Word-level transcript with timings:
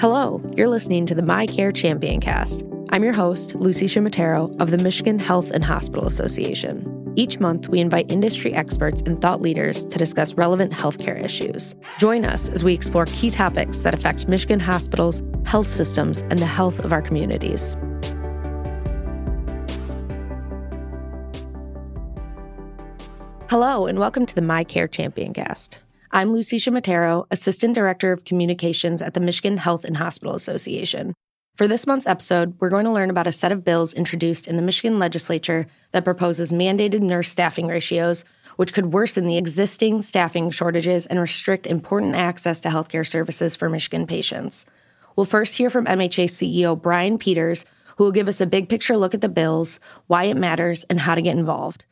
Hello, 0.00 0.40
you're 0.56 0.68
listening 0.68 1.06
to 1.06 1.14
the 1.16 1.22
MiCare 1.22 1.74
Champion 1.74 2.20
cast. 2.20 2.62
I'm 2.90 3.02
your 3.02 3.12
host, 3.12 3.56
Lucy 3.56 3.86
Shimatero 3.86 4.54
of 4.60 4.70
the 4.70 4.78
Michigan 4.78 5.18
Health 5.18 5.50
and 5.50 5.64
Hospital 5.64 6.06
Association. 6.06 7.12
Each 7.16 7.40
month, 7.40 7.68
we 7.68 7.80
invite 7.80 8.08
industry 8.08 8.54
experts 8.54 9.02
and 9.02 9.20
thought 9.20 9.42
leaders 9.42 9.84
to 9.86 9.98
discuss 9.98 10.34
relevant 10.34 10.72
healthcare 10.72 11.20
issues. 11.20 11.74
Join 11.98 12.24
us 12.24 12.48
as 12.48 12.62
we 12.62 12.74
explore 12.74 13.06
key 13.06 13.28
topics 13.28 13.80
that 13.80 13.92
affect 13.92 14.28
Michigan 14.28 14.60
hospitals, 14.60 15.20
health 15.44 15.66
systems, 15.66 16.20
and 16.20 16.38
the 16.38 16.46
health 16.46 16.78
of 16.78 16.92
our 16.92 17.02
communities. 17.02 17.76
Hello, 23.50 23.86
and 23.86 23.98
welcome 23.98 24.26
to 24.26 24.34
the 24.36 24.42
MiCare 24.42 24.88
Champion 24.88 25.32
cast. 25.32 25.80
I'm 26.10 26.32
Lucy 26.32 26.58
Shimatero, 26.58 27.26
Assistant 27.30 27.74
Director 27.74 28.12
of 28.12 28.24
Communications 28.24 29.02
at 29.02 29.12
the 29.12 29.20
Michigan 29.20 29.58
Health 29.58 29.84
and 29.84 29.98
Hospital 29.98 30.34
Association. 30.34 31.12
For 31.54 31.68
this 31.68 31.86
month's 31.86 32.06
episode, 32.06 32.54
we're 32.58 32.70
going 32.70 32.86
to 32.86 32.90
learn 32.90 33.10
about 33.10 33.26
a 33.26 33.32
set 33.32 33.52
of 33.52 33.62
bills 33.62 33.92
introduced 33.92 34.48
in 34.48 34.56
the 34.56 34.62
Michigan 34.62 34.98
legislature 34.98 35.66
that 35.92 36.06
proposes 36.06 36.50
mandated 36.50 37.02
nurse 37.02 37.28
staffing 37.28 37.66
ratios, 37.66 38.24
which 38.56 38.72
could 38.72 38.94
worsen 38.94 39.26
the 39.26 39.36
existing 39.36 40.00
staffing 40.00 40.50
shortages 40.50 41.04
and 41.04 41.20
restrict 41.20 41.66
important 41.66 42.14
access 42.14 42.58
to 42.60 42.70
healthcare 42.70 43.06
services 43.06 43.54
for 43.54 43.68
Michigan 43.68 44.06
patients. 44.06 44.64
We'll 45.14 45.26
first 45.26 45.58
hear 45.58 45.68
from 45.68 45.84
MHA 45.84 46.30
CEO 46.30 46.80
Brian 46.80 47.18
Peters, 47.18 47.66
who 47.96 48.04
will 48.04 48.12
give 48.12 48.28
us 48.28 48.40
a 48.40 48.46
big 48.46 48.70
picture 48.70 48.96
look 48.96 49.12
at 49.12 49.20
the 49.20 49.28
bills, 49.28 49.78
why 50.06 50.24
it 50.24 50.38
matters, 50.38 50.84
and 50.84 51.00
how 51.00 51.14
to 51.14 51.22
get 51.22 51.36
involved. 51.36 51.84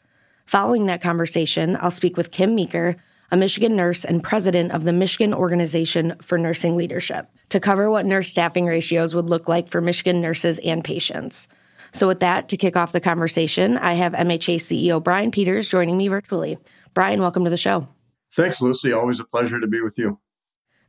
Following 0.47 0.87
that 0.87 1.03
conversation, 1.03 1.77
I'll 1.79 1.91
speak 1.91 2.17
with 2.17 2.31
Kim 2.31 2.55
Meeker, 2.55 2.97
a 3.31 3.37
Michigan 3.37 3.75
nurse 3.75 4.05
and 4.05 4.23
president 4.23 4.73
of 4.73 4.85
the 4.85 4.93
Michigan 4.93 5.35
Organization 5.35 6.15
for 6.21 6.39
Nursing 6.39 6.77
Leadership, 6.77 7.29
to 7.49 7.61
cover 7.61 7.91
what 7.91 8.07
nurse 8.07 8.29
staffing 8.29 8.67
ratios 8.67 9.15
would 9.15 9.29
look 9.29 9.49
like 9.49 9.69
for 9.69 9.81
Michigan 9.81 10.21
nurses 10.21 10.59
and 10.61 10.85
patients. 10.85 11.49
So, 11.93 12.07
with 12.07 12.21
that, 12.21 12.49
to 12.51 12.57
kick 12.57 12.77
off 12.77 12.93
the 12.93 13.01
conversation, 13.01 13.79
I 13.79 13.95
have 13.95 14.13
MHA 14.13 14.57
CEO 14.57 15.03
Brian 15.03 15.31
Peters 15.31 15.69
joining 15.69 15.97
me 15.97 16.09
virtually. 16.09 16.59
Brian, 16.95 17.21
welcome 17.21 17.45
to 17.45 17.51
the 17.51 17.57
show. 17.57 17.89
Thanks, 18.33 18.61
Lucy. 18.61 18.93
Always 18.93 19.21
a 19.21 19.25
pleasure 19.25 19.61
to 19.61 19.67
be 19.67 19.81
with 19.81 19.99
you. 19.99 20.19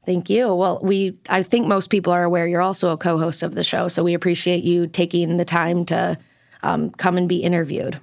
Thank 0.06 0.30
you. 0.30 0.53
Well, 0.53 0.80
we 0.81 1.17
I 1.30 1.44
think 1.44 1.67
most 1.67 1.90
people 1.90 2.14
are 2.14 2.23
aware 2.23 2.47
you're 2.47 2.62
also 2.62 2.94
a 2.94 2.97
co-host 2.97 3.44
of 3.44 3.56
the 3.56 3.64
show, 3.64 3.88
so 3.88 4.03
we 4.03 4.14
appreciate 4.14 4.64
you 4.64 4.88
taking 4.88 5.38
the 5.38 5.45
time 5.45 5.86
to 5.86 6.17
um, 6.64 6.92
come 6.92 7.17
and 7.17 7.28
be 7.28 7.38
interviewed. 7.38 8.00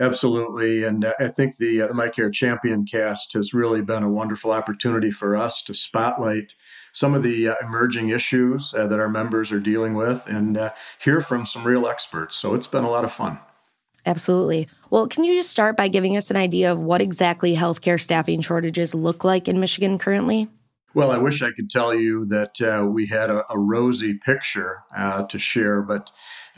Absolutely. 0.00 0.82
And 0.82 1.04
uh, 1.04 1.12
I 1.20 1.28
think 1.28 1.58
the, 1.58 1.82
uh, 1.82 1.88
the 1.88 1.92
MiCare 1.92 2.32
Champion 2.32 2.86
cast 2.86 3.34
has 3.34 3.52
really 3.52 3.82
been 3.82 4.02
a 4.02 4.10
wonderful 4.10 4.50
opportunity 4.50 5.10
for 5.10 5.36
us 5.36 5.60
to 5.62 5.74
spotlight 5.74 6.54
some 6.92 7.12
of 7.12 7.22
the 7.22 7.48
uh, 7.48 7.54
emerging 7.62 8.08
issues 8.08 8.72
uh, 8.72 8.86
that 8.86 8.98
our 8.98 9.10
members 9.10 9.52
are 9.52 9.60
dealing 9.60 9.94
with 9.94 10.26
and 10.26 10.56
uh, 10.56 10.70
hear 11.02 11.20
from 11.20 11.44
some 11.44 11.66
real 11.66 11.86
experts. 11.86 12.34
So 12.36 12.54
it's 12.54 12.66
been 12.66 12.82
a 12.82 12.90
lot 12.90 13.04
of 13.04 13.12
fun. 13.12 13.40
Absolutely. 14.06 14.68
Well, 14.88 15.06
can 15.06 15.24
you 15.24 15.34
just 15.34 15.50
start 15.50 15.76
by 15.76 15.88
giving 15.88 16.16
us 16.16 16.30
an 16.30 16.36
idea 16.36 16.72
of 16.72 16.80
what 16.80 17.02
exactly 17.02 17.54
healthcare 17.54 18.00
staffing 18.00 18.40
shortages 18.40 18.94
look 18.94 19.22
like 19.22 19.48
in 19.48 19.60
Michigan 19.60 19.98
currently? 19.98 20.48
Well, 20.94 21.10
I 21.10 21.18
wish 21.18 21.42
I 21.42 21.50
could 21.50 21.68
tell 21.68 21.94
you 21.94 22.24
that 22.24 22.60
uh, 22.60 22.86
we 22.86 23.06
had 23.06 23.28
a, 23.30 23.44
a 23.52 23.58
rosy 23.58 24.14
picture 24.14 24.82
to 25.28 25.38
share, 25.38 25.82
but 25.82 26.10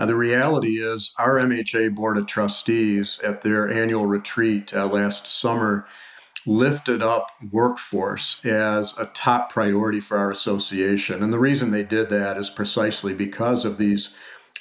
now, 0.02 0.06
the 0.06 0.16
reality 0.16 0.80
is, 0.80 1.14
our 1.16 1.36
MHA 1.36 1.94
Board 1.94 2.18
of 2.18 2.26
Trustees 2.26 3.20
at 3.20 3.42
their 3.42 3.68
annual 3.68 4.04
retreat 4.04 4.74
uh, 4.74 4.88
last 4.88 5.28
summer 5.28 5.86
lifted 6.44 7.00
up 7.00 7.28
workforce 7.52 8.44
as 8.44 8.98
a 8.98 9.06
top 9.14 9.52
priority 9.52 10.00
for 10.00 10.16
our 10.16 10.32
association. 10.32 11.22
And 11.22 11.32
the 11.32 11.38
reason 11.38 11.70
they 11.70 11.84
did 11.84 12.08
that 12.08 12.36
is 12.36 12.50
precisely 12.50 13.14
because 13.14 13.64
of 13.64 13.78
these 13.78 14.16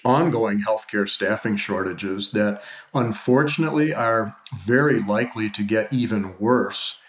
ongoing 0.06 0.60
healthcare 0.60 1.10
staffing 1.10 1.58
shortages 1.58 2.34
that 2.34 2.62
unfortunately 2.94 3.96
are 3.96 4.38
very 4.64 5.02
likely 5.02 5.50
to 5.50 5.64
get 5.64 5.92
even 5.92 6.36
worse 6.38 7.00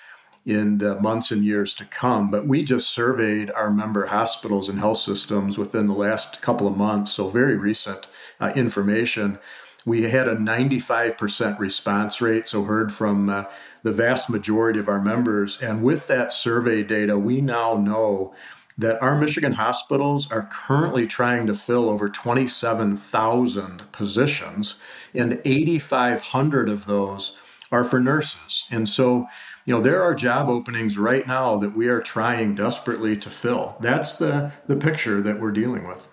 in 0.44 0.78
the 0.78 1.00
months 1.00 1.30
and 1.30 1.44
years 1.44 1.74
to 1.74 1.84
come. 1.84 2.30
But 2.30 2.46
we 2.46 2.64
just 2.64 2.90
surveyed 2.90 3.50
our 3.50 3.70
member 3.70 4.06
hospitals 4.06 4.68
and 4.68 4.78
health 4.78 4.98
systems 4.98 5.58
within 5.58 5.86
the 5.86 5.92
last 5.92 6.42
couple 6.42 6.66
of 6.66 6.76
months, 6.76 7.12
so 7.12 7.28
very 7.28 7.56
recent 7.56 8.08
uh, 8.42 8.52
information. 8.56 9.38
We 9.86 10.02
had 10.02 10.28
a 10.28 10.36
95% 10.36 11.58
response 11.58 12.20
rate, 12.20 12.46
so 12.46 12.64
heard 12.64 12.92
from 12.92 13.28
uh, 13.28 13.44
the 13.82 13.92
vast 13.92 14.28
majority 14.28 14.78
of 14.78 14.88
our 14.88 15.00
members. 15.00 15.60
And 15.62 15.82
with 15.82 16.08
that 16.08 16.32
survey 16.32 16.82
data, 16.82 17.18
we 17.18 17.40
now 17.40 17.74
know 17.74 18.34
that 18.76 19.00
our 19.02 19.16
Michigan 19.16 19.52
hospitals 19.54 20.30
are 20.32 20.48
currently 20.50 21.06
trying 21.06 21.46
to 21.46 21.54
fill 21.54 21.88
over 21.88 22.08
27,000 22.08 23.92
positions, 23.92 24.78
and 25.14 25.40
8,500 25.44 26.68
of 26.68 26.86
those 26.86 27.38
are 27.70 27.84
for 27.84 28.00
nurses. 28.00 28.66
And 28.70 28.88
so, 28.88 29.26
you 29.66 29.74
know, 29.74 29.80
there 29.80 30.02
are 30.02 30.14
job 30.14 30.48
openings 30.48 30.98
right 30.98 31.26
now 31.26 31.56
that 31.58 31.76
we 31.76 31.88
are 31.88 32.00
trying 32.00 32.54
desperately 32.54 33.16
to 33.18 33.30
fill. 33.30 33.76
That's 33.80 34.16
the, 34.16 34.52
the 34.66 34.76
picture 34.76 35.20
that 35.22 35.38
we're 35.38 35.52
dealing 35.52 35.86
with. 35.86 36.08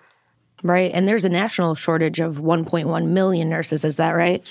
Right. 0.62 0.90
And 0.92 1.08
there's 1.08 1.24
a 1.24 1.30
national 1.30 1.74
shortage 1.74 2.20
of 2.20 2.36
1.1 2.36 3.06
million 3.06 3.48
nurses. 3.48 3.84
Is 3.84 3.96
that 3.96 4.10
right? 4.10 4.48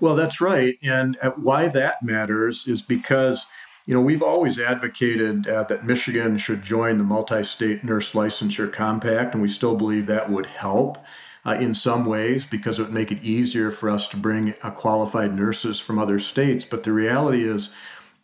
Well, 0.00 0.14
that's 0.14 0.40
right. 0.40 0.78
And 0.82 1.16
uh, 1.22 1.30
why 1.30 1.68
that 1.68 2.02
matters 2.02 2.68
is 2.68 2.82
because, 2.82 3.46
you 3.86 3.94
know, 3.94 4.00
we've 4.00 4.22
always 4.22 4.58
advocated 4.58 5.48
uh, 5.48 5.62
that 5.64 5.84
Michigan 5.84 6.36
should 6.36 6.62
join 6.62 6.98
the 6.98 7.04
multi 7.04 7.42
state 7.42 7.82
nurse 7.82 8.12
licensure 8.12 8.70
compact, 8.70 9.32
and 9.32 9.42
we 9.42 9.48
still 9.48 9.74
believe 9.74 10.06
that 10.06 10.30
would 10.30 10.46
help. 10.46 10.98
Uh, 11.44 11.56
in 11.60 11.72
some 11.72 12.06
ways, 12.06 12.44
because 12.44 12.76
it 12.76 12.82
would 12.82 12.92
make 12.92 13.12
it 13.12 13.22
easier 13.22 13.70
for 13.70 13.88
us 13.88 14.08
to 14.08 14.16
bring 14.16 14.52
uh, 14.64 14.70
qualified 14.72 15.32
nurses 15.32 15.78
from 15.78 15.96
other 15.96 16.18
states. 16.18 16.64
But 16.64 16.82
the 16.82 16.90
reality 16.90 17.44
is, 17.44 17.72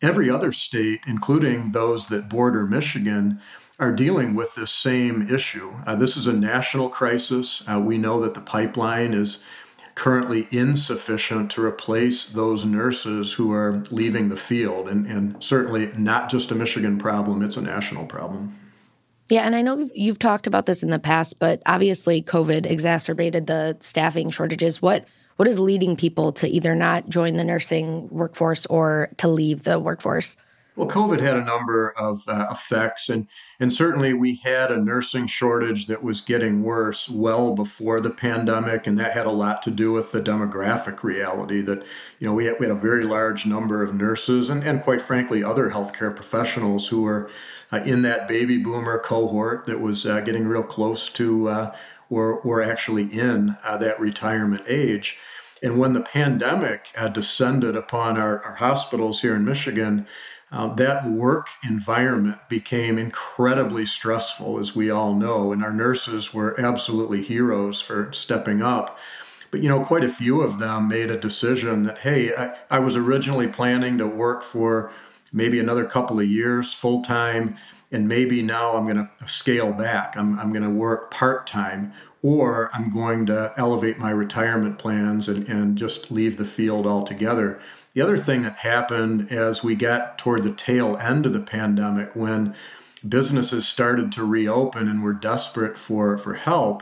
every 0.01 0.29
other 0.29 0.51
state, 0.51 0.99
including 1.07 1.71
those 1.71 2.07
that 2.07 2.27
border 2.27 2.67
Michigan, 2.67 3.39
are 3.79 3.91
dealing 3.91 4.35
with 4.35 4.53
this 4.55 4.71
same 4.71 5.27
issue. 5.33 5.71
Uh, 5.85 5.95
this 5.95 6.15
is 6.15 6.27
a 6.27 6.33
national 6.33 6.89
crisis. 6.89 7.63
Uh, 7.67 7.79
we 7.79 7.97
know 7.97 8.21
that 8.21 8.33
the 8.33 8.41
pipeline 8.41 9.13
is 9.13 9.43
currently 9.95 10.47
insufficient 10.51 11.51
to 11.51 11.63
replace 11.63 12.25
those 12.27 12.65
nurses 12.65 13.33
who 13.33 13.51
are 13.51 13.83
leaving 13.91 14.29
the 14.29 14.37
field, 14.37 14.89
and, 14.89 15.05
and 15.05 15.43
certainly 15.43 15.91
not 15.97 16.29
just 16.29 16.51
a 16.51 16.55
Michigan 16.55 16.97
problem, 16.97 17.43
it's 17.43 17.57
a 17.57 17.61
national 17.61 18.05
problem. 18.05 18.55
Yeah, 19.29 19.41
and 19.41 19.55
I 19.55 19.61
know 19.61 19.89
you've 19.93 20.19
talked 20.19 20.47
about 20.47 20.65
this 20.65 20.83
in 20.83 20.89
the 20.89 20.99
past, 20.99 21.39
but 21.39 21.61
obviously 21.65 22.21
COVID 22.21 22.65
exacerbated 22.65 23.47
the 23.47 23.77
staffing 23.79 24.29
shortages. 24.29 24.81
What 24.81 25.05
what 25.37 25.47
is 25.47 25.57
leading 25.57 25.95
people 25.95 26.31
to 26.33 26.47
either 26.47 26.75
not 26.75 27.09
join 27.09 27.33
the 27.33 27.43
nursing 27.43 28.07
workforce 28.09 28.67
or 28.67 29.09
to 29.17 29.27
leave 29.27 29.63
the 29.63 29.79
workforce? 29.79 30.37
Well, 30.75 30.87
COVID 30.87 31.19
had 31.19 31.37
a 31.37 31.45
number 31.45 31.91
of 31.91 32.23
uh, 32.27 32.47
effects, 32.49 33.07
and 33.07 33.27
and 33.59 33.71
certainly 33.71 34.11
we 34.11 34.37
had 34.37 34.71
a 34.71 34.81
nursing 34.81 35.27
shortage 35.27 35.85
that 35.85 36.01
was 36.01 36.19
getting 36.19 36.63
worse 36.63 37.07
well 37.07 37.53
before 37.53 38.01
the 38.01 38.09
pandemic, 38.09 38.87
and 38.87 38.97
that 38.97 39.11
had 39.11 39.27
a 39.27 39.31
lot 39.31 39.61
to 39.63 39.71
do 39.71 39.91
with 39.91 40.11
the 40.11 40.19
demographic 40.19 41.03
reality 41.03 41.61
that 41.61 41.83
you 42.17 42.25
know 42.25 42.33
we 42.33 42.45
had, 42.45 42.55
we 42.59 42.65
had 42.65 42.75
a 42.75 42.79
very 42.79 43.03
large 43.03 43.45
number 43.45 43.83
of 43.83 43.93
nurses 43.93 44.49
and 44.49 44.63
and 44.63 44.81
quite 44.81 45.01
frankly 45.01 45.43
other 45.43 45.69
healthcare 45.69 46.15
professionals 46.15 46.87
who 46.87 47.03
were 47.03 47.29
uh, 47.71 47.81
in 47.85 48.01
that 48.01 48.27
baby 48.27 48.57
boomer 48.57 48.97
cohort 48.97 49.65
that 49.65 49.79
was 49.79 50.07
uh, 50.07 50.21
getting 50.21 50.47
real 50.47 50.63
close 50.63 51.07
to 51.07 51.49
uh, 51.49 51.75
or 52.09 52.41
were 52.41 52.63
actually 52.63 53.05
in 53.05 53.55
uh, 53.63 53.77
that 53.77 53.99
retirement 53.99 54.63
age. 54.67 55.19
And 55.61 55.79
when 55.79 55.93
the 55.93 56.01
pandemic 56.01 56.87
had 56.95 57.13
descended 57.13 57.77
upon 57.77 58.17
our, 58.17 58.43
our 58.43 58.55
hospitals 58.55 59.21
here 59.21 59.33
in 59.33 59.45
Michigan, 59.45 60.05
um, 60.53 60.75
that 60.75 61.09
work 61.09 61.47
environment 61.67 62.37
became 62.47 62.99
incredibly 62.99 63.87
stressful, 63.87 64.59
as 64.59 64.75
we 64.75 64.91
all 64.91 65.15
know, 65.15 65.51
and 65.51 65.63
our 65.63 65.73
nurses 65.73 66.31
were 66.31 66.59
absolutely 66.59 67.23
heroes 67.23 67.81
for 67.81 68.13
stepping 68.13 68.61
up. 68.61 68.99
But 69.49 69.63
you 69.63 69.69
know, 69.69 69.83
quite 69.83 70.05
a 70.05 70.09
few 70.09 70.41
of 70.41 70.59
them 70.59 70.87
made 70.87 71.09
a 71.09 71.19
decision 71.19 71.83
that, 71.85 71.99
hey, 71.99 72.35
I, 72.35 72.55
I 72.69 72.79
was 72.79 72.95
originally 72.95 73.47
planning 73.47 73.97
to 73.97 74.07
work 74.07 74.43
for 74.43 74.91
maybe 75.31 75.59
another 75.59 75.85
couple 75.85 76.19
of 76.19 76.27
years 76.27 76.71
full 76.71 77.01
time, 77.01 77.55
and 77.91 78.07
maybe 78.07 78.43
now 78.43 78.75
I'm 78.75 78.85
going 78.85 78.97
to 78.97 79.27
scale 79.27 79.73
back. 79.73 80.15
I'm, 80.15 80.39
I'm 80.39 80.51
going 80.51 80.63
to 80.63 80.69
work 80.69 81.09
part 81.09 81.47
time, 81.47 81.93
or 82.21 82.69
I'm 82.73 82.93
going 82.93 83.25
to 83.25 83.53
elevate 83.57 83.97
my 83.97 84.11
retirement 84.11 84.77
plans 84.77 85.27
and, 85.27 85.47
and 85.49 85.79
just 85.79 86.11
leave 86.11 86.37
the 86.37 86.45
field 86.45 86.85
altogether. 86.85 87.59
The 87.93 88.01
other 88.01 88.17
thing 88.17 88.41
that 88.41 88.57
happened 88.57 89.31
as 89.31 89.63
we 89.63 89.75
got 89.75 90.17
toward 90.17 90.43
the 90.43 90.53
tail 90.53 90.97
end 90.97 91.25
of 91.25 91.33
the 91.33 91.39
pandemic, 91.39 92.15
when 92.15 92.55
businesses 93.07 93.67
started 93.67 94.11
to 94.13 94.23
reopen 94.25 94.87
and 94.87 95.03
were 95.03 95.13
desperate 95.13 95.77
for, 95.77 96.17
for 96.17 96.33
help, 96.33 96.81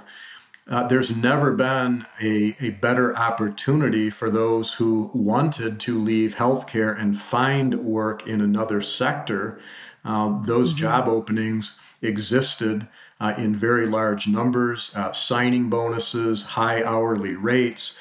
uh, 0.69 0.87
there's 0.87 1.13
never 1.13 1.51
been 1.51 2.05
a, 2.21 2.55
a 2.61 2.69
better 2.69 3.15
opportunity 3.17 4.09
for 4.09 4.29
those 4.29 4.75
who 4.75 5.11
wanted 5.13 5.79
to 5.81 5.99
leave 5.99 6.35
healthcare 6.35 6.97
and 6.97 7.19
find 7.19 7.83
work 7.83 8.25
in 8.25 8.39
another 8.39 8.81
sector. 8.81 9.59
Uh, 10.05 10.41
those 10.43 10.69
mm-hmm. 10.69 10.79
job 10.79 11.07
openings 11.09 11.77
existed 12.01 12.87
uh, 13.19 13.33
in 13.37 13.55
very 13.55 13.85
large 13.85 14.27
numbers, 14.27 14.91
uh, 14.95 15.11
signing 15.11 15.69
bonuses, 15.69 16.43
high 16.43 16.83
hourly 16.83 17.35
rates. 17.35 17.97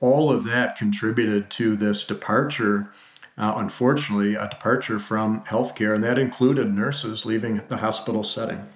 All 0.00 0.30
of 0.30 0.44
that 0.44 0.76
contributed 0.76 1.50
to 1.52 1.76
this 1.76 2.04
departure, 2.04 2.90
uh, 3.36 3.54
unfortunately, 3.56 4.34
a 4.34 4.48
departure 4.48 4.98
from 4.98 5.42
healthcare, 5.44 5.94
and 5.94 6.02
that 6.02 6.18
included 6.18 6.74
nurses 6.74 7.26
leaving 7.26 7.62
the 7.68 7.78
hospital 7.78 8.22
setting. 8.22 8.66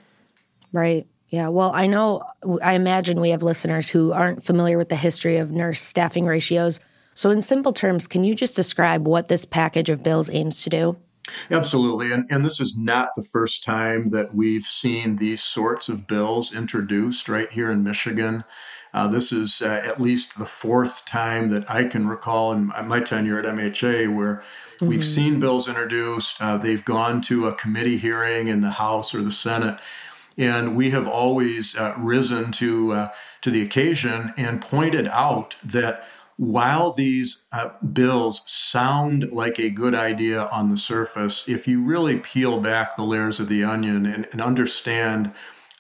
Right. 0.73 1.06
Yeah. 1.31 1.49
Well, 1.49 1.73
I 1.75 1.87
know, 1.87 2.23
I 2.62 2.75
imagine 2.75 3.21
we 3.21 3.31
have 3.31 3.43
listeners 3.43 3.88
who 3.88 4.12
aren't 4.12 4.44
familiar 4.44 4.79
with 4.79 4.88
the 4.88 4.97
history 4.97 5.38
of 5.38 5.50
nurse 5.50 5.81
staffing 5.81 6.26
ratios. 6.26 6.79
So, 7.15 7.31
in 7.31 7.43
simple 7.43 7.73
terms, 7.73 8.06
can 8.06 8.25
you 8.25 8.35
just 8.35 8.55
describe 8.55 9.06
what 9.06 9.29
this 9.29 9.44
package 9.44 9.88
of 9.88 10.03
bills 10.03 10.29
aims 10.31 10.62
to 10.62 10.71
do? 10.71 10.97
Absolutely. 11.50 12.12
And, 12.12 12.26
and 12.31 12.44
this 12.44 12.61
is 12.61 12.76
not 12.76 13.11
the 13.17 13.23
first 13.23 13.65
time 13.65 14.11
that 14.11 14.35
we've 14.35 14.65
seen 14.65 15.17
these 15.17 15.43
sorts 15.43 15.88
of 15.88 16.06
bills 16.06 16.55
introduced 16.55 17.29
right 17.29 17.50
here 17.50 17.71
in 17.71 17.82
Michigan. 17.82 18.44
Uh, 18.94 19.08
this 19.08 19.32
is 19.32 19.61
uh, 19.61 19.82
at 19.85 20.00
least 20.00 20.38
the 20.38 20.46
fourth 20.46 21.05
time 21.05 21.50
that 21.50 21.69
I 21.69 21.82
can 21.82 22.06
recall 22.06 22.52
in 22.52 22.69
my 22.85 23.00
tenure 23.00 23.41
at 23.41 23.44
MHA 23.44 24.14
where 24.14 24.37
mm-hmm. 24.76 24.87
we've 24.87 25.05
seen 25.05 25.41
bills 25.41 25.69
introduced. 25.69 26.41
Uh, 26.41 26.56
they've 26.56 26.85
gone 26.85 27.20
to 27.23 27.49
a 27.49 27.55
committee 27.56 27.99
hearing 27.99 28.46
in 28.46 28.61
the 28.61 28.70
House 28.70 29.12
or 29.12 29.20
the 29.20 29.32
Senate. 29.32 29.79
And 30.38 30.76
we 30.76 30.91
have 30.91 31.08
always 31.08 31.76
uh, 31.76 31.94
risen 31.99 32.52
to, 32.52 32.93
uh, 32.93 33.08
to 33.43 33.50
the 33.50 33.62
occasion 33.62 34.32
and 34.37 34.62
pointed 34.62 35.08
out 35.08 35.56
that 35.64 36.06
while 36.37 36.93
these 36.93 37.44
uh, 37.52 37.70
bills 37.93 38.43
sound 38.50 39.31
like 39.32 39.58
a 39.58 39.70
good 39.70 39.94
idea 39.94 40.47
on 40.47 40.70
the 40.70 40.79
surface, 40.79 41.49
if 41.49 41.67
you 41.67 41.82
really 41.82 42.19
peel 42.19 42.61
back 42.61 42.97
the 42.97 43.05
layers 43.05 43.38
of 43.38 43.49
the 43.49 43.64
onion 43.64 44.06
and, 44.06 44.29
and 44.31 44.40
understand 44.40 45.32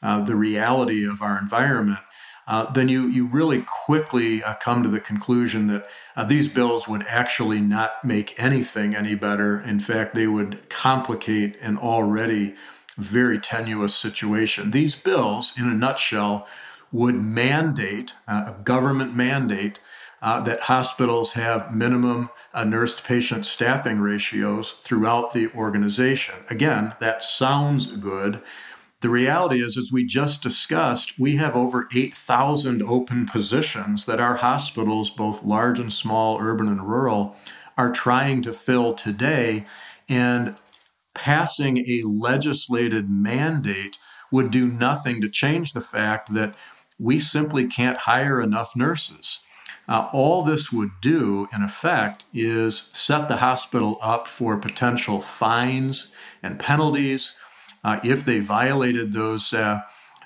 uh, 0.02 0.20
the 0.20 0.36
reality 0.36 1.08
of 1.08 1.22
our 1.22 1.38
environment, 1.38 1.98
uh, 2.46 2.70
then 2.72 2.88
you, 2.88 3.06
you 3.08 3.26
really 3.26 3.64
quickly 3.86 4.42
uh, 4.42 4.54
come 4.54 4.82
to 4.82 4.88
the 4.88 5.00
conclusion 5.00 5.66
that 5.68 5.86
uh, 6.16 6.24
these 6.24 6.48
bills 6.48 6.86
would 6.86 7.04
actually 7.08 7.60
not 7.60 8.04
make 8.04 8.34
anything 8.42 8.94
any 8.94 9.14
better. 9.14 9.60
In 9.60 9.80
fact, 9.80 10.14
they 10.14 10.26
would 10.26 10.68
complicate 10.68 11.56
an 11.60 11.78
already 11.78 12.54
very 12.96 13.38
tenuous 13.38 13.94
situation. 13.94 14.70
These 14.70 14.94
bills, 14.94 15.52
in 15.58 15.64
a 15.64 15.74
nutshell, 15.74 16.46
would 16.92 17.16
mandate, 17.16 18.14
uh, 18.28 18.52
a 18.54 18.62
government 18.62 19.16
mandate, 19.16 19.80
uh, 20.22 20.40
that 20.40 20.60
hospitals 20.60 21.32
have 21.32 21.74
minimum 21.74 22.30
uh, 22.54 22.64
nurse 22.64 23.00
patient 23.00 23.44
staffing 23.44 23.98
ratios 24.00 24.72
throughout 24.72 25.34
the 25.34 25.50
organization. 25.54 26.34
Again, 26.48 26.94
that 27.00 27.20
sounds 27.20 27.96
good. 27.96 28.40
The 29.00 29.08
reality 29.10 29.60
is, 29.60 29.76
as 29.76 29.92
we 29.92 30.04
just 30.04 30.42
discussed, 30.42 31.18
we 31.18 31.36
have 31.36 31.54
over 31.54 31.88
8,000 31.94 32.82
open 32.82 33.26
positions 33.26 34.06
that 34.06 34.20
our 34.20 34.36
hospitals, 34.36 35.10
both 35.10 35.44
large 35.44 35.78
and 35.78 35.92
small, 35.92 36.38
urban 36.40 36.68
and 36.68 36.88
rural, 36.88 37.36
are 37.76 37.92
trying 37.92 38.40
to 38.42 38.52
fill 38.52 38.94
today. 38.94 39.66
And 40.08 40.56
passing 41.14 41.78
a 41.78 42.02
legislated 42.02 43.10
mandate 43.10 43.98
would 44.30 44.50
do 44.50 44.66
nothing 44.66 45.20
to 45.20 45.28
change 45.28 45.72
the 45.72 45.80
fact 45.80 46.32
that 46.34 46.54
we 46.98 47.20
simply 47.20 47.66
can't 47.66 47.98
hire 47.98 48.40
enough 48.40 48.74
nurses. 48.74 49.40
Uh, 49.86 50.08
all 50.12 50.42
this 50.42 50.72
would 50.72 50.90
do, 51.02 51.46
in 51.54 51.62
effect, 51.62 52.24
is 52.32 52.88
set 52.92 53.28
the 53.28 53.36
hospital 53.36 53.98
up 54.00 54.26
for 54.26 54.56
potential 54.56 55.20
fines 55.20 56.12
and 56.42 56.58
penalties 56.58 57.36
uh, 57.84 58.00
if 58.02 58.24
they 58.24 58.40
violated 58.40 59.12
those 59.12 59.52
uh, 59.52 59.80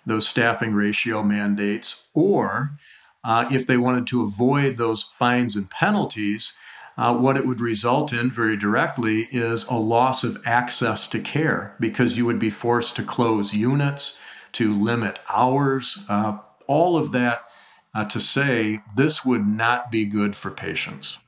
those 0.07 0.27
staffing 0.27 0.73
ratio 0.73 1.23
mandates, 1.23 2.07
or 2.15 2.79
uh, 3.25 3.47
if 3.51 3.67
they 3.67 3.77
wanted 3.77 4.07
to 4.07 4.23
avoid 4.23 4.77
those 4.77 5.03
fines 5.03 5.57
and 5.57 5.71
penalties. 5.71 6.57
Uh, 6.97 7.17
what 7.17 7.37
it 7.37 7.47
would 7.47 7.61
result 7.61 8.13
in 8.13 8.29
very 8.29 8.57
directly 8.57 9.29
is 9.31 9.63
a 9.67 9.75
loss 9.75 10.25
of 10.25 10.37
access 10.45 11.07
to 11.07 11.21
care 11.21 11.77
because 11.79 12.17
you 12.17 12.27
would 12.27 12.41
be 12.41 12.51
forced 12.51 12.97
to 12.97 13.05
close 13.05 13.55
units, 13.55 14.19
to 14.51 14.77
limit 14.77 15.17
hours. 15.33 16.05
Uh, 16.09 16.37
all 16.67 16.97
of 16.97 17.13
that 17.13 17.45
to 18.09 18.21
say 18.21 18.81
this 18.97 19.25
would 19.25 19.47
not 19.47 19.93
be 19.93 20.05
good 20.05 20.35
for 20.35 20.51
patients. 20.51 21.19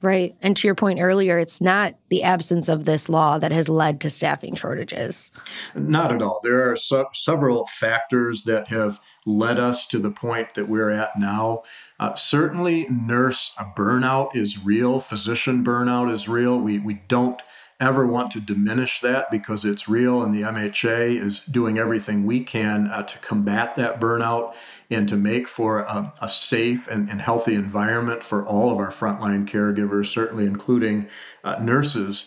Right. 0.00 0.36
And 0.42 0.56
to 0.56 0.68
your 0.68 0.76
point 0.76 1.00
earlier, 1.00 1.40
it's 1.40 1.60
not 1.60 1.96
the 2.08 2.22
absence 2.22 2.68
of 2.68 2.84
this 2.84 3.08
law 3.08 3.36
that 3.38 3.50
has 3.50 3.68
led 3.68 4.00
to 4.02 4.10
staffing 4.10 4.54
shortages. 4.54 5.32
Not 5.74 6.12
at 6.12 6.22
all. 6.22 6.40
There 6.44 6.70
are 6.70 6.76
several 6.76 7.66
factors 7.66 8.44
that 8.44 8.68
have 8.68 9.00
led 9.26 9.58
us 9.58 9.88
to 9.88 9.98
the 9.98 10.12
point 10.12 10.54
that 10.54 10.68
we're 10.68 10.90
at 10.90 11.18
now. 11.18 11.62
Uh, 11.98 12.14
certainly, 12.14 12.86
nurse 12.88 13.54
burnout 13.76 14.36
is 14.36 14.64
real, 14.64 15.00
physician 15.00 15.64
burnout 15.64 16.12
is 16.12 16.28
real. 16.28 16.60
We, 16.60 16.78
we 16.78 17.02
don't 17.08 17.42
ever 17.80 18.06
want 18.06 18.32
to 18.32 18.40
diminish 18.40 19.00
that 19.00 19.30
because 19.30 19.64
it's 19.64 19.88
real, 19.88 20.22
and 20.22 20.34
the 20.34 20.42
MHA 20.42 21.20
is 21.20 21.40
doing 21.40 21.78
everything 21.78 22.26
we 22.26 22.42
can 22.42 22.88
uh, 22.88 23.04
to 23.04 23.18
combat 23.18 23.76
that 23.76 24.00
burnout 24.00 24.54
and 24.90 25.08
to 25.08 25.16
make 25.16 25.46
for 25.46 25.80
a, 25.80 26.12
a 26.20 26.28
safe 26.28 26.88
and, 26.88 27.08
and, 27.08 27.20
healthy 27.20 27.54
environment 27.54 28.24
for 28.24 28.44
all 28.44 28.72
of 28.72 28.78
our 28.78 28.90
frontline 28.90 29.46
caregivers, 29.46 30.06
certainly 30.06 30.44
including 30.44 31.06
uh, 31.44 31.56
nurses. 31.62 32.26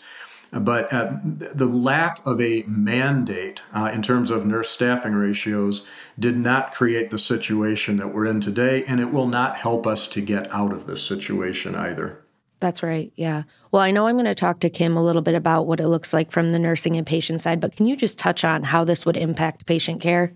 But 0.54 0.92
uh, 0.92 1.18
the 1.24 1.66
lack 1.66 2.26
of 2.26 2.40
a 2.42 2.64
mandate 2.68 3.62
uh, 3.74 3.90
in 3.94 4.02
terms 4.02 4.32
of 4.32 4.46
nurse 4.46 4.70
staffing 4.70 5.14
ratios 5.14 5.88
did 6.20 6.38
not 6.38 6.74
create 6.74 7.10
the 7.10 7.18
situation 7.18 7.98
that 7.98 8.14
we're 8.14 8.26
in 8.26 8.42
today, 8.42 8.84
and 8.86 9.00
it 9.00 9.12
will 9.12 9.28
not 9.28 9.56
help 9.56 9.88
us 9.88 10.08
to 10.10 10.22
get 10.22 10.54
out 10.54 10.74
of 10.74 10.88
this 10.88 11.02
situation 11.02 11.74
either. 11.76 12.21
That's 12.62 12.84
right. 12.84 13.12
Yeah. 13.16 13.44
Well, 13.72 13.82
I 13.82 13.90
know 13.92 14.08
I'm 14.08 14.16
going 14.16 14.26
to 14.26 14.36
talk 14.36 14.60
to 14.62 14.70
Kim 14.70 14.96
a 14.96 15.04
little 15.04 15.24
bit 15.24 15.34
about 15.34 15.66
what 15.66 15.80
it 15.80 15.88
looks 15.88 16.14
like 16.14 16.32
from 16.32 16.52
the 16.52 16.60
nursing 16.60 16.96
and 16.96 17.06
patient 17.06 17.42
side, 17.42 17.60
but 17.60 17.76
can 17.76 17.88
you 17.88 17.98
just 17.98 18.20
touch 18.20 18.46
on 18.46 18.64
how 18.64 18.84
this 18.84 19.06
would 19.06 19.18
impact 19.18 19.66
patient 19.66 20.00
care? 20.00 20.34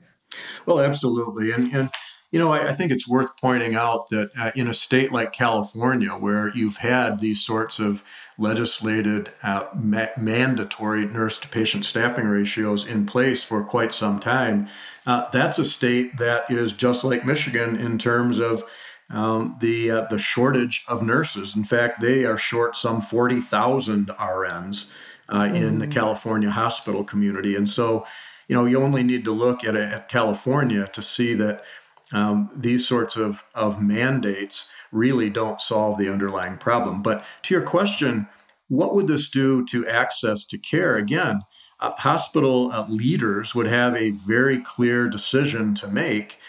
Well, 0.66 0.80
absolutely. 0.80 1.52
And, 1.52 1.72
and 1.72 1.90
you 2.32 2.40
know, 2.40 2.52
I, 2.52 2.70
I, 2.70 2.74
think 2.74 2.92
it's 2.92 3.08
worth 3.08 3.38
pointing 3.40 3.76
out 3.76 4.10
that 4.10 4.32
uh, 4.38 4.52
in 4.56 4.68
a 4.68 4.74
state 4.74 5.12
like 5.12 5.32
California, 5.32 6.10
where 6.10 6.52
you've 6.54 6.78
had 6.78 7.20
these 7.20 7.42
sorts 7.42 7.78
of 7.78 8.04
legislated 8.40 9.30
uh, 9.44 9.68
ma- 9.76 10.08
mandatory 10.18 11.06
nurse 11.06 11.38
to 11.40 11.48
patient 11.48 11.86
staffing 11.86 12.26
ratios 12.26 12.88
in 12.88 13.06
place 13.06 13.44
for 13.44 13.64
quite 13.64 13.94
some 13.94 14.20
time, 14.20 14.68
uh, 15.06 15.30
that's 15.30 15.60
a 15.60 15.64
state 15.64 16.18
that 16.18 16.50
is 16.50 16.72
just 16.72 17.04
like 17.04 17.24
Michigan 17.24 17.78
in 17.78 18.00
terms 18.00 18.40
of 18.40 18.64
um, 19.10 19.58
the 19.60 19.92
uh, 19.92 20.02
the 20.10 20.20
shortage 20.20 20.84
of 20.88 21.04
nurses. 21.04 21.56
In 21.56 21.64
fact, 21.64 22.02
they 22.02 22.26
are 22.26 22.38
short 22.38 22.76
some 22.76 23.02
forty 23.02 23.42
thousand 23.42 24.08
RNs 24.08 24.92
mm. 25.30 25.56
in 25.56 25.80
the 25.80 25.88
mm. 25.88 25.92
California 25.92 26.50
hospital 26.50 27.04
community, 27.04 27.56
and 27.56 27.70
so 27.70 28.06
you 28.48 28.56
know 28.56 28.66
you 28.66 28.80
only 28.80 29.04
need 29.04 29.24
to 29.26 29.32
look 29.32 29.64
at, 29.64 29.76
at 29.76 30.10
California 30.10 30.88
to 30.88 31.02
see 31.02 31.34
that 31.36 31.64
um, 32.12 32.50
these 32.56 32.88
sorts 32.88 33.16
of, 33.16 33.44
of 33.54 33.82
mandates 33.82 34.72
really 34.92 35.30
don't 35.30 35.60
solve 35.60 35.98
the 35.98 36.12
underlying 36.12 36.58
problem. 36.58 37.02
But 37.02 37.24
to 37.44 37.54
your 37.54 37.64
question, 37.64 38.28
what 38.68 38.94
would 38.94 39.08
this 39.08 39.30
do 39.30 39.66
to 39.66 39.88
access 39.88 40.46
to 40.48 40.58
care? 40.58 40.96
Again, 40.96 41.42
uh, 41.80 41.92
hospital 41.98 42.72
uh, 42.72 42.88
leaders 42.88 43.54
would 43.54 43.68
have 43.68 43.96
a 43.96 44.12
very 44.12 44.60
clear 44.60 45.10
decision 45.10 45.76
to 45.76 45.88
make 45.88 46.40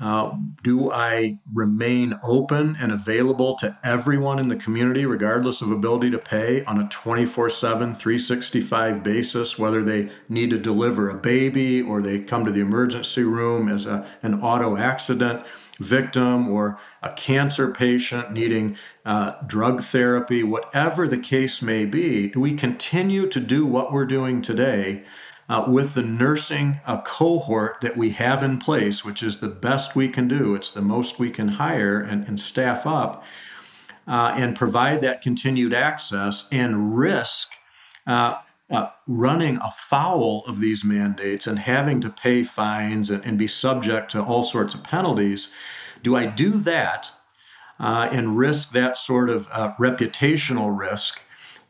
uh, 0.00 0.34
do 0.62 0.90
I 0.90 1.38
remain 1.52 2.18
open 2.22 2.76
and 2.80 2.90
available 2.90 3.54
to 3.56 3.78
everyone 3.84 4.38
in 4.38 4.48
the 4.48 4.56
community, 4.56 5.04
regardless 5.04 5.60
of 5.60 5.70
ability 5.70 6.10
to 6.12 6.18
pay, 6.18 6.64
on 6.64 6.80
a 6.80 6.88
24 6.88 7.50
7, 7.50 7.94
365 7.94 9.02
basis, 9.02 9.58
whether 9.58 9.84
they 9.84 10.10
need 10.28 10.50
to 10.50 10.58
deliver 10.58 11.10
a 11.10 11.18
baby 11.18 11.82
or 11.82 12.00
they 12.00 12.18
come 12.18 12.46
to 12.46 12.52
the 12.52 12.60
emergency 12.60 13.24
room 13.24 13.68
as 13.68 13.84
a, 13.84 14.06
an 14.22 14.40
auto 14.40 14.76
accident 14.76 15.44
victim 15.80 16.48
or 16.48 16.78
a 17.02 17.10
cancer 17.12 17.72
patient 17.72 18.30
needing 18.30 18.76
uh, 19.04 19.32
drug 19.46 19.82
therapy, 19.82 20.42
whatever 20.42 21.08
the 21.08 21.18
case 21.18 21.62
may 21.62 21.84
be? 21.84 22.28
Do 22.28 22.40
we 22.40 22.54
continue 22.54 23.26
to 23.28 23.40
do 23.40 23.66
what 23.66 23.92
we're 23.92 24.06
doing 24.06 24.42
today? 24.42 25.04
Uh, 25.50 25.64
with 25.66 25.94
the 25.94 26.02
nursing 26.02 26.80
uh, 26.86 27.00
cohort 27.02 27.80
that 27.80 27.96
we 27.96 28.10
have 28.10 28.40
in 28.44 28.56
place, 28.56 29.04
which 29.04 29.20
is 29.20 29.40
the 29.40 29.48
best 29.48 29.96
we 29.96 30.08
can 30.08 30.28
do, 30.28 30.54
it's 30.54 30.70
the 30.70 30.80
most 30.80 31.18
we 31.18 31.28
can 31.28 31.48
hire 31.48 32.00
and, 32.00 32.26
and 32.28 32.38
staff 32.38 32.86
up, 32.86 33.24
uh, 34.06 34.32
and 34.36 34.54
provide 34.54 35.00
that 35.00 35.20
continued 35.20 35.74
access 35.74 36.48
and 36.52 36.96
risk 36.96 37.50
uh, 38.06 38.36
uh, 38.70 38.90
running 39.08 39.56
afoul 39.56 40.44
of 40.46 40.60
these 40.60 40.84
mandates 40.84 41.48
and 41.48 41.58
having 41.58 42.00
to 42.00 42.08
pay 42.08 42.44
fines 42.44 43.10
and, 43.10 43.24
and, 43.24 43.36
be 43.36 43.48
subject 43.48 44.08
to 44.12 44.22
all 44.22 44.44
sorts 44.44 44.76
of 44.76 44.84
penalties. 44.84 45.52
Do 46.04 46.14
I 46.14 46.26
do 46.26 46.52
that 46.58 47.10
uh, 47.80 48.08
and 48.12 48.38
risk 48.38 48.70
that 48.70 48.96
sort 48.96 49.28
of 49.28 49.48
reputational 49.48 50.76
risk? 50.78 51.22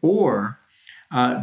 Or 0.02 0.60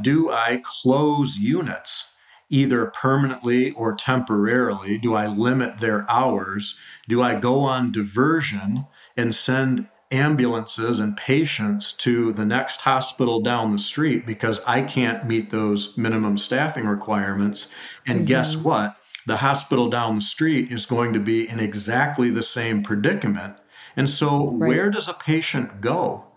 do 0.02 0.32
I 0.32 0.62
close 0.64 1.38
units 1.38 2.10
either 2.50 2.86
permanently 2.88 3.72
or 3.72 3.96
temporarily? 3.96 4.98
Do 4.98 5.14
I 5.14 5.28
limit 5.28 5.80
their 5.80 6.10
hours? 6.10 6.80
Do 7.08 7.22
I 7.22 7.36
go 7.36 7.60
on 7.62 7.92
diversion 7.92 8.88
and 9.16 9.34
send 9.36 9.88
ambulances 10.10 11.00
and 11.00 11.18
patients 11.18 11.92
to 11.92 12.32
the 12.32 12.46
next 12.46 12.82
hospital 12.82 13.42
down 13.42 13.72
the 13.72 13.80
street 13.80 14.26
because 14.26 14.64
I 14.66 14.82
can't 14.82 15.26
meet 15.26 15.50
those 15.50 15.98
minimum 15.98 16.38
staffing 16.38 16.86
requirements? 16.88 17.74
And 18.06 18.20
mm-hmm. 18.20 18.28
guess 18.28 18.56
what? 18.56 18.96
The 19.26 19.38
hospital 19.38 19.90
down 19.90 20.16
the 20.16 20.22
street 20.22 20.72
is 20.72 20.86
going 20.86 21.12
to 21.12 21.20
be 21.20 21.50
in 21.50 21.60
exactly 21.60 22.30
the 22.30 22.44
same 22.44 22.82
predicament. 22.82 23.58
And 23.98 24.10
so, 24.10 24.52
right. 24.52 24.70
where 24.70 24.90
does 24.90 25.10
a 25.10 25.14
patient 25.14 25.82
go? 25.82 26.28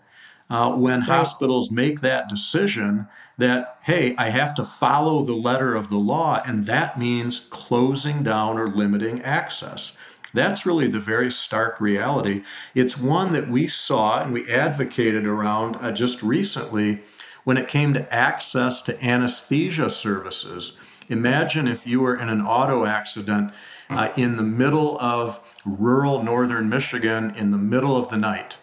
Uh, 0.49 0.73
when 0.73 0.99
right. 0.99 1.07
hospitals 1.07 1.71
make 1.71 2.01
that 2.01 2.27
decision 2.27 3.07
that, 3.37 3.79
hey, 3.83 4.15
I 4.17 4.29
have 4.29 4.53
to 4.55 4.65
follow 4.65 5.23
the 5.23 5.33
letter 5.33 5.75
of 5.75 5.89
the 5.89 5.97
law, 5.97 6.41
and 6.45 6.65
that 6.65 6.99
means 6.99 7.39
closing 7.39 8.23
down 8.23 8.57
or 8.57 8.67
limiting 8.67 9.21
access. 9.21 9.97
That's 10.33 10.65
really 10.65 10.87
the 10.87 10.99
very 10.99 11.31
stark 11.31 11.81
reality. 11.81 12.43
It's 12.73 12.97
one 12.97 13.33
that 13.33 13.47
we 13.47 13.67
saw 13.67 14.21
and 14.21 14.31
we 14.31 14.49
advocated 14.49 15.25
around 15.25 15.75
uh, 15.77 15.91
just 15.91 16.23
recently 16.23 17.01
when 17.43 17.57
it 17.57 17.67
came 17.67 17.93
to 17.93 18.13
access 18.13 18.81
to 18.83 19.03
anesthesia 19.03 19.89
services. 19.89 20.77
Imagine 21.09 21.67
if 21.67 21.85
you 21.85 21.99
were 22.01 22.15
in 22.15 22.29
an 22.29 22.41
auto 22.41 22.85
accident 22.85 23.51
uh, 23.89 24.09
in 24.15 24.37
the 24.37 24.43
middle 24.43 24.97
of 24.99 25.41
rural 25.65 26.23
northern 26.23 26.69
Michigan 26.69 27.33
in 27.35 27.51
the 27.51 27.57
middle 27.57 27.97
of 27.97 28.09
the 28.09 28.17
night 28.17 28.57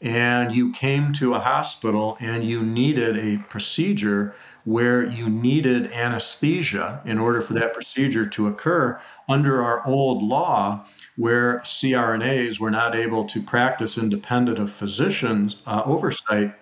and 0.00 0.54
you 0.54 0.72
came 0.72 1.12
to 1.12 1.34
a 1.34 1.40
hospital 1.40 2.16
and 2.20 2.44
you 2.44 2.62
needed 2.62 3.16
a 3.18 3.42
procedure 3.44 4.34
where 4.64 5.04
you 5.04 5.28
needed 5.28 5.90
anesthesia 5.92 7.00
in 7.04 7.18
order 7.18 7.42
for 7.42 7.54
that 7.54 7.72
procedure 7.72 8.26
to 8.26 8.46
occur 8.46 9.00
under 9.28 9.62
our 9.62 9.86
old 9.86 10.22
law 10.22 10.84
where 11.16 11.60
CRNAs 11.60 12.60
were 12.60 12.70
not 12.70 12.94
able 12.94 13.24
to 13.26 13.42
practice 13.42 13.98
independent 13.98 14.58
of 14.58 14.72
physicians 14.72 15.62
uh, 15.66 15.82
oversight, 15.84 16.54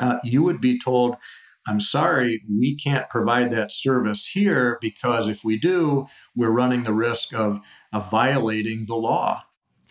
uh, 0.00 0.18
you 0.22 0.42
would 0.42 0.60
be 0.60 0.78
told, 0.78 1.16
I'm 1.66 1.80
sorry, 1.80 2.42
we 2.48 2.76
can't 2.76 3.08
provide 3.08 3.50
that 3.50 3.72
service 3.72 4.26
here 4.26 4.78
because 4.80 5.28
if 5.28 5.44
we 5.44 5.58
do, 5.58 6.06
we're 6.36 6.50
running 6.50 6.84
the 6.84 6.92
risk 6.92 7.34
of, 7.34 7.60
of 7.92 8.10
violating 8.10 8.84
the 8.86 8.96
law. 8.96 9.42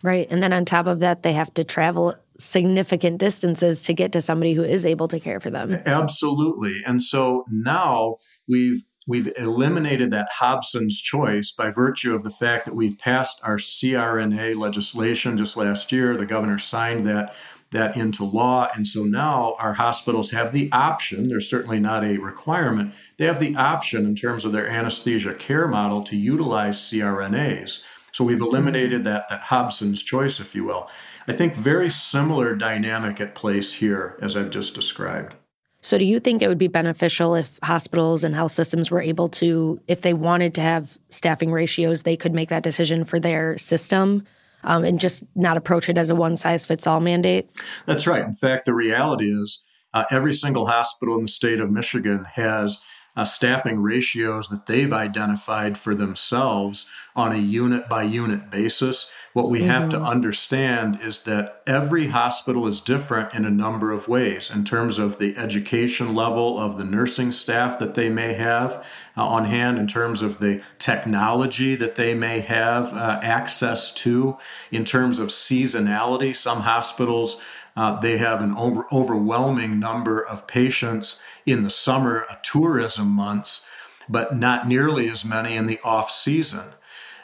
Right. 0.03 0.27
And 0.29 0.41
then 0.41 0.53
on 0.53 0.65
top 0.65 0.87
of 0.87 0.99
that, 0.99 1.23
they 1.23 1.33
have 1.33 1.53
to 1.55 1.63
travel 1.63 2.15
significant 2.43 3.17
distances 3.17 3.81
to 3.83 3.93
get 3.93 4.11
to 4.13 4.21
somebody 4.21 4.53
who 4.53 4.63
is 4.63 4.85
able 4.85 5.07
to 5.07 5.19
care 5.19 5.39
for 5.39 5.49
them. 5.49 5.71
Absolutely. 5.85 6.81
And 6.85 7.01
so 7.01 7.45
now 7.49 8.17
we've 8.47 8.83
we've 9.07 9.31
eliminated 9.37 10.11
that 10.11 10.29
Hobson's 10.39 11.01
choice 11.01 11.51
by 11.51 11.71
virtue 11.71 12.13
of 12.13 12.23
the 12.23 12.29
fact 12.29 12.65
that 12.65 12.75
we've 12.75 12.97
passed 12.99 13.41
our 13.43 13.57
CRNA 13.57 14.55
legislation 14.55 15.37
just 15.37 15.57
last 15.57 15.91
year. 15.91 16.15
The 16.15 16.25
governor 16.25 16.59
signed 16.59 17.07
that 17.07 17.33
that 17.71 17.95
into 17.95 18.23
law. 18.23 18.69
And 18.75 18.85
so 18.85 19.03
now 19.03 19.55
our 19.57 19.73
hospitals 19.73 20.31
have 20.31 20.51
the 20.51 20.69
option, 20.71 21.29
there's 21.29 21.49
certainly 21.49 21.79
not 21.79 22.03
a 22.03 22.17
requirement, 22.17 22.93
they 23.17 23.25
have 23.25 23.39
the 23.39 23.55
option 23.55 24.05
in 24.05 24.15
terms 24.15 24.45
of 24.45 24.51
their 24.51 24.67
anesthesia 24.67 25.33
care 25.33 25.67
model 25.67 26.03
to 26.03 26.17
utilize 26.17 26.77
CRNAs. 26.77 27.83
So 28.11 28.23
we've 28.23 28.41
eliminated 28.41 29.03
that, 29.05 29.29
that 29.29 29.41
Hobson's 29.41 30.03
choice, 30.03 30.39
if 30.39 30.53
you 30.55 30.63
will. 30.63 30.89
I 31.27 31.33
think 31.33 31.53
very 31.53 31.89
similar 31.89 32.55
dynamic 32.55 33.21
at 33.21 33.35
place 33.35 33.73
here 33.73 34.17
as 34.21 34.35
I've 34.35 34.49
just 34.49 34.75
described. 34.75 35.35
So, 35.83 35.97
do 35.97 36.05
you 36.05 36.19
think 36.19 36.41
it 36.41 36.47
would 36.47 36.59
be 36.59 36.67
beneficial 36.67 37.33
if 37.33 37.57
hospitals 37.63 38.23
and 38.23 38.35
health 38.35 38.51
systems 38.51 38.91
were 38.91 39.01
able 39.01 39.29
to, 39.29 39.79
if 39.87 40.01
they 40.01 40.13
wanted 40.13 40.53
to 40.55 40.61
have 40.61 40.99
staffing 41.09 41.51
ratios, 41.51 42.03
they 42.03 42.15
could 42.15 42.35
make 42.35 42.49
that 42.49 42.61
decision 42.61 43.03
for 43.03 43.19
their 43.19 43.57
system 43.57 44.23
um, 44.63 44.83
and 44.83 44.99
just 44.99 45.23
not 45.35 45.57
approach 45.57 45.89
it 45.89 45.97
as 45.97 46.11
a 46.11 46.15
one 46.15 46.37
size 46.37 46.67
fits 46.67 46.85
all 46.85 46.99
mandate? 46.99 47.49
That's 47.87 48.05
right. 48.05 48.23
In 48.23 48.33
fact, 48.33 48.65
the 48.65 48.75
reality 48.75 49.25
is 49.25 49.63
uh, 49.93 50.05
every 50.11 50.33
single 50.33 50.67
hospital 50.67 51.15
in 51.15 51.23
the 51.23 51.27
state 51.27 51.59
of 51.59 51.71
Michigan 51.71 52.25
has 52.35 52.83
uh, 53.15 53.25
staffing 53.25 53.81
ratios 53.81 54.47
that 54.49 54.67
they've 54.67 54.93
identified 54.93 55.77
for 55.77 55.93
themselves 55.93 56.87
on 57.15 57.33
a 57.33 57.37
unit 57.37 57.89
by 57.89 58.03
unit 58.03 58.49
basis. 58.49 59.09
What 59.33 59.49
we 59.49 59.59
mm-hmm. 59.59 59.67
have 59.69 59.89
to 59.89 59.97
mm-hmm. 59.97 60.05
understand 60.05 60.99
is 61.01 61.23
that 61.23 61.61
every 61.67 62.07
hospital 62.07 62.67
is 62.67 62.79
different 62.79 63.33
in 63.33 63.45
a 63.45 63.49
number 63.49 63.91
of 63.91 64.07
ways 64.07 64.53
in 64.53 64.63
terms 64.63 64.97
of 64.97 65.19
the 65.19 65.35
education 65.37 66.15
level 66.15 66.57
of 66.57 66.77
the 66.77 66.85
nursing 66.85 67.31
staff 67.31 67.79
that 67.79 67.95
they 67.95 68.09
may 68.09 68.33
have 68.33 68.85
uh, 69.17 69.25
on 69.25 69.45
hand, 69.45 69.77
in 69.77 69.87
terms 69.87 70.21
of 70.21 70.39
the 70.39 70.61
technology 70.79 71.75
that 71.75 71.95
they 71.95 72.13
may 72.13 72.39
have 72.39 72.93
uh, 72.93 73.19
access 73.21 73.91
to, 73.93 74.37
in 74.71 74.85
terms 74.85 75.19
of 75.19 75.27
seasonality. 75.27 76.33
Some 76.33 76.61
hospitals 76.61 77.41
uh, 77.75 77.99
they 77.99 78.17
have 78.17 78.41
an 78.41 78.53
over- 78.57 78.85
overwhelming 78.91 79.79
number 79.79 80.23
of 80.23 80.47
patients 80.47 81.21
in 81.45 81.63
the 81.63 81.69
summer 81.69 82.25
uh, 82.29 82.35
tourism 82.43 83.07
months, 83.07 83.65
but 84.09 84.35
not 84.35 84.67
nearly 84.67 85.09
as 85.09 85.23
many 85.23 85.55
in 85.55 85.65
the 85.65 85.79
off 85.83 86.11
season. 86.11 86.73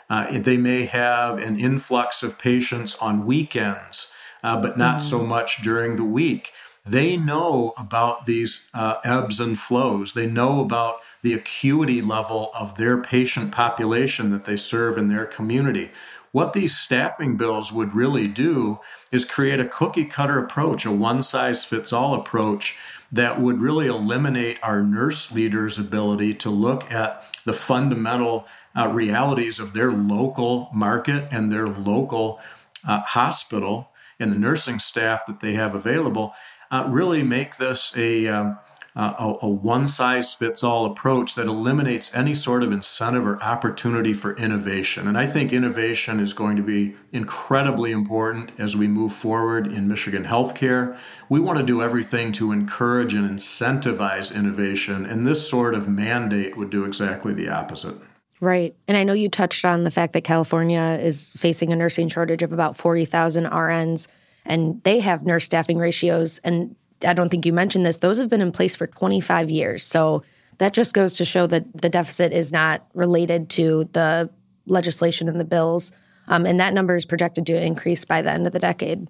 Uh, 0.10 0.40
they 0.40 0.58
may 0.58 0.86
have 0.86 1.38
an 1.40 1.60
influx 1.60 2.24
of 2.24 2.40
patients 2.40 2.96
on 2.96 3.26
weekends, 3.26 4.12
uh, 4.44 4.60
but 4.62 4.78
not 4.78 5.02
so 5.02 5.20
mm. 5.20 5.28
much 5.28 5.62
during 5.62 5.98
the 5.98 6.04
week. 6.04 6.54
They 6.86 7.18
know 7.18 7.74
about 7.78 8.26
these 8.26 8.66
uh, 8.74 8.96
ebbs 9.04 9.42
and 9.42 9.60
flows. 9.60 10.14
They 10.14 10.28
know 10.28 10.62
about 10.62 11.02
the 11.22 11.34
acuity 11.34 12.02
level 12.02 12.52
of 12.58 12.76
their 12.76 13.02
patient 13.02 13.52
population 13.52 14.30
that 14.30 14.46
they 14.46 14.56
serve 14.56 14.98
in 14.98 15.10
their 15.10 15.26
community. 15.26 15.92
What 16.32 16.54
these 16.54 16.78
staffing 16.78 17.38
bills 17.38 17.72
would 17.72 17.96
really 17.96 18.28
do 18.28 18.80
is 19.12 19.26
create 19.26 19.60
a 19.60 19.68
cookie 19.68 20.06
cutter 20.06 20.40
approach, 20.40 20.86
a 20.86 20.92
one 20.92 21.24
size 21.24 21.66
fits 21.66 21.94
all 21.94 22.14
approach 22.14 22.78
that 23.12 23.40
would 23.40 23.60
really 23.60 23.88
eliminate 23.88 24.60
our 24.62 24.84
nurse 24.84 25.32
leaders' 25.32 25.80
ability 25.80 26.34
to 26.36 26.50
look 26.50 26.92
at 26.92 27.24
the 27.46 27.54
fundamental 27.54 28.46
uh, 28.76 28.90
realities 28.90 29.60
of 29.60 29.74
their 29.74 29.92
local 29.92 30.70
market 30.74 31.28
and 31.32 31.52
their 31.52 31.68
local 31.68 32.40
uh, 32.88 33.00
hospital 33.02 33.90
and 34.20 34.32
the 34.32 34.38
nursing 34.38 34.80
staff 34.80 35.26
that 35.28 35.40
they 35.40 35.54
have 35.54 35.74
available. 35.74 36.34
Uh, 36.70 36.86
really 36.90 37.24
make 37.24 37.56
this 37.58 37.94
a 37.96 38.28
um, 38.28 38.60
Uh, 38.98 39.14
a, 39.20 39.46
a 39.46 39.50
one 39.50 39.88
size 39.88 40.34
fits 40.34 40.64
all 40.64 40.86
approach 40.86 41.36
that 41.36 41.46
eliminates 41.46 42.16
any 42.16 42.34
sort 42.34 42.64
of 42.64 42.72
incentive 42.72 43.28
or 43.28 43.40
opportunity 43.44 44.12
for 44.12 44.36
innovation. 44.38 45.08
And 45.08 45.16
I 45.16 45.28
think 45.28 45.54
innovation 45.54 46.20
is 46.20 46.34
going 46.34 46.56
to 46.56 46.64
be 46.64 46.96
incredibly 47.12 47.92
important 47.92 48.52
as 48.58 48.76
we 48.76 48.88
move 48.88 49.14
forward 49.14 49.68
in 49.68 49.88
Michigan 49.88 50.24
healthcare. 50.24 50.98
We 51.30 51.40
want 51.40 51.60
to 51.60 51.64
do 51.64 51.84
everything 51.84 52.32
to 52.34 52.52
encourage 52.52 53.14
and 53.14 53.30
incentivize 53.30 54.36
innovation, 54.36 55.06
and 55.06 55.28
this 55.28 55.48
sort 55.48 55.76
of 55.76 55.88
mandate 55.88 56.58
would 56.58 56.72
do 56.72 56.84
exactly 56.84 57.36
the 57.36 57.50
opposite. 57.50 57.98
Right. 58.40 58.76
And 58.88 58.98
I 58.98 59.04
know 59.04 59.14
you 59.14 59.30
touched 59.30 59.64
on 59.64 59.84
the 59.84 59.92
fact 59.92 60.14
that 60.14 60.24
California 60.24 60.98
is 61.00 61.32
facing 61.38 61.72
a 61.72 61.76
nursing 61.76 62.08
shortage 62.08 62.42
of 62.42 62.52
about 62.52 62.76
40,000 62.76 63.46
RNs, 63.46 64.08
and 64.44 64.82
they 64.84 65.02
have 65.02 65.24
nurse 65.24 65.46
staffing 65.46 65.78
ratios 65.78 66.40
and 66.40 66.76
I 67.06 67.14
don't 67.14 67.30
think 67.30 67.46
you 67.46 67.54
mentioned 67.54 67.86
this, 67.86 68.00
those 68.00 68.18
have 68.20 68.30
been 68.30 68.42
in 68.42 68.52
place 68.52 68.76
for 68.76 68.88
25 68.88 69.50
years. 69.50 69.84
So 69.84 70.24
that 70.58 70.74
just 70.74 70.94
goes 70.94 71.16
to 71.18 71.26
show 71.26 71.48
that 71.48 71.82
the 71.82 71.90
deficit 71.90 72.34
is 72.34 72.52
not 72.52 72.88
related 72.94 73.50
to 73.52 73.90
the 73.94 74.30
legislation 74.66 75.30
and 75.30 75.40
the 75.40 75.46
bills. 75.46 75.92
Um, 76.28 76.46
and 76.46 76.60
that 76.60 76.74
number 76.74 76.96
is 76.96 77.06
projected 77.06 77.46
to 77.48 77.62
increase 77.62 78.04
by 78.04 78.22
the 78.22 78.32
end 78.32 78.48
of 78.48 78.54
the 78.54 78.60
decade. 78.60 79.08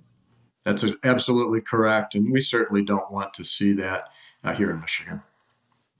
That's 0.64 0.86
absolutely 1.04 1.62
correct. 1.62 2.14
And 2.14 2.32
we 2.32 2.42
certainly 2.42 2.84
don't 2.84 3.12
want 3.12 3.34
to 3.36 3.44
see 3.44 3.74
that 3.74 4.10
uh, 4.44 4.54
here 4.54 4.70
in 4.70 4.82
Michigan. 4.82 5.22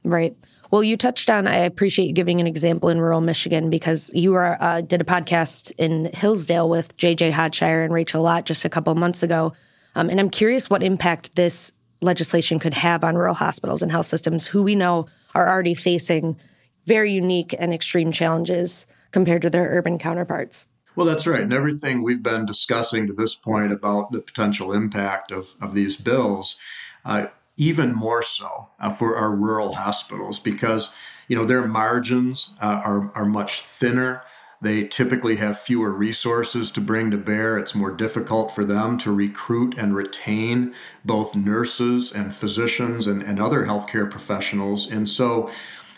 Right. 0.04 0.36
Well, 0.70 0.84
you 0.84 0.98
touched 0.98 1.30
on, 1.30 1.48
I 1.48 1.56
appreciate 1.56 2.08
you 2.08 2.14
giving 2.14 2.42
an 2.42 2.48
example 2.48 2.90
in 2.90 3.00
rural 3.00 3.22
Michigan 3.22 3.70
because 3.70 4.12
you 4.14 4.34
were, 4.34 4.58
uh, 4.60 4.82
did 4.82 5.00
a 5.00 5.06
podcast 5.06 5.72
in 5.78 6.10
Hillsdale 6.14 6.68
with 6.68 6.96
JJ 6.98 7.32
Hodshire 7.32 7.86
and 7.86 7.94
Rachel 7.94 8.22
Lott 8.22 8.46
just 8.46 8.66
a 8.66 8.70
couple 8.70 8.94
months 8.96 9.24
ago. 9.24 9.54
Um, 9.96 10.10
and 10.10 10.20
I'm 10.20 10.30
curious 10.30 10.70
what 10.70 10.84
impact 10.84 11.36
this 11.36 11.72
legislation 12.02 12.60
could 12.60 12.74
have 12.74 13.04
on 13.04 13.16
rural 13.16 13.34
hospitals 13.34 13.82
and 13.82 13.92
health 13.92 14.06
systems 14.06 14.48
who 14.48 14.64
we 14.64 14.76
know 14.76 15.08
are 15.36 15.50
already 15.50 15.74
facing 15.74 16.38
very 16.86 17.12
unique 17.12 17.54
and 17.60 17.74
extreme 17.74 18.12
challenges 18.12 18.86
compared 19.12 19.42
to 19.42 19.50
their 19.50 19.68
urban 19.70 19.98
counterparts. 19.98 20.66
Well, 20.96 21.06
that's 21.06 21.28
right. 21.28 21.44
And 21.44 21.54
everything 21.54 22.04
we've 22.04 22.24
been 22.24 22.46
discussing 22.46 23.06
to 23.08 23.14
this 23.14 23.36
point 23.36 23.72
about 23.72 24.12
the 24.12 24.20
potential 24.20 24.74
impact 24.74 25.32
of, 25.32 25.54
of 25.62 25.76
these 25.76 25.96
bills, 25.96 26.58
uh, 27.06 27.28
even 27.56 27.94
more 27.94 28.24
so 28.24 28.70
uh, 28.80 28.90
for 28.90 29.16
our 29.16 29.36
rural 29.36 29.76
hospitals, 29.76 30.40
because 30.40 30.90
you 31.28 31.36
know 31.36 31.46
their 31.46 31.68
margins 31.68 32.54
uh, 32.62 32.82
are, 32.84 33.12
are 33.14 33.26
much 33.26 33.62
thinner. 33.62 34.24
They 34.60 34.88
typically 34.88 35.36
have 35.36 35.60
fewer 35.60 35.94
resources 35.94 36.72
to 36.72 36.82
bring 36.82 37.12
to 37.12 37.18
bear. 37.18 37.60
It's 37.60 37.76
more 37.76 37.92
difficult 37.92 38.52
for 38.52 38.66
them 38.66 38.98
to 39.00 39.12
recruit 39.12 39.76
and 39.78 39.96
retain 39.96 40.74
both 41.06 41.36
nurses 41.36 42.12
and 42.12 42.34
physicians 42.34 43.06
and, 43.06 43.22
and 43.22 43.40
other 43.40 43.66
healthcare 43.66 44.10
professionals. 44.10 44.90
And 44.90 45.08
so 45.08 45.52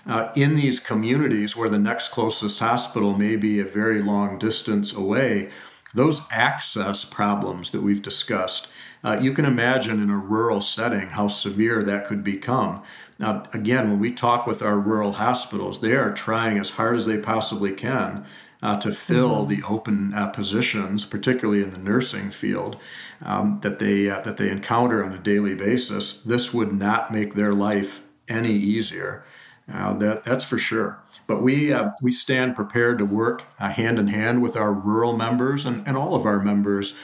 uh, 0.06 0.32
in 0.36 0.56
these 0.56 0.80
communities 0.80 1.56
where 1.56 1.70
the 1.70 1.80
next 1.80 2.10
closest 2.10 2.60
hospital 2.60 3.18
may 3.18 3.38
be 3.38 3.60
a 3.60 3.66
very 3.66 4.02
long 4.02 4.38
distance 4.38 4.94
away, 4.94 5.50
those 5.94 6.28
access 6.30 7.06
problems 7.06 7.72
that 7.72 7.82
we've 7.82 8.02
discussed, 8.02 8.68
uh, 9.04 9.18
you 9.22 9.32
can 9.32 9.46
imagine 9.46 10.02
in 10.02 10.10
a 10.10 10.18
rural 10.18 10.60
setting 10.60 11.10
how 11.10 11.30
severe 11.30 11.82
that 11.82 12.06
could 12.06 12.24
become. 12.24 12.84
Now, 13.18 13.44
again, 13.54 13.90
when 13.90 14.00
we 14.00 14.12
talk 14.12 14.46
with 14.46 14.62
our 14.62 14.80
rural 14.80 15.14
hospitals, 15.14 15.80
they 15.80 15.96
are 15.96 16.14
trying 16.14 16.58
as 16.58 16.72
hard 16.72 16.98
as 16.98 17.06
they 17.06 17.18
possibly 17.18 17.72
can 17.72 18.26
uh, 18.62 18.78
to 18.78 18.92
fill 18.92 19.46
mm-hmm. 19.46 19.50
the 19.50 19.68
open 19.68 20.14
uh, 20.14 20.28
positions, 20.28 21.06
particularly 21.06 21.64
in 21.64 21.70
the 21.70 21.78
nursing 21.78 22.30
field, 22.32 22.78
um, 23.24 23.60
that 23.62 23.80
they 23.80 24.10
uh, 24.10 24.20
that 24.22 24.38
they 24.38 24.50
encounter 24.50 25.04
on 25.04 25.14
a 25.14 25.18
daily 25.18 25.56
basis. 25.56 26.18
This 26.18 26.54
would 26.54 26.72
not 26.72 27.12
make 27.12 27.34
their 27.34 27.54
life 27.54 28.04
any 28.28 28.52
easier. 28.52 29.24
Uh, 29.72 29.94
that 29.96 30.24
that's 30.24 30.44
for 30.44 30.58
sure. 30.58 31.00
But 31.28 31.42
we 31.42 31.72
uh, 31.72 31.92
we 32.02 32.12
stand 32.12 32.56
prepared 32.56 32.98
to 33.00 33.06
work 33.06 33.44
uh, 33.60 33.70
hand 33.70 34.00
in 34.00 34.08
hand 34.08 34.42
with 34.42 34.58
our 34.58 34.74
rural 34.74 35.16
members 35.16 35.66
and, 35.66 35.88
and 35.88 35.96
all 35.96 36.16
of 36.16 36.26
our 36.26 36.40
members 36.40 36.98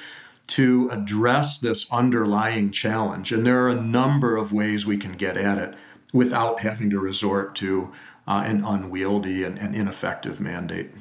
to 0.47 0.89
address 0.91 1.57
this 1.57 1.87
underlying 1.91 2.71
challenge. 2.71 3.31
And 3.31 3.45
there 3.45 3.63
are 3.63 3.69
a 3.69 3.81
number 3.81 4.35
of 4.37 4.53
ways 4.53 4.85
we 4.85 4.97
can 4.97 5.13
get 5.13 5.37
at 5.37 5.57
it 5.57 5.75
without 6.13 6.61
having 6.61 6.89
to 6.91 6.99
resort 6.99 7.55
to 7.55 7.91
an 8.27 8.63
unwieldy 8.63 9.43
and, 9.43 9.57
and 9.57 9.75
ineffective 9.75 10.39
mandate. 10.39 10.91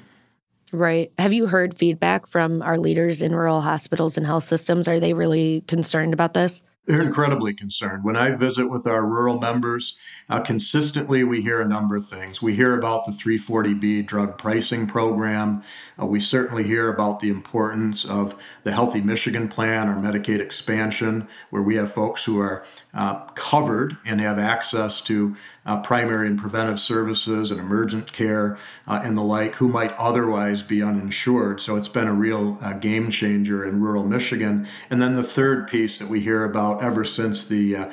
Right. 0.74 1.12
Have 1.18 1.32
you 1.32 1.46
heard 1.46 1.76
feedback 1.76 2.26
from 2.26 2.60
our 2.60 2.78
leaders 2.78 3.22
in 3.22 3.32
rural 3.32 3.60
hospitals 3.60 4.16
and 4.16 4.26
health 4.26 4.42
systems? 4.42 4.88
Are 4.88 4.98
they 4.98 5.14
really 5.14 5.60
concerned 5.68 6.12
about 6.12 6.34
this? 6.34 6.64
They're 6.86 7.00
incredibly 7.00 7.54
concerned. 7.54 8.02
When 8.02 8.16
I 8.16 8.32
visit 8.32 8.68
with 8.68 8.84
our 8.84 9.06
rural 9.06 9.38
members, 9.38 9.96
uh, 10.28 10.40
consistently 10.40 11.22
we 11.22 11.42
hear 11.42 11.60
a 11.60 11.64
number 11.64 11.94
of 11.94 12.08
things. 12.08 12.42
We 12.42 12.56
hear 12.56 12.76
about 12.76 13.06
the 13.06 13.12
340B 13.12 14.04
drug 14.04 14.36
pricing 14.36 14.88
program. 14.88 15.62
Uh, 16.00 16.06
we 16.06 16.18
certainly 16.18 16.64
hear 16.64 16.88
about 16.88 17.20
the 17.20 17.28
importance 17.28 18.04
of 18.04 18.40
the 18.64 18.72
Healthy 18.72 19.00
Michigan 19.00 19.48
Plan 19.48 19.88
or 19.88 19.94
Medicaid 19.94 20.40
expansion, 20.40 21.28
where 21.50 21.62
we 21.62 21.76
have 21.76 21.92
folks 21.92 22.24
who 22.24 22.40
are 22.40 22.64
uh, 22.92 23.20
covered 23.34 23.96
and 24.04 24.20
have 24.20 24.38
access 24.38 25.00
to 25.02 25.36
uh, 25.64 25.80
primary 25.80 26.26
and 26.26 26.38
preventive 26.38 26.80
services 26.80 27.50
and 27.50 27.60
emergent 27.60 28.12
care 28.12 28.58
uh, 28.86 29.00
and 29.04 29.16
the 29.16 29.22
like 29.22 29.56
who 29.56 29.68
might 29.68 29.92
otherwise 29.92 30.62
be 30.62 30.82
uninsured. 30.82 31.60
So 31.60 31.76
it's 31.76 31.88
been 31.88 32.08
a 32.08 32.14
real 32.14 32.58
uh, 32.60 32.72
game 32.74 33.10
changer 33.10 33.64
in 33.64 33.80
rural 33.80 34.04
Michigan. 34.04 34.66
And 34.90 35.00
then 35.00 35.14
the 35.14 35.22
third 35.22 35.68
piece 35.68 35.98
that 35.98 36.08
we 36.08 36.20
hear 36.20 36.44
about 36.44 36.82
ever 36.82 37.04
since 37.04 37.46
the 37.46 37.76
uh, 37.76 37.90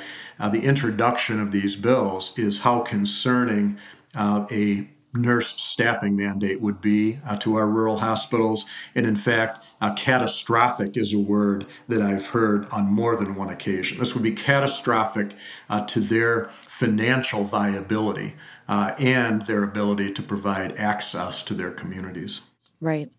the 0.49 0.63
introduction 0.63 1.39
of 1.39 1.51
these 1.51 1.75
bills 1.75 2.37
is 2.37 2.61
how 2.61 2.79
concerning 2.79 3.77
a 4.15 4.89
nurse 5.13 5.61
staffing 5.61 6.15
mandate 6.15 6.61
would 6.61 6.81
be 6.81 7.19
uh, 7.25 7.37
to 7.37 7.55
our 7.55 7.67
rural 7.67 7.97
hospitals. 7.97 8.65
And 8.95 9.05
in 9.05 9.15
fact, 9.15 9.65
uh, 9.81 9.93
catastrophic 9.93 10.95
is 10.95 11.13
a 11.13 11.19
word 11.19 11.65
that 11.87 12.01
I've 12.01 12.27
heard 12.27 12.67
on 12.71 12.93
more 12.93 13.15
than 13.15 13.35
one 13.35 13.49
occasion. 13.49 13.99
This 13.99 14.13
would 14.13 14.23
be 14.23 14.31
catastrophic 14.31 15.33
uh, 15.69 15.85
to 15.87 15.99
their 15.99 16.45
financial 16.61 17.43
viability 17.43 18.35
uh, 18.67 18.93
and 18.97 19.41
their 19.43 19.63
ability 19.63 20.11
to 20.13 20.23
provide 20.23 20.77
access 20.77 21.43
to 21.43 21.53
their 21.53 21.71
communities. 21.71 22.41
Right. 22.79 23.11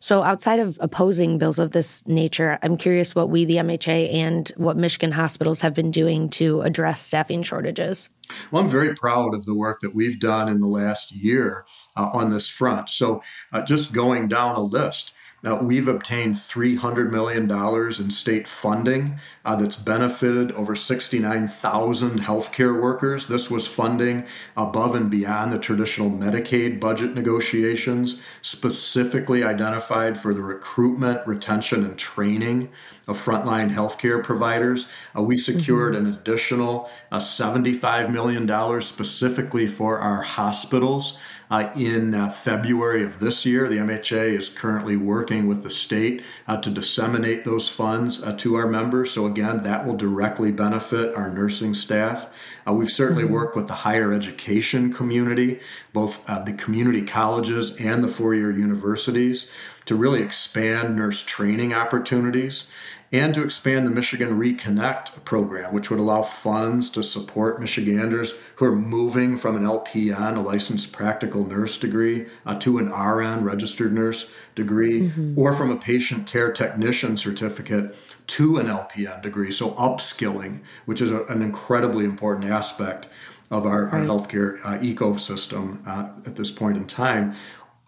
So, 0.00 0.22
outside 0.22 0.60
of 0.60 0.78
opposing 0.80 1.38
bills 1.38 1.58
of 1.58 1.72
this 1.72 2.06
nature, 2.06 2.58
I'm 2.62 2.76
curious 2.76 3.14
what 3.14 3.30
we, 3.30 3.44
the 3.44 3.56
MHA, 3.56 4.14
and 4.14 4.48
what 4.56 4.76
Michigan 4.76 5.12
hospitals 5.12 5.60
have 5.62 5.74
been 5.74 5.90
doing 5.90 6.28
to 6.30 6.62
address 6.62 7.00
staffing 7.00 7.42
shortages. 7.42 8.10
Well, 8.50 8.62
I'm 8.62 8.68
very 8.68 8.94
proud 8.94 9.34
of 9.34 9.44
the 9.44 9.54
work 9.54 9.80
that 9.80 9.94
we've 9.94 10.20
done 10.20 10.48
in 10.48 10.60
the 10.60 10.66
last 10.66 11.10
year 11.10 11.64
uh, 11.96 12.10
on 12.12 12.30
this 12.30 12.48
front. 12.48 12.88
So, 12.88 13.22
uh, 13.52 13.62
just 13.62 13.92
going 13.92 14.28
down 14.28 14.54
a 14.54 14.60
list, 14.60 15.14
now, 15.42 15.62
we've 15.62 15.86
obtained 15.86 16.34
$300 16.34 17.10
million 17.10 17.48
in 17.48 18.10
state 18.10 18.48
funding 18.48 19.20
uh, 19.48 19.56
that's 19.56 19.76
benefited 19.76 20.52
over 20.52 20.76
69,000 20.76 22.20
healthcare 22.20 22.78
workers. 22.78 23.28
This 23.28 23.50
was 23.50 23.66
funding 23.66 24.26
above 24.58 24.94
and 24.94 25.10
beyond 25.10 25.52
the 25.52 25.58
traditional 25.58 26.10
Medicaid 26.10 26.78
budget 26.78 27.14
negotiations, 27.14 28.20
specifically 28.42 29.42
identified 29.42 30.18
for 30.20 30.34
the 30.34 30.42
recruitment, 30.42 31.26
retention, 31.26 31.82
and 31.82 31.98
training 31.98 32.68
of 33.06 33.16
frontline 33.16 33.70
healthcare 33.70 34.22
providers. 34.22 34.86
Uh, 35.16 35.22
we 35.22 35.38
secured 35.38 35.94
mm-hmm. 35.94 36.04
an 36.04 36.12
additional 36.12 36.90
uh, 37.10 37.18
$75 37.18 38.12
million 38.12 38.82
specifically 38.82 39.66
for 39.66 39.98
our 39.98 40.20
hospitals. 40.20 41.16
Uh, 41.50 41.70
in 41.76 42.14
uh, 42.14 42.28
February 42.30 43.02
of 43.02 43.20
this 43.20 43.46
year, 43.46 43.68
the 43.68 43.78
MHA 43.78 44.36
is 44.36 44.50
currently 44.50 44.96
working 44.96 45.46
with 45.46 45.62
the 45.62 45.70
state 45.70 46.22
uh, 46.46 46.60
to 46.60 46.68
disseminate 46.70 47.44
those 47.44 47.68
funds 47.70 48.22
uh, 48.22 48.36
to 48.36 48.54
our 48.54 48.66
members. 48.66 49.10
So, 49.12 49.24
again, 49.24 49.37
that 49.38 49.86
will 49.86 49.96
directly 49.96 50.52
benefit 50.52 51.14
our 51.14 51.30
nursing 51.30 51.74
staff. 51.74 52.28
Uh, 52.66 52.72
we've 52.72 52.90
certainly 52.90 53.24
mm-hmm. 53.24 53.32
worked 53.32 53.56
with 53.56 53.66
the 53.66 53.74
higher 53.74 54.12
education 54.12 54.92
community, 54.92 55.60
both 55.92 56.28
uh, 56.28 56.38
the 56.40 56.52
community 56.52 57.02
colleges 57.02 57.76
and 57.80 58.02
the 58.02 58.08
four 58.08 58.34
year 58.34 58.50
universities, 58.50 59.50
to 59.86 59.96
really 59.96 60.22
expand 60.22 60.96
nurse 60.96 61.24
training 61.24 61.72
opportunities 61.72 62.70
and 63.12 63.32
to 63.34 63.42
expand 63.42 63.86
the 63.86 63.90
Michigan 63.90 64.38
Reconnect 64.38 65.24
program, 65.24 65.72
which 65.72 65.90
would 65.90 65.98
allow 65.98 66.22
funds 66.22 66.90
to 66.90 67.02
support 67.02 67.60
Michiganders 67.60 68.38
who 68.56 68.66
are 68.66 68.76
moving 68.76 69.38
from 69.38 69.56
an 69.56 69.62
LPN, 69.62 70.36
a 70.36 70.40
licensed 70.40 70.92
practical 70.92 71.46
nurse 71.46 71.78
degree, 71.78 72.26
uh, 72.44 72.54
to 72.56 72.78
an 72.78 72.90
RN, 72.90 73.44
registered 73.44 73.94
nurse 73.94 74.30
degree, 74.54 75.02
mm-hmm. 75.02 75.38
or 75.38 75.54
from 75.54 75.70
a 75.70 75.76
patient 75.76 76.26
care 76.26 76.52
technician 76.52 77.16
certificate 77.16 77.96
to 78.28 78.58
an 78.58 78.66
LPN 78.66 79.22
degree. 79.22 79.50
So, 79.50 79.72
upskilling, 79.72 80.60
which 80.84 81.00
is 81.00 81.10
a, 81.10 81.24
an 81.24 81.42
incredibly 81.42 82.04
important 82.04 82.50
aspect 82.50 83.06
of 83.50 83.66
our, 83.66 83.84
right. 83.84 83.94
our 83.94 84.00
healthcare 84.00 84.58
uh, 84.64 84.78
ecosystem 84.78 85.86
uh, 85.86 86.10
at 86.26 86.36
this 86.36 86.50
point 86.50 86.76
in 86.76 86.86
time. 86.86 87.34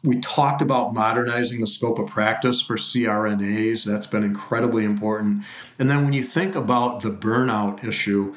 We 0.03 0.19
talked 0.21 0.63
about 0.63 0.95
modernizing 0.95 1.61
the 1.61 1.67
scope 1.67 1.99
of 1.99 2.07
practice 2.07 2.63
for 2.63 2.77
CRNAs. 2.77 3.85
That's 3.85 4.07
been 4.07 4.25
incredibly 4.25 4.85
important. 4.85 5.45
And 5.79 5.91
then 5.91 6.05
when 6.05 6.15
you 6.15 6.23
think 6.23 6.55
about 6.55 7.03
the 7.03 7.11
burnout 7.11 7.85
issue, 7.85 8.35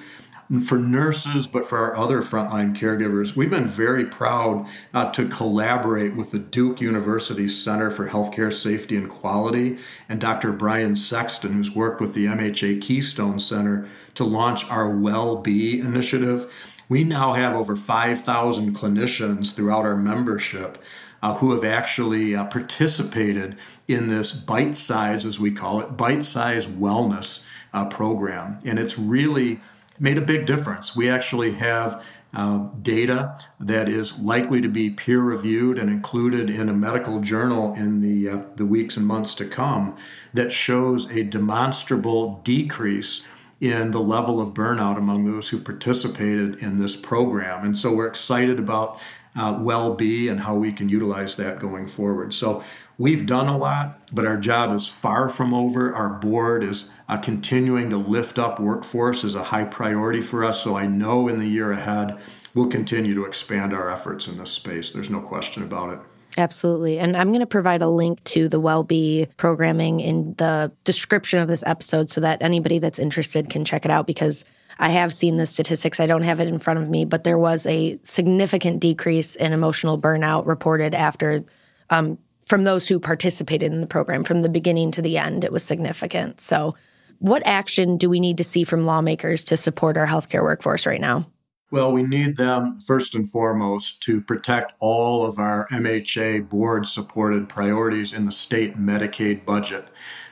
for 0.62 0.78
nurses, 0.78 1.48
but 1.48 1.68
for 1.68 1.78
our 1.78 1.96
other 1.96 2.22
frontline 2.22 2.76
caregivers, 2.76 3.36
we've 3.36 3.50
been 3.50 3.68
very 3.68 4.06
proud 4.06 4.68
uh, 4.94 5.10
to 5.12 5.28
collaborate 5.28 6.16
with 6.16 6.32
the 6.32 6.40
Duke 6.40 6.82
University 6.82 7.48
Center 7.48 7.90
for 7.90 8.08
Healthcare 8.08 8.54
Safety 8.54 8.96
and 8.96 9.10
Quality 9.10 9.78
and 10.08 10.20
Dr. 10.22 10.54
Brian 10.54 10.96
Sexton, 10.96 11.54
who's 11.54 11.74
worked 11.74 12.00
with 12.00 12.14
the 12.14 12.26
MHA 12.26 12.82
Keystone 12.82 13.40
Center 13.40 13.88
to 14.16 14.24
launch 14.24 14.70
our 14.70 14.94
WellB 14.94 15.80
initiative. 15.80 16.54
We 16.90 17.04
now 17.04 17.34
have 17.34 17.56
over 17.56 17.76
5,000 17.76 18.76
clinicians 18.76 19.56
throughout 19.56 19.86
our 19.86 19.96
membership 19.96 20.78
uh, 21.24 21.36
who 21.36 21.54
have 21.54 21.64
actually 21.64 22.36
uh, 22.36 22.46
participated 22.46 23.56
in 23.88 24.08
this 24.08 24.34
bite 24.34 24.76
size, 24.76 25.26
as 25.26 25.40
we 25.40 25.52
call 25.52 25.80
it, 25.80 25.96
bite 25.96 26.26
size 26.26 26.68
wellness 26.68 27.46
uh, 27.74 27.86
program. 27.88 28.60
And 28.66 28.78
it's 28.78 29.00
really 29.00 29.62
made 30.00 30.18
a 30.18 30.22
big 30.22 30.46
difference. 30.46 30.96
We 30.96 31.10
actually 31.10 31.54
have 31.54 32.04
uh, 32.34 32.70
data 32.82 33.38
that 33.60 33.88
is 33.88 34.20
likely 34.20 34.60
to 34.62 34.68
be 34.68 34.90
peer 34.90 35.22
reviewed 35.22 35.78
and 35.78 35.90
included 35.90 36.50
in 36.50 36.68
a 36.68 36.74
medical 36.74 37.20
journal 37.20 37.76
in 37.76 38.02
the, 38.02 38.28
uh, 38.28 38.46
the 38.56 38.66
weeks 38.66 38.98
and 38.98 39.06
months 39.06 39.36
to 39.36 39.46
come 39.46 39.96
that 40.34 40.52
shows 40.52 41.12
a 41.12 41.24
demonstrable 41.24 42.42
decrease 42.44 43.24
in 43.62 43.92
the 43.92 44.02
level 44.02 44.42
of 44.42 44.50
burnout 44.54 44.98
among 44.98 45.26
those 45.26 45.50
who 45.50 45.60
participated 45.60 46.56
in 46.56 46.80
this 46.80 46.96
program. 46.96 47.64
And 47.64 47.78
so 47.78 47.94
we're 47.94 48.08
excited 48.08 48.60
about 48.60 49.00
uh, 49.36 49.54
WellB 49.54 50.30
and 50.30 50.42
how 50.42 50.56
we 50.56 50.72
can 50.72 50.90
utilize 50.90 51.36
that 51.36 51.60
going 51.60 51.88
forward. 51.88 52.34
So 52.34 52.64
we've 52.98 53.26
done 53.26 53.48
a 53.48 53.58
lot, 53.58 54.00
but 54.12 54.26
our 54.26 54.38
job 54.38 54.76
is 54.76 54.88
far 54.88 55.30
from 55.30 55.54
over. 55.54 55.94
Our 55.94 56.10
board 56.10 56.64
is 56.64 56.92
uh, 57.08 57.18
continuing 57.18 57.90
to 57.90 57.98
lift 57.98 58.40
up 58.40 58.60
workforce 58.60 59.24
is 59.24 59.36
a 59.36 59.44
high 59.44 59.66
priority 59.66 60.22
for 60.22 60.44
us. 60.44 60.64
So 60.64 60.76
I 60.76 60.88
know 60.88 61.28
in 61.28 61.38
the 61.38 61.48
year 61.48 61.72
ahead, 61.72 62.18
we'll 62.54 62.68
continue 62.68 63.14
to 63.16 63.26
expand 63.26 63.74
our 63.74 63.90
efforts 63.90 64.28
in 64.28 64.38
this 64.38 64.52
space. 64.52 64.92
There's 64.92 65.10
no 65.10 65.22
question 65.22 65.64
about 65.64 65.94
it. 65.94 66.00
Absolutely. 66.38 66.98
And 66.98 67.16
I'm 67.16 67.28
going 67.28 67.42
to 67.42 67.46
provide 67.46 67.82
a 67.82 67.88
link 67.88 68.24
to 68.26 68.48
the 68.48 68.60
WellB 68.60 69.30
programming 69.38 70.00
in 70.00 70.34
the 70.38 70.72
description 70.84 71.40
of 71.40 71.48
this 71.48 71.64
episode 71.66 72.10
so 72.10 72.22
that 72.22 72.42
anybody 72.42 72.80
that's 72.80 73.00
interested 73.00 73.50
can 73.50 73.66
check 73.66 73.86
it 73.86 73.92
out 73.92 74.08
because 74.08 74.46
I 74.80 74.90
have 74.90 75.14
seen 75.14 75.38
the 75.38 75.46
statistics. 75.46 76.00
I 76.00 76.08
don't 76.08 76.24
have 76.24 76.40
it 76.40 76.48
in 76.48 76.58
front 76.58 76.80
of 76.80 76.90
me, 76.90 77.06
but 77.06 77.24
there 77.24 77.38
was 77.38 77.66
a 77.66 78.00
significant 78.04 78.80
decrease 78.80 79.36
in 79.36 79.54
emotional 79.54 80.02
burnout 80.02 80.48
reported 80.48 80.96
after 80.96 81.44
um, 81.92 82.18
from 82.44 82.64
those 82.64 82.88
who 82.88 83.00
participated 83.00 83.72
in 83.72 83.82
the 83.82 83.88
program 83.88 84.24
from 84.24 84.42
the 84.42 84.50
beginning 84.50 84.92
to 84.92 85.02
the 85.02 85.18
end. 85.18 85.44
It 85.44 85.52
was 85.52 85.64
significant. 85.64 86.42
So, 86.42 86.76
what 87.24 87.42
action 87.46 87.96
do 87.96 88.10
we 88.10 88.20
need 88.20 88.38
to 88.38 88.44
see 88.44 88.66
from 88.66 88.86
lawmakers 88.86 89.46
to 89.46 89.56
support 89.56 89.96
our 89.96 90.06
healthcare 90.06 90.44
workforce 90.44 90.86
right 90.86 91.00
now? 91.00 91.26
Well, 91.72 91.94
we 91.94 92.04
need 92.04 92.36
them 92.36 92.82
first 92.82 93.16
and 93.16 93.30
foremost 93.32 94.02
to 94.02 94.20
protect 94.20 94.74
all 94.82 95.26
of 95.26 95.40
our 95.40 95.66
MHA 95.70 96.50
board 96.50 96.86
supported 96.86 97.48
priorities 97.48 98.12
in 98.12 98.26
the 98.26 98.32
state 98.34 98.78
Medicaid 98.78 99.46
budget 99.46 99.88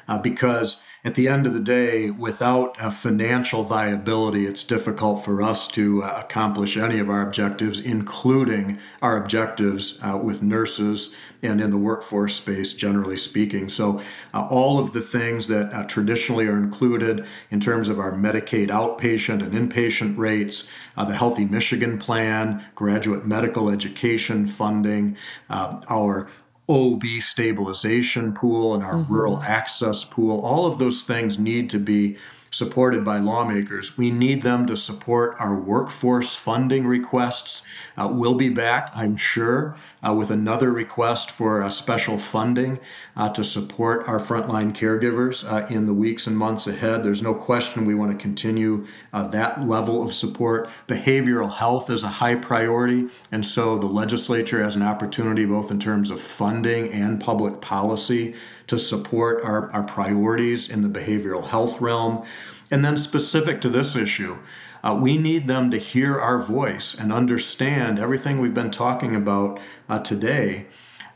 uh, 0.09 0.19
because 0.19 0.83
at 1.05 1.15
the 1.15 1.29
end 1.29 1.47
of 1.47 1.53
the 1.53 1.61
day, 1.61 2.11
without 2.11 2.75
a 2.79 2.91
financial 2.91 3.63
viability, 3.63 4.45
it's 4.45 4.65
difficult 4.65 5.23
for 5.23 5.41
us 5.41 5.69
to 5.69 6.03
uh, 6.03 6.17
accomplish 6.23 6.75
any 6.75 6.99
of 6.99 7.09
our 7.09 7.25
objectives, 7.25 7.79
including 7.79 8.77
our 9.01 9.15
objectives 9.15 9.97
uh, 10.03 10.19
with 10.21 10.43
nurses 10.43 11.15
and 11.43 11.59
in 11.61 11.69
the 11.69 11.77
workforce 11.77 12.35
space, 12.35 12.73
generally 12.73 13.17
speaking. 13.17 13.69
So, 13.69 14.01
uh, 14.33 14.47
all 14.49 14.79
of 14.79 14.93
the 14.93 15.01
things 15.01 15.47
that 15.47 15.73
uh, 15.73 15.85
traditionally 15.85 16.47
are 16.47 16.57
included 16.57 17.25
in 17.49 17.59
terms 17.59 17.89
of 17.89 17.99
our 17.99 18.11
Medicaid 18.11 18.69
outpatient 18.69 19.43
and 19.43 19.53
inpatient 19.53 20.17
rates, 20.17 20.69
uh, 20.95 21.05
the 21.05 21.15
Healthy 21.15 21.45
Michigan 21.45 21.97
Plan, 21.97 22.65
graduate 22.75 23.25
medical 23.25 23.69
education 23.69 24.45
funding, 24.47 25.17
uh, 25.49 25.81
our 25.89 26.29
OB 26.69 27.03
stabilization 27.19 28.33
pool 28.33 28.73
and 28.73 28.83
our 28.83 28.93
mm-hmm. 28.93 29.13
rural 29.13 29.41
access 29.41 30.05
pool, 30.05 30.39
all 30.41 30.65
of 30.65 30.79
those 30.79 31.03
things 31.03 31.37
need 31.37 31.69
to 31.69 31.79
be 31.79 32.17
supported 32.51 33.05
by 33.05 33.17
lawmakers. 33.17 33.97
We 33.97 34.11
need 34.11 34.41
them 34.41 34.67
to 34.67 34.75
support 34.75 35.37
our 35.39 35.57
workforce 35.57 36.35
funding 36.35 36.85
requests. 36.85 37.63
Uh, 37.97 38.09
we'll 38.11 38.35
be 38.35 38.49
back, 38.49 38.91
I'm 38.93 39.15
sure, 39.15 39.77
uh, 40.05 40.13
with 40.13 40.29
another 40.29 40.69
request 40.69 41.31
for 41.31 41.63
uh, 41.63 41.69
special 41.69 42.19
funding 42.19 42.79
uh, 43.15 43.29
to 43.29 43.43
support 43.45 44.05
our 44.07 44.19
frontline 44.19 44.73
caregivers 44.73 45.49
uh, 45.49 45.65
in 45.67 45.85
the 45.85 45.93
weeks 45.93 46.27
and 46.27 46.37
months 46.37 46.67
ahead. 46.67 47.05
There's 47.05 47.21
no 47.21 47.33
question 47.33 47.85
we 47.85 47.95
want 47.95 48.11
to 48.11 48.17
continue 48.17 48.85
uh, 49.13 49.27
that 49.27 49.65
level 49.65 50.03
of 50.03 50.13
support. 50.13 50.69
Behavioral 50.87 51.53
health 51.53 51.89
is 51.89 52.03
a 52.03 52.09
high 52.09 52.35
priority, 52.35 53.07
and 53.31 53.45
so 53.45 53.77
the 53.77 53.87
legislature 53.87 54.61
has 54.61 54.75
an 54.75 54.83
opportunity, 54.83 55.45
both 55.45 55.71
in 55.71 55.79
terms 55.79 56.09
of 56.09 56.19
funding 56.19 56.91
and 56.91 57.21
public 57.21 57.61
policy, 57.61 58.35
to 58.71 58.77
support 58.77 59.43
our, 59.43 59.69
our 59.73 59.83
priorities 59.83 60.69
in 60.69 60.81
the 60.81 60.87
behavioral 60.87 61.49
health 61.49 61.81
realm. 61.81 62.23
And 62.71 62.85
then, 62.85 62.95
specific 62.95 63.59
to 63.61 63.69
this 63.69 63.97
issue, 63.97 64.37
uh, 64.81 64.97
we 64.99 65.17
need 65.17 65.47
them 65.47 65.71
to 65.71 65.77
hear 65.77 66.17
our 66.17 66.41
voice 66.41 66.97
and 66.97 67.11
understand 67.11 67.99
everything 67.99 68.39
we've 68.39 68.53
been 68.53 68.71
talking 68.71 69.13
about 69.13 69.59
uh, 69.89 69.99
today 69.99 70.67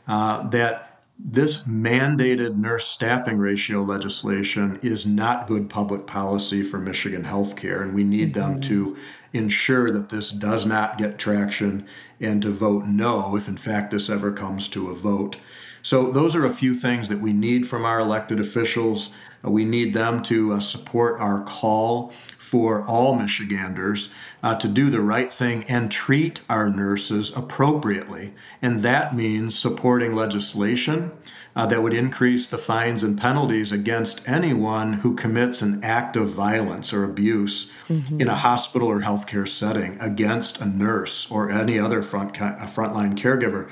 uh, 0.06 0.46
that 0.50 1.00
this 1.18 1.64
mandated 1.64 2.56
nurse 2.56 2.84
staffing 2.84 3.38
ratio 3.38 3.80
legislation 3.80 4.78
is 4.82 5.06
not 5.06 5.46
good 5.46 5.70
public 5.70 6.06
policy 6.06 6.62
for 6.62 6.76
Michigan 6.76 7.24
healthcare, 7.24 7.80
and 7.80 7.94
we 7.94 8.04
need 8.04 8.34
mm-hmm. 8.34 8.52
them 8.52 8.60
to 8.60 8.98
ensure 9.32 9.90
that 9.90 10.10
this 10.10 10.28
does 10.28 10.66
not 10.66 10.98
get 10.98 11.18
traction 11.18 11.86
and 12.20 12.42
to 12.42 12.50
vote 12.50 12.84
no 12.84 13.34
if, 13.34 13.48
in 13.48 13.56
fact, 13.56 13.92
this 13.92 14.10
ever 14.10 14.30
comes 14.30 14.68
to 14.68 14.90
a 14.90 14.94
vote. 14.94 15.38
So, 15.86 16.10
those 16.10 16.34
are 16.34 16.44
a 16.44 16.50
few 16.50 16.74
things 16.74 17.08
that 17.10 17.20
we 17.20 17.32
need 17.32 17.68
from 17.68 17.84
our 17.84 18.00
elected 18.00 18.40
officials. 18.40 19.10
Uh, 19.44 19.52
we 19.52 19.64
need 19.64 19.94
them 19.94 20.20
to 20.24 20.54
uh, 20.54 20.58
support 20.58 21.20
our 21.20 21.44
call 21.44 22.10
for 22.10 22.82
all 22.82 23.14
Michiganders 23.14 24.12
uh, 24.42 24.56
to 24.56 24.66
do 24.66 24.90
the 24.90 25.00
right 25.00 25.32
thing 25.32 25.62
and 25.68 25.88
treat 25.88 26.40
our 26.50 26.68
nurses 26.68 27.36
appropriately. 27.36 28.34
And 28.60 28.82
that 28.82 29.14
means 29.14 29.56
supporting 29.56 30.12
legislation 30.12 31.12
uh, 31.54 31.66
that 31.66 31.84
would 31.84 31.94
increase 31.94 32.48
the 32.48 32.58
fines 32.58 33.04
and 33.04 33.16
penalties 33.16 33.70
against 33.70 34.28
anyone 34.28 34.94
who 34.94 35.14
commits 35.14 35.62
an 35.62 35.82
act 35.84 36.16
of 36.16 36.28
violence 36.28 36.92
or 36.92 37.04
abuse 37.04 37.72
mm-hmm. 37.88 38.20
in 38.20 38.26
a 38.26 38.34
hospital 38.34 38.88
or 38.88 39.02
healthcare 39.02 39.48
setting 39.48 39.98
against 40.00 40.60
a 40.60 40.66
nurse 40.66 41.30
or 41.30 41.48
any 41.48 41.78
other 41.78 42.02
front 42.02 42.34
frontline 42.34 43.16
caregiver 43.16 43.70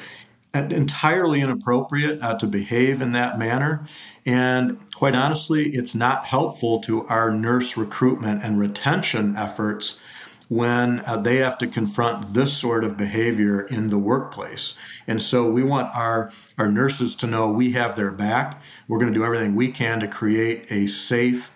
entirely 0.54 1.40
inappropriate 1.40 2.22
uh, 2.22 2.34
to 2.38 2.46
behave 2.46 3.00
in 3.00 3.12
that 3.12 3.38
manner. 3.38 3.86
And 4.24 4.78
quite 4.94 5.14
honestly, 5.14 5.70
it's 5.74 5.94
not 5.94 6.26
helpful 6.26 6.80
to 6.80 7.06
our 7.08 7.30
nurse 7.30 7.76
recruitment 7.76 8.42
and 8.42 8.58
retention 8.58 9.36
efforts 9.36 10.00
when 10.48 11.00
uh, 11.06 11.16
they 11.16 11.36
have 11.36 11.58
to 11.58 11.66
confront 11.66 12.34
this 12.34 12.56
sort 12.56 12.84
of 12.84 12.96
behavior 12.96 13.62
in 13.62 13.90
the 13.90 13.98
workplace. 13.98 14.78
And 15.06 15.20
so 15.20 15.48
we 15.50 15.62
want 15.62 15.94
our, 15.94 16.30
our 16.58 16.70
nurses 16.70 17.14
to 17.16 17.26
know 17.26 17.48
we 17.48 17.72
have 17.72 17.96
their 17.96 18.12
back. 18.12 18.62
We're 18.86 18.98
going 18.98 19.12
to 19.12 19.18
do 19.18 19.24
everything 19.24 19.54
we 19.54 19.68
can 19.68 20.00
to 20.00 20.08
create 20.08 20.70
a 20.70 20.86
safe, 20.86 21.50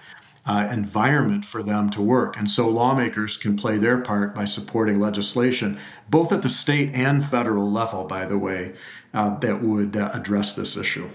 uh, 0.48 0.66
environment 0.72 1.44
for 1.44 1.62
them 1.62 1.90
to 1.90 2.00
work. 2.00 2.38
And 2.38 2.50
so 2.50 2.68
lawmakers 2.68 3.36
can 3.36 3.54
play 3.54 3.76
their 3.76 3.98
part 3.98 4.34
by 4.34 4.46
supporting 4.46 4.98
legislation, 4.98 5.78
both 6.08 6.32
at 6.32 6.42
the 6.42 6.48
state 6.48 6.90
and 6.94 7.24
federal 7.24 7.70
level, 7.70 8.04
by 8.06 8.24
the 8.24 8.38
way, 8.38 8.74
uh, 9.12 9.38
that 9.40 9.62
would 9.62 9.94
uh, 9.94 10.10
address 10.14 10.54
this 10.54 10.76
issue. 10.76 11.08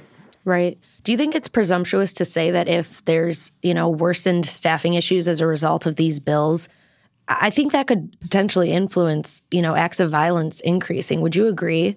Right. 0.46 0.78
Do 1.04 1.12
you 1.12 1.18
think 1.18 1.34
it's 1.34 1.48
presumptuous 1.48 2.14
to 2.14 2.26
say 2.26 2.52
that 2.52 2.68
if 2.68 3.04
there's, 3.06 3.52
you 3.64 3.74
know, 3.74 3.90
worsened 3.90 4.46
staffing 4.46 4.94
issues 4.94 5.28
as 5.28 5.42
a 5.42 5.48
result 5.48 5.88
of 5.88 5.96
these 5.96 6.20
bills, 6.20 6.70
I 7.28 7.50
think 7.50 7.72
that 7.72 7.88
could 7.88 8.16
potentially 8.20 8.72
influence, 8.72 9.42
you 9.50 9.62
know, 9.62 9.76
acts 9.76 10.00
of 10.00 10.12
violence 10.12 10.60
increasing. 10.60 11.22
Would 11.22 11.36
you 11.36 11.48
agree? 11.48 11.96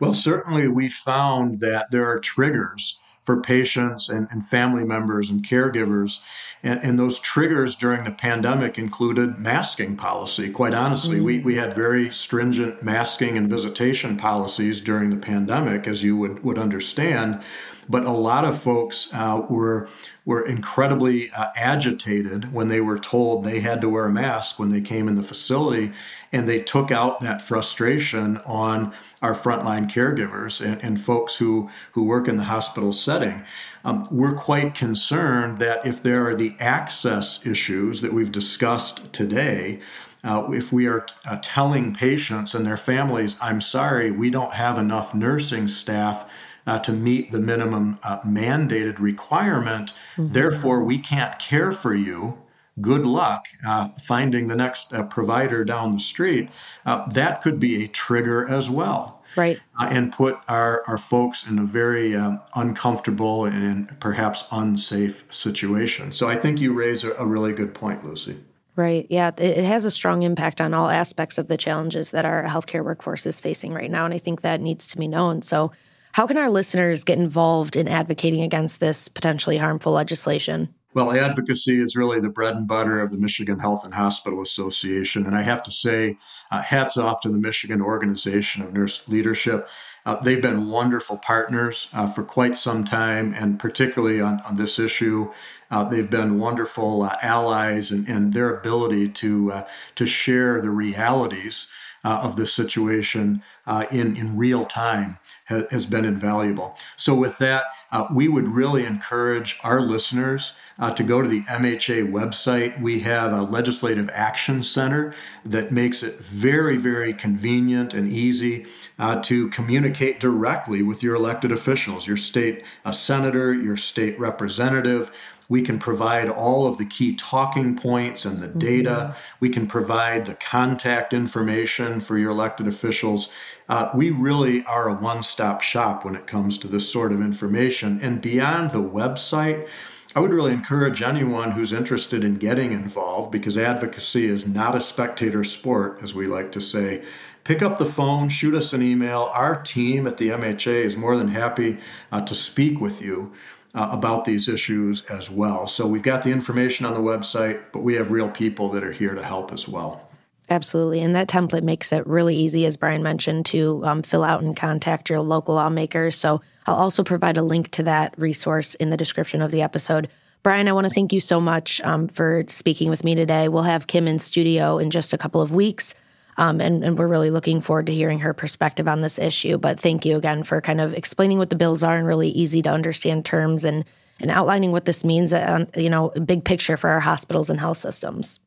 Well, 0.00 0.14
certainly 0.14 0.68
we 0.68 0.88
found 0.88 1.60
that 1.60 1.90
there 1.90 2.06
are 2.06 2.18
triggers 2.18 2.98
for 3.24 3.40
patients 3.40 4.08
and, 4.08 4.28
and 4.30 4.46
family 4.46 4.84
members 4.84 5.28
and 5.28 5.44
caregivers. 5.44 6.20
And, 6.66 6.82
and, 6.82 6.98
those 6.98 7.20
triggers 7.20 7.76
during 7.76 8.04
the 8.04 8.10
pandemic 8.10 8.76
included 8.76 9.38
masking 9.38 9.96
policy. 9.96 10.50
Quite 10.50 10.74
honestly, 10.74 11.16
mm-hmm. 11.16 11.24
we, 11.24 11.38
we 11.38 11.54
had 11.56 11.74
very 11.74 12.10
stringent 12.10 12.82
masking 12.82 13.38
and 13.38 13.48
visitation 13.48 14.16
policies 14.16 14.80
during 14.80 15.10
the 15.10 15.16
pandemic, 15.16 15.86
as 15.86 16.02
you 16.02 16.16
would, 16.16 16.42
would 16.42 16.58
understand. 16.58 17.40
But 17.88 18.04
a 18.04 18.10
lot 18.10 18.44
of 18.44 18.60
folks 18.60 19.08
uh, 19.12 19.46
were 19.48 19.88
were 20.24 20.44
incredibly 20.44 21.30
uh, 21.30 21.46
agitated 21.54 22.52
when 22.52 22.66
they 22.66 22.80
were 22.80 22.98
told 22.98 23.44
they 23.44 23.60
had 23.60 23.80
to 23.80 23.88
wear 23.88 24.06
a 24.06 24.10
mask 24.10 24.58
when 24.58 24.70
they 24.70 24.80
came 24.80 25.06
in 25.08 25.14
the 25.14 25.22
facility, 25.22 25.92
and 26.32 26.48
they 26.48 26.60
took 26.60 26.90
out 26.90 27.20
that 27.20 27.40
frustration 27.40 28.38
on 28.38 28.92
our 29.22 29.34
frontline 29.34 29.88
caregivers 29.88 30.64
and, 30.64 30.82
and 30.82 31.00
folks 31.00 31.36
who 31.36 31.70
who 31.92 32.04
work 32.04 32.26
in 32.26 32.36
the 32.36 32.44
hospital 32.44 32.92
setting. 32.92 33.44
Um, 33.84 34.04
we're 34.10 34.34
quite 34.34 34.74
concerned 34.74 35.58
that 35.58 35.86
if 35.86 36.02
there 36.02 36.26
are 36.26 36.34
the 36.34 36.56
access 36.58 37.46
issues 37.46 38.00
that 38.00 38.12
we've 38.12 38.32
discussed 38.32 39.12
today, 39.12 39.78
uh, 40.24 40.48
if 40.50 40.72
we 40.72 40.88
are 40.88 41.06
uh, 41.24 41.38
telling 41.40 41.94
patients 41.94 42.52
and 42.52 42.66
their 42.66 42.76
families, 42.76 43.38
I'm 43.40 43.60
sorry, 43.60 44.10
we 44.10 44.28
don't 44.28 44.54
have 44.54 44.76
enough 44.76 45.14
nursing 45.14 45.68
staff 45.68 46.28
uh, 46.66 46.78
to 46.80 46.92
meet 46.92 47.32
the 47.32 47.40
minimum 47.40 47.98
uh, 48.02 48.20
mandated 48.20 48.98
requirement. 48.98 49.92
Mm-hmm. 50.16 50.32
Therefore, 50.32 50.82
we 50.84 50.98
can't 50.98 51.38
care 51.38 51.72
for 51.72 51.94
you. 51.94 52.42
Good 52.80 53.06
luck 53.06 53.46
uh, 53.66 53.88
finding 54.02 54.48
the 54.48 54.56
next 54.56 54.92
uh, 54.92 55.04
provider 55.04 55.64
down 55.64 55.92
the 55.92 56.00
street. 56.00 56.50
Uh, 56.84 57.08
that 57.08 57.40
could 57.40 57.58
be 57.58 57.82
a 57.82 57.88
trigger 57.88 58.46
as 58.46 58.68
well. 58.68 59.22
Right. 59.34 59.58
Uh, 59.78 59.88
and 59.90 60.12
put 60.12 60.38
our, 60.48 60.82
our 60.86 60.98
folks 60.98 61.48
in 61.48 61.58
a 61.58 61.64
very 61.64 62.14
um, 62.14 62.40
uncomfortable 62.54 63.44
and 63.44 63.98
perhaps 64.00 64.48
unsafe 64.50 65.24
situation. 65.30 66.12
So 66.12 66.28
I 66.28 66.36
think 66.36 66.60
you 66.60 66.74
raise 66.74 67.04
a, 67.04 67.12
a 67.14 67.26
really 67.26 67.52
good 67.52 67.74
point, 67.74 68.04
Lucy. 68.04 68.38
Right. 68.76 69.06
Yeah. 69.08 69.30
It 69.38 69.64
has 69.64 69.86
a 69.86 69.90
strong 69.90 70.22
impact 70.22 70.60
on 70.60 70.74
all 70.74 70.90
aspects 70.90 71.38
of 71.38 71.48
the 71.48 71.56
challenges 71.56 72.10
that 72.10 72.26
our 72.26 72.44
healthcare 72.44 72.84
workforce 72.84 73.24
is 73.24 73.40
facing 73.40 73.72
right 73.72 73.90
now. 73.90 74.04
And 74.04 74.12
I 74.12 74.18
think 74.18 74.42
that 74.42 74.60
needs 74.60 74.86
to 74.88 74.98
be 74.98 75.08
known. 75.08 75.40
So, 75.40 75.72
how 76.16 76.26
can 76.26 76.38
our 76.38 76.48
listeners 76.48 77.04
get 77.04 77.18
involved 77.18 77.76
in 77.76 77.86
advocating 77.86 78.40
against 78.40 78.80
this 78.80 79.06
potentially 79.06 79.58
harmful 79.58 79.92
legislation? 79.92 80.74
Well, 80.94 81.12
advocacy 81.12 81.78
is 81.78 81.94
really 81.94 82.20
the 82.20 82.30
bread 82.30 82.56
and 82.56 82.66
butter 82.66 83.00
of 83.00 83.12
the 83.12 83.18
Michigan 83.18 83.58
Health 83.58 83.84
and 83.84 83.92
Hospital 83.92 84.40
Association. 84.40 85.26
And 85.26 85.36
I 85.36 85.42
have 85.42 85.62
to 85.64 85.70
say, 85.70 86.16
uh, 86.50 86.62
hats 86.62 86.96
off 86.96 87.20
to 87.20 87.28
the 87.28 87.36
Michigan 87.36 87.82
Organization 87.82 88.62
of 88.62 88.72
Nurse 88.72 89.06
Leadership. 89.06 89.68
Uh, 90.06 90.16
they've 90.16 90.40
been 90.40 90.70
wonderful 90.70 91.18
partners 91.18 91.90
uh, 91.92 92.06
for 92.06 92.22
quite 92.22 92.56
some 92.56 92.82
time, 92.82 93.34
and 93.34 93.58
particularly 93.58 94.18
on, 94.18 94.40
on 94.48 94.56
this 94.56 94.78
issue. 94.78 95.30
Uh, 95.70 95.84
they've 95.84 96.08
been 96.08 96.38
wonderful 96.38 97.02
uh, 97.02 97.14
allies 97.20 97.90
and, 97.90 98.08
and, 98.08 98.32
their 98.32 98.56
ability 98.56 99.10
to, 99.10 99.52
uh, 99.52 99.66
to 99.96 100.06
share 100.06 100.62
the 100.62 100.70
realities 100.70 101.70
of 102.02 102.36
this 102.36 102.54
situation 102.54 103.42
in, 103.90 104.16
in 104.16 104.38
real 104.38 104.64
time 104.64 105.18
has 105.46 105.86
been 105.86 106.04
invaluable. 106.04 106.76
So, 106.96 107.14
with 107.14 107.38
that, 107.38 107.64
uh, 107.92 108.08
we 108.12 108.28
would 108.28 108.48
really 108.48 108.84
encourage 108.84 109.58
our 109.62 109.80
listeners 109.80 110.54
uh, 110.78 110.92
to 110.92 111.02
go 111.02 111.22
to 111.22 111.28
the 111.28 111.42
MHA 111.42 112.10
website. 112.10 112.80
We 112.80 113.00
have 113.00 113.32
a 113.32 113.42
legislative 113.42 114.10
action 114.12 114.62
center 114.62 115.14
that 115.44 115.70
makes 115.70 116.02
it 116.02 116.18
very, 116.18 116.76
very 116.76 117.14
convenient 117.14 117.94
and 117.94 118.08
easy 118.08 118.66
uh, 118.98 119.22
to 119.22 119.48
communicate 119.50 120.20
directly 120.20 120.82
with 120.82 121.02
your 121.02 121.14
elected 121.14 121.52
officials, 121.52 122.06
your 122.06 122.16
state 122.16 122.64
senator, 122.90 123.54
your 123.54 123.76
state 123.76 124.18
representative, 124.18 125.10
We 125.48 125.62
can 125.62 125.78
provide 125.78 126.28
all 126.28 126.66
of 126.66 126.76
the 126.76 126.84
key 126.84 127.14
talking 127.14 127.76
points 127.76 128.24
and 128.24 128.42
the 128.42 128.48
data. 128.48 128.90
Mm-hmm. 128.90 129.18
We 129.38 129.48
can 129.48 129.66
provide 129.68 130.26
the 130.26 130.34
contact 130.34 131.12
information 131.12 132.00
for 132.00 132.18
your 132.18 132.30
elected 132.30 132.66
officials. 132.66 133.30
Uh, 133.68 133.90
we 133.94 134.10
really 134.10 134.64
are 134.64 134.88
a 134.88 134.94
one 134.94 135.22
stop 135.22 135.60
shop 135.60 136.04
when 136.04 136.14
it 136.14 136.26
comes 136.26 136.56
to 136.58 136.68
this 136.68 136.90
sort 136.90 137.12
of 137.12 137.20
information. 137.20 137.98
And 138.00 138.20
beyond 138.20 138.70
the 138.70 138.82
website, 138.82 139.68
I 140.14 140.20
would 140.20 140.30
really 140.30 140.52
encourage 140.52 141.02
anyone 141.02 141.50
who's 141.50 141.72
interested 141.72 142.24
in 142.24 142.36
getting 142.36 142.72
involved 142.72 143.30
because 143.30 143.58
advocacy 143.58 144.26
is 144.26 144.48
not 144.48 144.74
a 144.74 144.80
spectator 144.80 145.44
sport, 145.44 145.98
as 146.02 146.14
we 146.14 146.26
like 146.26 146.52
to 146.52 146.60
say. 146.60 147.04
Pick 147.44 147.62
up 147.62 147.78
the 147.78 147.84
phone, 147.84 148.28
shoot 148.28 148.54
us 148.54 148.72
an 148.72 148.82
email. 148.82 149.30
Our 149.34 149.60
team 149.60 150.06
at 150.06 150.16
the 150.16 150.30
MHA 150.30 150.84
is 150.84 150.96
more 150.96 151.16
than 151.16 151.28
happy 151.28 151.78
uh, 152.10 152.22
to 152.22 152.34
speak 152.34 152.80
with 152.80 153.02
you 153.02 153.32
uh, 153.74 153.90
about 153.92 154.24
these 154.24 154.48
issues 154.48 155.04
as 155.06 155.30
well. 155.30 155.66
So 155.66 155.86
we've 155.86 156.02
got 156.02 156.24
the 156.24 156.32
information 156.32 156.86
on 156.86 156.94
the 156.94 157.00
website, 157.00 157.60
but 157.72 157.80
we 157.80 157.94
have 157.96 158.10
real 158.10 158.30
people 158.30 158.70
that 158.70 158.82
are 158.82 158.92
here 158.92 159.14
to 159.14 159.22
help 159.22 159.52
as 159.52 159.68
well. 159.68 160.08
Absolutely. 160.48 161.00
And 161.00 161.14
that 161.16 161.28
template 161.28 161.64
makes 161.64 161.92
it 161.92 162.06
really 162.06 162.36
easy, 162.36 162.66
as 162.66 162.76
Brian 162.76 163.02
mentioned, 163.02 163.46
to 163.46 163.84
um, 163.84 164.02
fill 164.02 164.22
out 164.22 164.42
and 164.42 164.56
contact 164.56 165.10
your 165.10 165.20
local 165.20 165.56
lawmakers. 165.56 166.16
So 166.16 166.40
I'll 166.66 166.76
also 166.76 167.02
provide 167.02 167.36
a 167.36 167.42
link 167.42 167.70
to 167.72 167.82
that 167.84 168.14
resource 168.16 168.76
in 168.76 168.90
the 168.90 168.96
description 168.96 169.42
of 169.42 169.50
the 169.50 169.62
episode. 169.62 170.08
Brian, 170.44 170.68
I 170.68 170.72
want 170.72 170.86
to 170.86 170.92
thank 170.92 171.12
you 171.12 171.18
so 171.18 171.40
much 171.40 171.80
um, 171.80 172.06
for 172.06 172.44
speaking 172.46 172.90
with 172.90 173.02
me 173.02 173.16
today. 173.16 173.48
We'll 173.48 173.64
have 173.64 173.88
Kim 173.88 174.06
in 174.06 174.20
studio 174.20 174.78
in 174.78 174.90
just 174.90 175.12
a 175.12 175.18
couple 175.18 175.40
of 175.40 175.50
weeks. 175.50 175.94
Um, 176.38 176.60
and, 176.60 176.84
and, 176.84 176.98
we're 176.98 177.08
really 177.08 177.30
looking 177.30 177.62
forward 177.62 177.86
to 177.86 177.94
hearing 177.94 178.18
her 178.20 178.34
perspective 178.34 178.86
on 178.86 179.00
this 179.00 179.18
issue. 179.18 179.56
But 179.56 179.80
thank 179.80 180.04
you 180.04 180.18
again 180.18 180.42
for 180.42 180.60
kind 180.60 180.82
of 180.82 180.92
explaining 180.92 181.38
what 181.38 181.48
the 181.48 181.56
bills 181.56 181.82
are 181.82 181.98
in 181.98 182.04
really 182.04 182.28
easy 182.28 182.60
to 182.60 182.70
understand 182.70 183.24
terms 183.24 183.64
and 183.64 183.84
and 184.20 184.30
outlining 184.30 184.70
what 184.72 184.84
this 184.84 185.04
means, 185.04 185.32
uh, 185.32 185.64
you 185.76 185.90
know, 185.90 186.10
big 186.10 186.44
picture 186.44 186.76
for 186.76 186.90
our 186.90 187.00
hospitals 187.00 187.50
and 187.50 187.58
health 187.58 187.78
systems. 187.78 188.38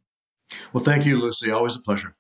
Well, 0.74 0.84
thank 0.84 1.06
you, 1.06 1.18
Lucy. 1.18 1.52
Always 1.52 1.76
a 1.76 1.82
pleasure. 1.82 2.16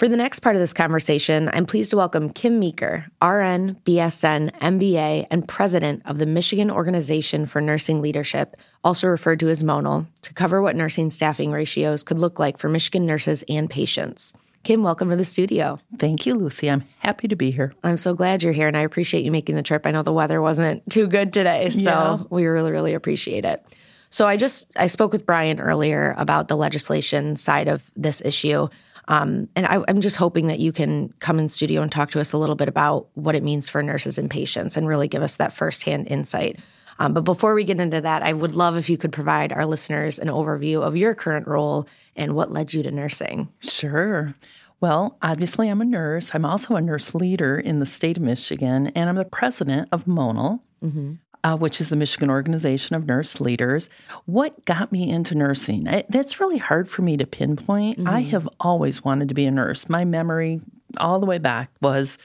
For 0.00 0.08
the 0.08 0.16
next 0.16 0.40
part 0.40 0.56
of 0.56 0.60
this 0.60 0.72
conversation, 0.72 1.50
I'm 1.52 1.66
pleased 1.66 1.90
to 1.90 1.96
welcome 1.98 2.30
Kim 2.30 2.58
Meeker, 2.58 3.04
RN, 3.22 3.76
BSN, 3.84 4.50
MBA, 4.58 5.26
and 5.30 5.46
president 5.46 6.00
of 6.06 6.16
the 6.16 6.24
Michigan 6.24 6.70
Organization 6.70 7.44
for 7.44 7.60
Nursing 7.60 8.00
Leadership, 8.00 8.56
also 8.82 9.08
referred 9.08 9.40
to 9.40 9.50
as 9.50 9.62
MONAL, 9.62 10.06
to 10.22 10.32
cover 10.32 10.62
what 10.62 10.74
nursing 10.74 11.10
staffing 11.10 11.52
ratios 11.52 12.02
could 12.02 12.18
look 12.18 12.38
like 12.38 12.58
for 12.58 12.70
Michigan 12.70 13.04
nurses 13.04 13.44
and 13.46 13.68
patients. 13.68 14.32
Kim, 14.62 14.82
welcome 14.82 15.10
to 15.10 15.16
the 15.16 15.24
studio. 15.24 15.78
Thank 15.98 16.24
you, 16.24 16.34
Lucy. 16.34 16.70
I'm 16.70 16.84
happy 17.00 17.28
to 17.28 17.36
be 17.36 17.50
here. 17.50 17.74
I'm 17.84 17.98
so 17.98 18.14
glad 18.14 18.42
you're 18.42 18.54
here, 18.54 18.68
and 18.68 18.76
I 18.78 18.82
appreciate 18.82 19.22
you 19.22 19.30
making 19.30 19.56
the 19.56 19.62
trip. 19.62 19.86
I 19.86 19.90
know 19.90 20.02
the 20.02 20.14
weather 20.14 20.40
wasn't 20.40 20.88
too 20.88 21.08
good 21.08 21.32
today, 21.34 21.68
so 21.68 21.80
yeah. 21.80 22.18
we 22.30 22.46
really, 22.46 22.72
really 22.72 22.94
appreciate 22.94 23.44
it. 23.44 23.62
So 24.10 24.26
I 24.26 24.36
just 24.36 24.72
I 24.76 24.88
spoke 24.88 25.12
with 25.12 25.26
Brian 25.26 25.60
earlier 25.60 26.14
about 26.18 26.48
the 26.48 26.56
legislation 26.56 27.36
side 27.36 27.68
of 27.68 27.90
this 27.96 28.20
issue. 28.24 28.68
Um, 29.08 29.48
and 29.56 29.66
I, 29.66 29.82
am 29.88 30.00
just 30.00 30.16
hoping 30.16 30.46
that 30.48 30.60
you 30.60 30.72
can 30.72 31.12
come 31.18 31.38
in 31.38 31.48
studio 31.48 31.82
and 31.82 31.90
talk 31.90 32.10
to 32.12 32.20
us 32.20 32.32
a 32.32 32.38
little 32.38 32.54
bit 32.54 32.68
about 32.68 33.08
what 33.14 33.34
it 33.34 33.42
means 33.42 33.68
for 33.68 33.82
nurses 33.82 34.18
and 34.18 34.30
patients 34.30 34.76
and 34.76 34.86
really 34.86 35.08
give 35.08 35.22
us 35.22 35.36
that 35.36 35.52
firsthand 35.52 36.06
insight. 36.08 36.60
Um, 37.00 37.14
but 37.14 37.22
before 37.22 37.54
we 37.54 37.64
get 37.64 37.80
into 37.80 38.00
that, 38.00 38.22
I 38.22 38.32
would 38.32 38.54
love 38.54 38.76
if 38.76 38.90
you 38.90 38.98
could 38.98 39.12
provide 39.12 39.52
our 39.52 39.66
listeners 39.66 40.18
an 40.18 40.28
overview 40.28 40.82
of 40.82 40.96
your 40.96 41.14
current 41.14 41.48
role 41.48 41.88
and 42.14 42.34
what 42.34 42.52
led 42.52 42.72
you 42.72 42.82
to 42.84 42.90
nursing. 42.90 43.48
Sure. 43.58 44.34
Well, 44.80 45.16
obviously, 45.22 45.68
I'm 45.68 45.80
a 45.80 45.84
nurse. 45.84 46.30
I'm 46.34 46.44
also 46.44 46.76
a 46.76 46.80
nurse 46.80 47.14
leader 47.14 47.58
in 47.58 47.80
the 47.80 47.86
state 47.86 48.16
of 48.16 48.22
Michigan, 48.22 48.88
and 48.88 49.08
I'm 49.08 49.16
the 49.16 49.24
president 49.24 49.88
of 49.92 50.06
MONAL, 50.06 50.62
mm-hmm 50.84 51.14
uh, 51.44 51.56
which 51.56 51.80
is 51.80 51.88
the 51.88 51.96
Michigan 51.96 52.30
Organization 52.30 52.96
of 52.96 53.06
Nurse 53.06 53.40
Leaders. 53.40 53.88
What 54.26 54.64
got 54.64 54.92
me 54.92 55.10
into 55.10 55.34
nursing? 55.34 55.88
I, 55.88 56.04
that's 56.08 56.40
really 56.40 56.58
hard 56.58 56.88
for 56.90 57.02
me 57.02 57.16
to 57.16 57.26
pinpoint. 57.26 57.98
Mm-hmm. 57.98 58.08
I 58.08 58.20
have 58.22 58.48
always 58.60 59.04
wanted 59.04 59.28
to 59.28 59.34
be 59.34 59.46
a 59.46 59.50
nurse. 59.50 59.88
My 59.88 60.04
memory, 60.04 60.60
all 60.98 61.20
the 61.20 61.26
way 61.26 61.38
back, 61.38 61.70
was 61.80 62.18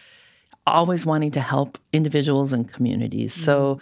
always 0.67 1.05
wanting 1.05 1.31
to 1.31 1.41
help 1.41 1.77
individuals 1.93 2.51
and 2.51 2.71
communities. 2.71 3.33
Mm-hmm. 3.33 3.45
So 3.45 3.79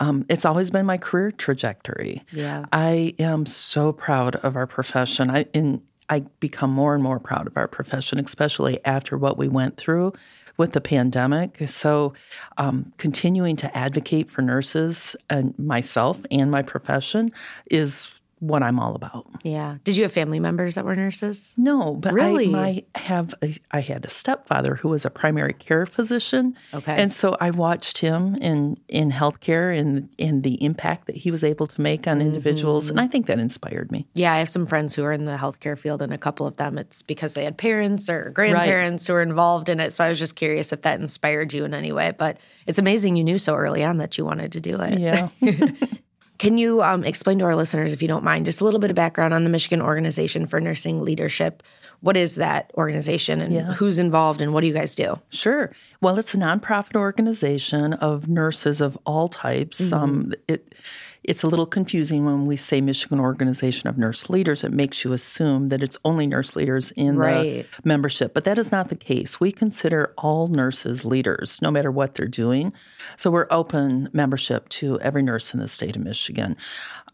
um, 0.00 0.26
it's 0.28 0.44
always 0.44 0.70
been 0.70 0.86
my 0.86 0.98
career 0.98 1.30
trajectory. 1.30 2.22
Yeah. 2.32 2.66
I 2.72 3.14
am 3.18 3.46
so 3.46 3.92
proud 3.92 4.36
of 4.36 4.56
our 4.56 4.66
profession. 4.66 5.30
I 5.30 5.46
in 5.52 5.82
I 6.08 6.20
become 6.38 6.70
more 6.70 6.94
and 6.94 7.02
more 7.02 7.18
proud 7.18 7.48
of 7.48 7.56
our 7.56 7.66
profession, 7.66 8.20
especially 8.20 8.84
after 8.84 9.18
what 9.18 9.36
we 9.36 9.48
went 9.48 9.76
through 9.76 10.12
with 10.56 10.72
the 10.72 10.80
pandemic. 10.80 11.68
So, 11.68 12.14
um, 12.56 12.92
continuing 12.98 13.56
to 13.56 13.76
advocate 13.76 14.30
for 14.30 14.42
nurses 14.42 15.16
and 15.28 15.58
myself 15.58 16.20
and 16.30 16.50
my 16.50 16.62
profession 16.62 17.32
is 17.70 18.10
what 18.40 18.62
I'm 18.62 18.78
all 18.78 18.94
about. 18.94 19.26
Yeah. 19.42 19.78
Did 19.84 19.96
you 19.96 20.02
have 20.02 20.12
family 20.12 20.40
members 20.40 20.74
that 20.74 20.84
were 20.84 20.94
nurses? 20.94 21.54
No, 21.56 21.94
but 21.94 22.12
really? 22.12 22.54
I, 22.54 22.84
I 22.94 22.98
have 22.98 23.34
a, 23.42 23.54
I 23.70 23.80
had 23.80 24.04
a 24.04 24.10
stepfather 24.10 24.74
who 24.74 24.88
was 24.90 25.06
a 25.06 25.10
primary 25.10 25.54
care 25.54 25.86
physician. 25.86 26.54
Okay. 26.74 26.94
And 26.94 27.10
so 27.10 27.36
I 27.40 27.50
watched 27.50 27.98
him 27.98 28.36
in 28.36 28.76
in 28.88 29.10
healthcare 29.10 29.76
and 29.78 30.08
in 30.18 30.42
the 30.42 30.62
impact 30.62 31.06
that 31.06 31.16
he 31.16 31.30
was 31.30 31.42
able 31.42 31.66
to 31.66 31.80
make 31.80 32.06
on 32.06 32.18
mm-hmm. 32.18 32.26
individuals 32.26 32.90
and 32.90 33.00
I 33.00 33.06
think 33.06 33.26
that 33.26 33.38
inspired 33.38 33.90
me. 33.90 34.06
Yeah, 34.12 34.34
I 34.34 34.38
have 34.38 34.50
some 34.50 34.66
friends 34.66 34.94
who 34.94 35.02
are 35.04 35.12
in 35.12 35.24
the 35.24 35.36
healthcare 35.36 35.78
field 35.78 36.02
and 36.02 36.12
a 36.12 36.18
couple 36.18 36.46
of 36.46 36.56
them 36.56 36.76
it's 36.76 37.00
because 37.00 37.34
they 37.34 37.44
had 37.44 37.56
parents 37.56 38.10
or 38.10 38.30
grandparents 38.30 39.04
right. 39.04 39.06
who 39.06 39.14
were 39.14 39.22
involved 39.22 39.70
in 39.70 39.80
it. 39.80 39.92
So 39.92 40.04
I 40.04 40.10
was 40.10 40.18
just 40.18 40.36
curious 40.36 40.72
if 40.72 40.82
that 40.82 41.00
inspired 41.00 41.54
you 41.54 41.64
in 41.64 41.72
any 41.72 41.92
way, 41.92 42.12
but 42.16 42.36
it's 42.66 42.78
amazing 42.78 43.16
you 43.16 43.24
knew 43.24 43.38
so 43.38 43.54
early 43.54 43.82
on 43.82 43.96
that 43.98 44.18
you 44.18 44.26
wanted 44.26 44.52
to 44.52 44.60
do 44.60 44.78
it. 44.80 44.98
Yeah. 44.98 45.28
Can 46.38 46.58
you 46.58 46.82
um, 46.82 47.04
explain 47.04 47.38
to 47.38 47.44
our 47.44 47.56
listeners, 47.56 47.92
if 47.92 48.02
you 48.02 48.08
don't 48.08 48.24
mind, 48.24 48.44
just 48.44 48.60
a 48.60 48.64
little 48.64 48.80
bit 48.80 48.90
of 48.90 48.96
background 48.96 49.32
on 49.32 49.44
the 49.44 49.50
Michigan 49.50 49.80
Organization 49.80 50.46
for 50.46 50.60
Nursing 50.60 51.02
Leadership? 51.02 51.62
What 52.00 52.16
is 52.16 52.34
that 52.34 52.70
organization 52.76 53.40
and 53.40 53.54
yeah. 53.54 53.72
who's 53.72 53.98
involved 53.98 54.42
and 54.42 54.52
what 54.52 54.60
do 54.60 54.66
you 54.66 54.74
guys 54.74 54.94
do? 54.94 55.18
Sure. 55.30 55.72
Well, 56.00 56.18
it's 56.18 56.34
a 56.34 56.36
nonprofit 56.36 56.94
organization 56.94 57.94
of 57.94 58.28
nurses 58.28 58.80
of 58.80 58.98
all 59.06 59.28
types. 59.28 59.80
Mm-hmm. 59.80 59.94
Um, 59.94 60.34
it 60.46 60.74
it's 61.26 61.42
a 61.42 61.48
little 61.48 61.66
confusing 61.66 62.24
when 62.24 62.46
we 62.46 62.56
say 62.56 62.80
Michigan 62.80 63.18
Organization 63.18 63.88
of 63.88 63.98
Nurse 63.98 64.30
Leaders. 64.30 64.62
It 64.62 64.72
makes 64.72 65.04
you 65.04 65.12
assume 65.12 65.70
that 65.70 65.82
it's 65.82 65.98
only 66.04 66.26
nurse 66.26 66.54
leaders 66.54 66.92
in 66.92 67.16
right. 67.16 67.42
the 67.42 67.66
membership, 67.82 68.32
but 68.32 68.44
that 68.44 68.58
is 68.58 68.70
not 68.70 68.88
the 68.88 68.96
case. 68.96 69.40
We 69.40 69.50
consider 69.50 70.14
all 70.16 70.46
nurses 70.46 71.04
leaders, 71.04 71.60
no 71.60 71.70
matter 71.72 71.90
what 71.90 72.14
they're 72.14 72.28
doing. 72.28 72.72
So 73.16 73.30
we're 73.30 73.48
open 73.50 74.08
membership 74.12 74.68
to 74.70 75.00
every 75.00 75.22
nurse 75.22 75.52
in 75.52 75.58
the 75.58 75.68
state 75.68 75.96
of 75.96 76.02
Michigan. 76.02 76.56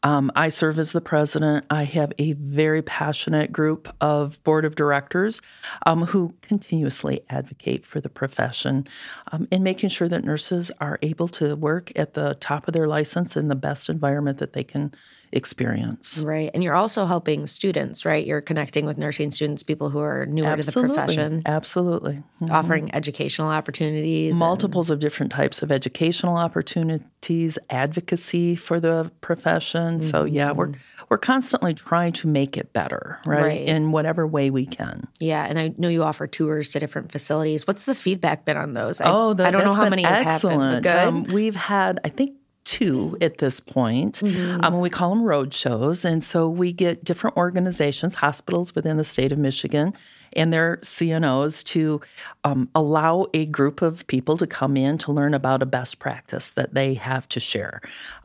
Um, 0.03 0.33
I 0.35 0.49
serve 0.49 0.79
as 0.79 0.93
the 0.93 1.01
president. 1.01 1.65
I 1.71 1.85
have 1.85 2.13
a 2.19 2.33
very 2.33 2.83
passionate 2.83 3.53
group 3.53 3.95
of 4.01 4.43
board 4.43 4.65
of 4.65 4.75
directors 4.75 5.41
um, 5.87 6.07
who 6.07 6.35
continuously 6.43 7.21
advocate 7.31 7.87
for 7.87 8.01
the 8.01 8.09
profession 8.09 8.87
um, 9.31 9.47
and 9.53 9.63
making 9.63 9.91
sure 9.91 10.09
that 10.09 10.25
nurses 10.25 10.71
are 10.81 10.99
able 11.03 11.29
to 11.29 11.55
work 11.55 11.93
at 11.97 12.15
the 12.15 12.35
top 12.41 12.67
of 12.67 12.75
their 12.75 12.89
license 12.89 13.37
in 13.37 13.49
the 13.49 13.55
best 13.55 13.89
environment 13.89 14.39
that 14.39 14.53
they 14.53 14.65
can 14.65 14.93
experience. 15.33 16.19
Right. 16.19 16.51
And 16.53 16.63
you're 16.63 16.75
also 16.75 17.07
helping 17.07 17.47
students, 17.47 18.05
right? 18.05 18.27
You're 18.27 18.41
connecting 18.41 18.85
with 18.85 18.99
nursing 18.99 19.31
students, 19.31 19.63
people 19.63 19.91
who 19.91 19.99
are 19.99 20.27
newer 20.27 20.49
Absolutely. 20.49 20.83
to 20.83 20.89
the 20.89 20.95
profession. 20.95 21.43
Absolutely. 21.47 22.23
Mm-hmm. 22.41 22.53
Offering 22.53 22.95
educational 22.95 23.49
opportunities. 23.49 24.37
Multiples 24.37 24.91
and... 24.91 24.97
of 24.97 25.01
different 25.01 25.33
types 25.33 25.63
of 25.63 25.73
educational 25.73 26.37
opportunities, 26.37 27.59
advocacy 27.71 28.57
for 28.57 28.79
the 28.79 29.11
profession. 29.21 29.99
Mm-hmm. 29.99 30.01
So 30.01 30.25
yeah, 30.25 30.53
we're 30.53 30.73
we're 31.09 31.19
constantly 31.19 31.75
trying 31.75 32.13
to 32.15 32.29
make 32.29 32.57
it 32.57 32.73
better, 32.73 33.19
right? 33.27 33.43
right? 33.43 33.61
In 33.61 33.93
whatever 33.93 34.27
way 34.27 34.51
we 34.51 34.67
can. 34.67 35.09
Yeah, 35.19 35.45
and 35.45 35.59
I 35.59 35.75
know 35.79 35.89
you 35.89 36.03
offer 36.03 36.27
tours 36.27 36.71
to 36.73 36.81
different 36.81 37.13
facilities. 37.13 37.67
What's 37.67 37.85
the 37.85 37.95
feedback 37.95 38.45
been 38.45 38.57
on 38.57 38.75
those? 38.75 39.01
I, 39.01 39.11
oh, 39.11 39.35
the, 39.35 39.47
I 39.47 39.51
don't 39.51 39.65
know 39.65 39.75
how 39.75 39.89
many 39.89 40.05
excellent. 40.05 40.85
Have 40.87 40.95
happened, 40.95 41.29
um, 41.29 41.35
we've 41.35 41.55
had, 41.55 42.01
I 42.05 42.09
think, 42.09 42.37
two 42.65 43.17
at 43.21 43.39
this 43.39 43.61
point. 43.61 44.17
Mm-hmm. 44.17 44.65
Um, 44.65 44.81
we 44.81 44.91
call 44.91 45.11
them 45.11 45.23
road 45.23 45.53
shows. 45.53 46.05
And 46.05 46.23
so 46.23 46.49
we 46.49 46.73
get 46.73 47.05
different 47.05 47.37
organizations, 47.37 48.15
hospitals 48.15 48.75
within 48.75 48.97
the 48.97 49.05
state 49.05 49.33
of 49.33 49.39
Michigan, 49.39 49.95
and 50.35 50.53
their 50.53 50.79
CNOs 50.79 51.65
to 51.65 52.01
um, 52.45 52.69
allow 52.75 53.27
a 53.35 53.47
group 53.47 53.83
of 53.83 54.07
people 54.07 54.37
to 54.39 54.47
come 54.47 54.77
in 54.77 54.99
to 54.99 55.13
learn 55.13 55.35
about 55.35 55.63
a 55.63 55.67
best 55.67 55.99
practice 55.99 56.51
that 56.51 56.75
they 56.75 56.95
have 56.95 57.29
to 57.29 57.41
share. 57.41 57.81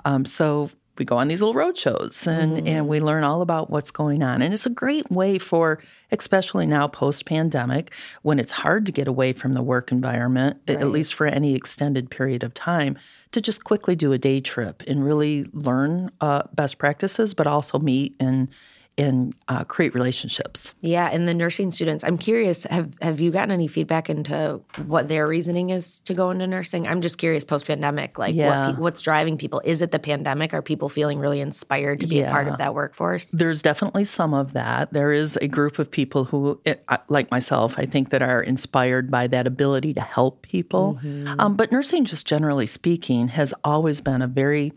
Um, 0.05 0.25
so 0.25 0.69
we 0.97 1.05
go 1.05 1.17
on 1.17 1.27
these 1.27 1.41
little 1.41 1.53
road 1.53 1.77
shows 1.77 2.27
and, 2.27 2.57
mm-hmm. 2.57 2.67
and 2.67 2.87
we 2.87 2.99
learn 2.99 3.23
all 3.23 3.41
about 3.41 3.69
what's 3.69 3.91
going 3.91 4.23
on. 4.23 4.41
And 4.41 4.53
it's 4.53 4.65
a 4.65 4.71
great 4.71 5.09
way 5.11 5.37
for, 5.37 5.79
especially 6.11 6.65
now 6.65 6.87
post 6.87 7.25
pandemic, 7.25 7.93
when 8.21 8.39
it's 8.39 8.51
hard 8.51 8.85
to 8.85 8.91
get 8.91 9.07
away 9.07 9.33
from 9.33 9.53
the 9.53 9.61
work 9.61 9.91
environment, 9.91 10.61
right. 10.67 10.77
at 10.77 10.89
least 10.89 11.13
for 11.13 11.25
any 11.25 11.55
extended 11.55 12.09
period 12.09 12.43
of 12.43 12.53
time, 12.53 12.97
to 13.31 13.41
just 13.41 13.63
quickly 13.63 13.95
do 13.95 14.13
a 14.13 14.17
day 14.17 14.39
trip 14.39 14.83
and 14.87 15.03
really 15.05 15.49
learn 15.53 16.11
uh, 16.21 16.43
best 16.53 16.77
practices, 16.77 17.33
but 17.33 17.47
also 17.47 17.79
meet 17.79 18.15
and 18.19 18.49
and 18.97 19.35
uh, 19.47 19.63
create 19.63 19.93
relationships. 19.93 20.73
Yeah, 20.81 21.09
and 21.11 21.27
the 21.27 21.33
nursing 21.33 21.71
students, 21.71 22.03
I'm 22.03 22.17
curious, 22.17 22.63
have 22.65 22.93
have 23.01 23.19
you 23.19 23.31
gotten 23.31 23.51
any 23.51 23.67
feedback 23.67 24.09
into 24.09 24.59
what 24.87 25.07
their 25.07 25.27
reasoning 25.27 25.69
is 25.69 25.99
to 26.01 26.13
go 26.13 26.31
into 26.31 26.47
nursing? 26.47 26.87
I'm 26.87 27.01
just 27.01 27.17
curious 27.17 27.43
post 27.43 27.67
pandemic, 27.67 28.17
like 28.17 28.35
yeah. 28.35 28.69
what, 28.69 28.79
what's 28.79 29.01
driving 29.01 29.37
people? 29.37 29.61
Is 29.63 29.81
it 29.81 29.91
the 29.91 29.99
pandemic? 29.99 30.53
Are 30.53 30.61
people 30.61 30.89
feeling 30.89 31.19
really 31.19 31.41
inspired 31.41 31.99
to 31.99 32.07
be 32.07 32.17
yeah. 32.17 32.27
a 32.27 32.31
part 32.31 32.47
of 32.47 32.57
that 32.57 32.73
workforce? 32.73 33.29
There's 33.29 33.61
definitely 33.61 34.05
some 34.05 34.33
of 34.33 34.53
that. 34.53 34.91
There 34.93 35.11
is 35.11 35.37
a 35.41 35.47
group 35.47 35.79
of 35.79 35.89
people 35.91 36.25
who, 36.25 36.59
eh, 36.65 36.75
like 37.09 37.29
myself, 37.29 37.75
I 37.77 37.85
think 37.85 38.09
that 38.09 38.21
are 38.21 38.41
inspired 38.41 39.11
by 39.11 39.27
that 39.27 39.45
ability 39.45 39.93
to 39.93 40.01
help 40.01 40.41
people. 40.41 40.99
Mm-hmm. 41.03 41.39
Um, 41.39 41.55
but 41.55 41.71
nursing, 41.71 42.05
just 42.05 42.25
generally 42.25 42.67
speaking, 42.67 43.27
has 43.27 43.53
always 43.63 44.01
been 44.01 44.21
a 44.21 44.27
very 44.27 44.73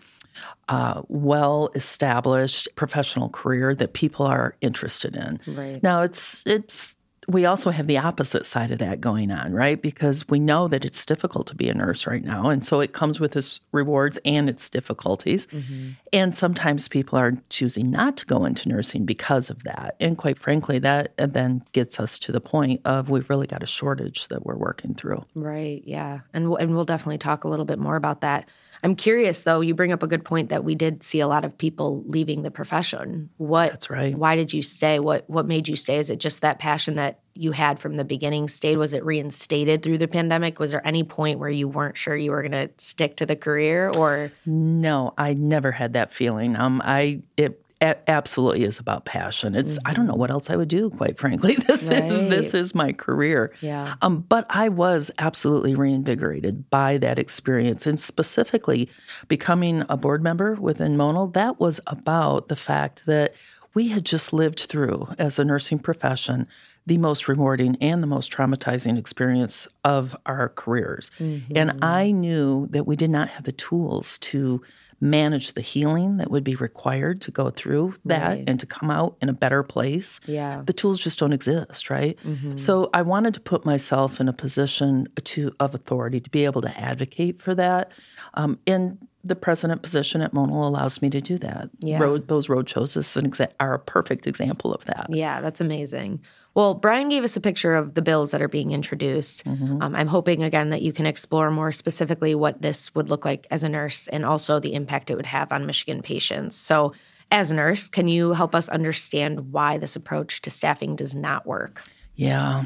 uh, 0.69 1.03
well 1.09 1.71
established 1.75 2.69
professional 2.77 3.29
career 3.29 3.75
that 3.75 3.93
people 3.93 4.27
are 4.27 4.57
interested 4.61 5.17
in. 5.17 5.41
Right. 5.47 5.83
Now 5.83 6.03
it's 6.03 6.45
it's 6.47 6.97
we 7.31 7.45
also 7.45 7.71
have 7.71 7.87
the 7.87 7.99
opposite 7.99 8.47
side 8.47 8.71
of 8.71 8.79
that 8.79 9.01
going 9.01 9.31
on, 9.31 9.53
right? 9.53 9.81
Because 9.81 10.27
we 10.29 10.39
know 10.39 10.69
that 10.69 10.85
it's 10.85 11.05
difficult 11.05 11.47
to 11.49 11.55
be 11.55 11.69
a 11.69 11.75
nurse 11.75 12.07
right 12.07 12.25
now. 12.25 12.49
And 12.49 12.65
so 12.65 12.81
it 12.81 12.93
comes 12.93 13.21
with 13.21 13.37
its 13.37 13.61
rewards 13.73 14.19
and 14.25 14.49
its 14.49 14.69
difficulties. 14.71 15.47
Mm-hmm. 15.49 15.91
And 16.13 16.35
sometimes 16.35 16.89
people 16.89 17.19
are 17.19 17.37
choosing 17.51 17.91
not 17.91 18.17
to 18.19 18.27
go 18.27 18.45
into 18.45 18.69
nursing 18.69 19.05
because 19.05 19.51
of 19.51 19.63
that. 19.65 19.97
And 20.01 20.17
quite 20.19 20.39
frankly, 20.39 20.79
that 20.81 21.13
then 21.17 21.63
gets 21.73 22.01
us 22.01 22.19
to 22.21 22.33
the 22.33 22.41
point 22.41 22.81
of 22.85 23.11
we've 23.11 23.29
really 23.31 23.47
got 23.47 23.63
a 23.63 23.67
shortage 23.67 24.29
that 24.29 24.45
we're 24.45 24.57
working 24.57 24.95
through. 24.95 25.25
Right. 25.35 25.83
Yeah. 25.85 26.21
And, 26.33 26.49
we'll, 26.49 26.59
and 26.59 26.75
we'll 26.75 26.85
definitely 26.85 27.19
talk 27.19 27.45
a 27.45 27.49
little 27.49 27.67
bit 27.67 27.79
more 27.79 27.97
about 27.97 28.23
that. 28.23 28.49
I'm 28.83 28.97
curious 28.97 29.43
though, 29.43 29.61
you 29.61 29.75
bring 29.75 29.93
up 29.93 30.03
a 30.03 30.07
good 30.07 30.25
point 30.25 30.49
that 30.49 30.65
we 30.65 30.75
did 30.75 31.03
see 31.03 31.21
a 31.21 31.29
lot 31.29 31.45
of 31.45 31.57
people 31.57 32.03
leaving 32.07 32.43
the 32.43 32.51
profession. 32.51 33.31
What 33.37 33.71
That's 33.71 33.91
right. 33.91 34.15
Why 34.15 34.37
did 34.37 34.53
you 34.53 34.63
stay? 34.63 34.99
What 34.99 35.29
what 35.29 35.47
made 35.47 35.69
you 35.69 35.77
stay? 35.77 35.99
Is 35.99 36.11
it 36.11 36.21
just 36.21 36.43
that 36.43 36.59
passion 36.59 36.97
that 36.97 37.21
you 37.35 37.53
had 37.53 37.81
from 37.81 37.97
the 37.97 38.05
beginning 38.05 38.49
stayed? 38.49 38.77
Was 38.77 38.93
it 38.93 39.05
reinstated 39.05 39.83
through 39.83 39.99
the 39.99 40.09
pandemic? 40.09 40.59
Was 40.59 40.73
there 40.73 40.87
any 40.87 41.05
point 41.05 41.39
where 41.39 41.51
you 41.51 41.69
weren't 41.69 41.97
sure 41.97 42.17
you 42.17 42.31
were 42.31 42.43
going 42.43 42.53
to 42.53 42.71
stick 42.79 43.17
to 43.19 43.27
the 43.27 43.37
career 43.37 43.91
or 43.97 44.33
No, 44.47 45.15
I 45.17 45.35
never 45.35 45.73
had 45.73 45.93
that 45.95 46.13
feeling. 46.13 46.57
Um 46.57 46.81
I 46.85 47.23
it 47.37 47.63
a- 47.81 48.11
absolutely 48.11 48.65
is 48.65 48.79
about 48.79 49.05
passion. 49.05 49.55
It's 49.55 49.75
mm-hmm. 49.75 49.89
I 49.89 49.93
don't 49.93 50.07
know 50.07 50.13
mm-hmm. 50.13 50.21
what 50.21 50.31
else 50.31 50.51
I 50.51 50.57
would 50.57 50.69
do, 50.69 50.91
quite 50.91 51.19
frankly. 51.19 51.57
This 51.71 51.89
right. 51.89 52.05
is 52.05 52.21
this 52.21 52.55
is 52.55 52.75
my 52.75 52.93
career. 52.93 53.53
Yeah. 53.61 53.95
Um, 54.03 54.25
but 54.29 54.47
I 54.51 54.69
was 54.69 55.11
absolutely 55.19 55.75
reinvigorated 55.75 56.69
by 56.71 56.99
that 56.99 57.19
experience, 57.19 57.87
and 57.87 58.01
specifically 58.01 58.89
becoming 59.29 59.85
a 59.89 59.97
board 59.97 60.23
member 60.23 60.55
within 60.55 60.97
Monal. 60.97 61.33
That 61.33 61.61
was 61.61 61.81
about 61.87 62.49
the 62.49 62.57
fact 62.57 63.07
that 63.07 63.35
we 63.75 63.89
had 63.89 64.05
just 64.05 64.33
lived 64.33 64.61
through 64.61 65.09
as 65.19 65.39
a 65.39 65.45
nursing 65.45 65.79
profession 65.79 66.49
the 66.87 66.99
most 66.99 67.29
rewarding 67.29 67.77
and 67.81 68.03
the 68.03 68.07
most 68.07 68.33
traumatizing 68.33 68.99
experience 68.99 69.69
of 69.85 70.17
our 70.27 70.49
careers. 70.49 71.11
Mm-hmm. 71.21 71.53
And 71.55 71.85
I 71.85 72.11
knew 72.11 72.67
that 72.71 72.87
we 72.87 72.97
did 72.97 73.11
not 73.11 73.29
have 73.29 73.45
the 73.45 73.53
tools 73.53 74.19
to 74.19 74.63
manage 75.01 75.55
the 75.55 75.61
healing 75.61 76.19
that 76.19 76.31
would 76.31 76.45
be 76.45 76.55
required 76.55 77.23
to 77.23 77.31
go 77.31 77.51
through 77.51 77.95
that 78.05 78.29
right. 78.29 78.45
and 78.47 78.61
to 78.61 78.67
come 78.67 78.91
out 78.91 79.17
in 79.23 79.29
a 79.29 79.33
better 79.33 79.63
place. 79.63 80.21
Yeah. 80.27 80.63
The 80.65 80.73
tools 80.73 80.99
just 80.99 81.19
don't 81.19 81.33
exist, 81.33 81.89
right? 81.89 82.19
Mm-hmm. 82.25 82.57
So 82.57 82.91
I 82.93 83.03
wanted 83.03 83.35
to 83.35 83.41
put 83.41 83.65
myself 83.65 84.21
in 84.21 84.29
a 84.29 84.33
position 84.33 85.09
to 85.25 85.53
of 85.59 85.75
authority 85.75 86.21
to 86.21 86.31
be 86.31 86.45
able 86.45 86.61
to 86.63 86.81
advocate 86.81 87.41
for 87.41 87.55
that. 87.55 87.93
Um, 88.35 88.59
and 88.67 88.99
the 89.25 89.37
president 89.37 89.83
position 89.83 90.23
at 90.23 90.33
Monal 90.33 90.67
allows 90.67 91.03
me 91.03 91.11
to 91.11 91.21
do 91.21 91.39
that. 91.39 91.69
Yeah. 91.81 91.99
Road, 91.99 92.29
those 92.29 92.49
road 92.49 92.69
shows 92.69 92.97
is 92.97 93.07
exa- 93.07 93.53
are 93.61 93.75
a 93.75 93.79
perfect 93.79 94.27
example 94.27 94.73
of 94.73 94.85
that. 94.87 95.07
Yeah, 95.11 95.41
that's 95.41 95.61
amazing. 95.61 96.23
Well, 96.55 96.75
Brian 96.75 97.09
gave 97.09 97.23
us 97.23 97.37
a 97.37 97.41
picture 97.41 97.75
of 97.75 97.95
the 97.95 98.03
bills 98.03 98.33
that 98.33 98.43
are 98.43 98.49
being 98.49 98.73
introduced. 98.73 99.45
Mm-hmm. 99.47 99.83
Um, 99.83 99.95
I'm 99.95 100.09
hoping 100.09 100.43
again 100.43 100.71
that 100.71 100.83
you 100.83 100.93
can 100.93 101.07
explore 101.07 101.51
more 101.51 101.71
specifically 101.71 102.35
what 102.35 102.61
this 102.61 102.95
would 102.95 103.09
look 103.09 103.25
like 103.25 103.47
as 103.51 103.63
a 103.63 103.69
nurse 103.69 104.09
and 104.09 104.25
also 104.25 104.59
the 104.59 104.75
impact 104.75 105.11
it 105.11 105.17
would 105.17 105.27
have 105.27 105.53
on 105.53 105.67
Michigan 105.67 106.03
patients. 106.03 106.57
So, 106.57 106.93
as 107.33 107.53
a 107.53 107.55
nurse, 107.55 107.89
can 107.89 108.09
you 108.09 108.33
help 108.33 108.57
us 108.57 108.69
understand 108.69 109.53
why 109.53 109.79
this 109.79 109.95
approach 109.95 110.43
to 110.43 110.51
staffing 110.51 110.97
does 110.97 111.15
not 111.15 111.47
work? 111.47 111.81
Yeah, 112.17 112.65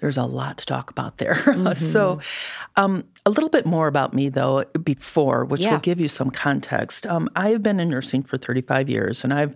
there's 0.00 0.18
a 0.18 0.24
lot 0.24 0.58
to 0.58 0.66
talk 0.66 0.90
about 0.90 1.16
there. 1.16 1.34
Mm-hmm. 1.54 1.82
so, 1.82 2.20
um, 2.76 3.04
a 3.24 3.30
little 3.30 3.48
bit 3.48 3.64
more 3.64 3.86
about 3.86 4.12
me, 4.12 4.28
though, 4.28 4.64
before, 4.82 5.46
which 5.46 5.62
yeah. 5.62 5.72
will 5.72 5.78
give 5.78 5.98
you 5.98 6.08
some 6.08 6.30
context. 6.30 7.06
Um, 7.06 7.30
I 7.34 7.48
have 7.50 7.62
been 7.62 7.80
in 7.80 7.88
nursing 7.88 8.22
for 8.22 8.36
35 8.36 8.90
years, 8.90 9.24
and 9.24 9.32
I've 9.32 9.54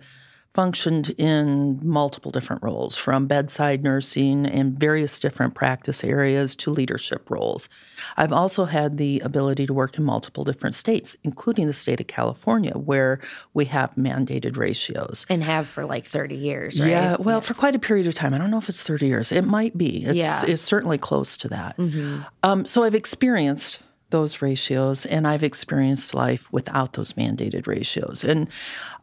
functioned 0.55 1.11
in 1.11 1.79
multiple 1.83 2.31
different 2.31 2.63
roles, 2.63 2.95
from 2.95 3.27
bedside 3.27 3.83
nursing 3.83 4.45
and 4.45 4.79
various 4.79 5.19
different 5.19 5.53
practice 5.53 6.03
areas 6.03 6.55
to 6.55 6.71
leadership 6.71 7.29
roles. 7.29 7.69
I've 8.17 8.33
also 8.33 8.65
had 8.65 8.97
the 8.97 9.19
ability 9.19 9.67
to 9.67 9.73
work 9.73 9.97
in 9.97 10.03
multiple 10.03 10.43
different 10.43 10.75
states, 10.75 11.15
including 11.23 11.67
the 11.67 11.73
state 11.73 11.99
of 12.01 12.07
California, 12.07 12.73
where 12.73 13.19
we 13.53 13.65
have 13.65 13.93
mandated 13.95 14.57
ratios. 14.57 15.25
And 15.29 15.43
have 15.43 15.67
for 15.67 15.85
like 15.85 16.05
30 16.05 16.35
years, 16.35 16.79
right? 16.79 16.89
Yeah, 16.89 17.15
well, 17.19 17.37
yeah. 17.37 17.41
for 17.41 17.53
quite 17.53 17.75
a 17.75 17.79
period 17.79 18.07
of 18.07 18.15
time. 18.15 18.33
I 18.33 18.39
don't 18.39 18.49
know 18.49 18.57
if 18.57 18.69
it's 18.69 18.83
30 18.83 19.07
years. 19.07 19.31
It 19.31 19.43
might 19.43 19.77
be. 19.77 20.03
It's, 20.03 20.15
yeah. 20.15 20.43
it's 20.47 20.61
certainly 20.61 20.97
close 20.97 21.37
to 21.37 21.47
that. 21.49 21.77
Mm-hmm. 21.77 22.21
Um, 22.43 22.65
so 22.65 22.83
I've 22.83 22.95
experienced 22.95 23.81
those 24.09 24.41
ratios, 24.41 25.05
and 25.05 25.27
I've 25.27 25.43
experienced 25.43 26.13
life 26.13 26.51
without 26.51 26.93
those 26.93 27.13
mandated 27.13 27.67
ratios. 27.67 28.23
And 28.23 28.49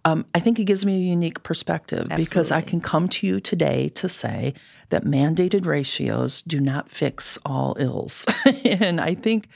um, 0.04 0.26
I 0.34 0.40
think 0.40 0.58
it 0.58 0.64
gives 0.64 0.84
me 0.84 0.96
a 0.96 1.10
unique 1.10 1.42
perspective 1.42 2.00
Absolutely. 2.00 2.24
because 2.24 2.50
I 2.50 2.60
can 2.60 2.80
come 2.80 3.08
to 3.10 3.26
you 3.26 3.40
today 3.40 3.88
to 3.90 4.08
say 4.08 4.54
that 4.90 5.04
mandated 5.04 5.66
ratios 5.66 6.42
do 6.42 6.60
not 6.60 6.90
fix 6.90 7.38
all 7.44 7.76
ills. 7.78 8.26
and 8.64 9.00
I 9.00 9.14
think 9.14 9.48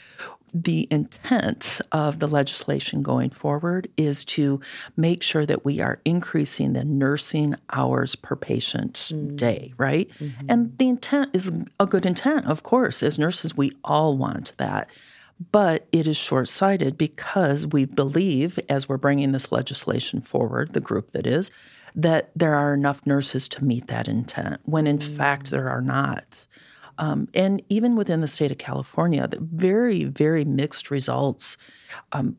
the 0.53 0.89
intent 0.91 1.81
of 1.93 2.19
the 2.19 2.27
legislation 2.27 3.03
going 3.03 3.31
forward 3.31 3.89
is 3.97 4.25
to 4.25 4.61
make 4.97 5.23
sure 5.23 5.47
that 5.47 5.65
we 5.65 5.81
are 5.81 6.01
increasing 6.05 6.73
the 6.73 6.85
nursing 6.85 7.55
hours 7.73 8.15
per 8.17 8.37
patient 8.37 8.95
mm. 9.13 9.37
day, 9.37 9.73
right? 9.77 10.11
Mm-hmm. 10.19 10.47
And 10.49 10.79
the 10.79 10.89
intent 10.89 11.31
is 11.33 11.53
a 11.79 11.87
good 11.87 12.07
intent, 12.07 12.47
of 12.47 12.63
course. 12.63 13.03
As 13.03 13.19
nurses, 13.19 13.57
we 13.57 13.73
all 13.85 14.17
want 14.17 14.53
that. 14.57 14.89
But 15.53 15.87
it 15.91 16.07
is 16.07 16.19
short 16.19 16.49
sighted 16.49 16.99
because 16.99 17.67
we 17.67 17.87
believe, 17.87 18.59
as 18.69 18.89
we're 18.89 18.99
bringing 18.99 19.33
this 19.33 19.51
legislation 19.51 20.21
forward, 20.21 20.75
the 20.75 20.81
group 20.81 21.13
that 21.13 21.27
is, 21.27 21.51
that 21.95 22.31
there 22.37 22.55
are 22.55 22.75
enough 22.75 23.07
nurses 23.07 23.49
to 23.49 23.65
meet 23.65 23.87
that 23.87 24.07
intent, 24.07 24.61
when 24.65 24.87
in 24.87 24.99
mm. 24.99 25.17
fact 25.17 25.51
there 25.51 25.69
are 25.69 25.81
not. 25.81 26.47
Um, 26.99 27.29
and 27.33 27.63
even 27.71 27.97
within 27.97 28.21
the 28.21 28.29
state 28.29 28.51
of 28.51 28.59
California, 28.59 29.27
the 29.27 29.41
very, 29.41 30.05
very 30.05 30.45
mixed 30.45 30.91
results 30.91 31.57
um, 32.13 32.37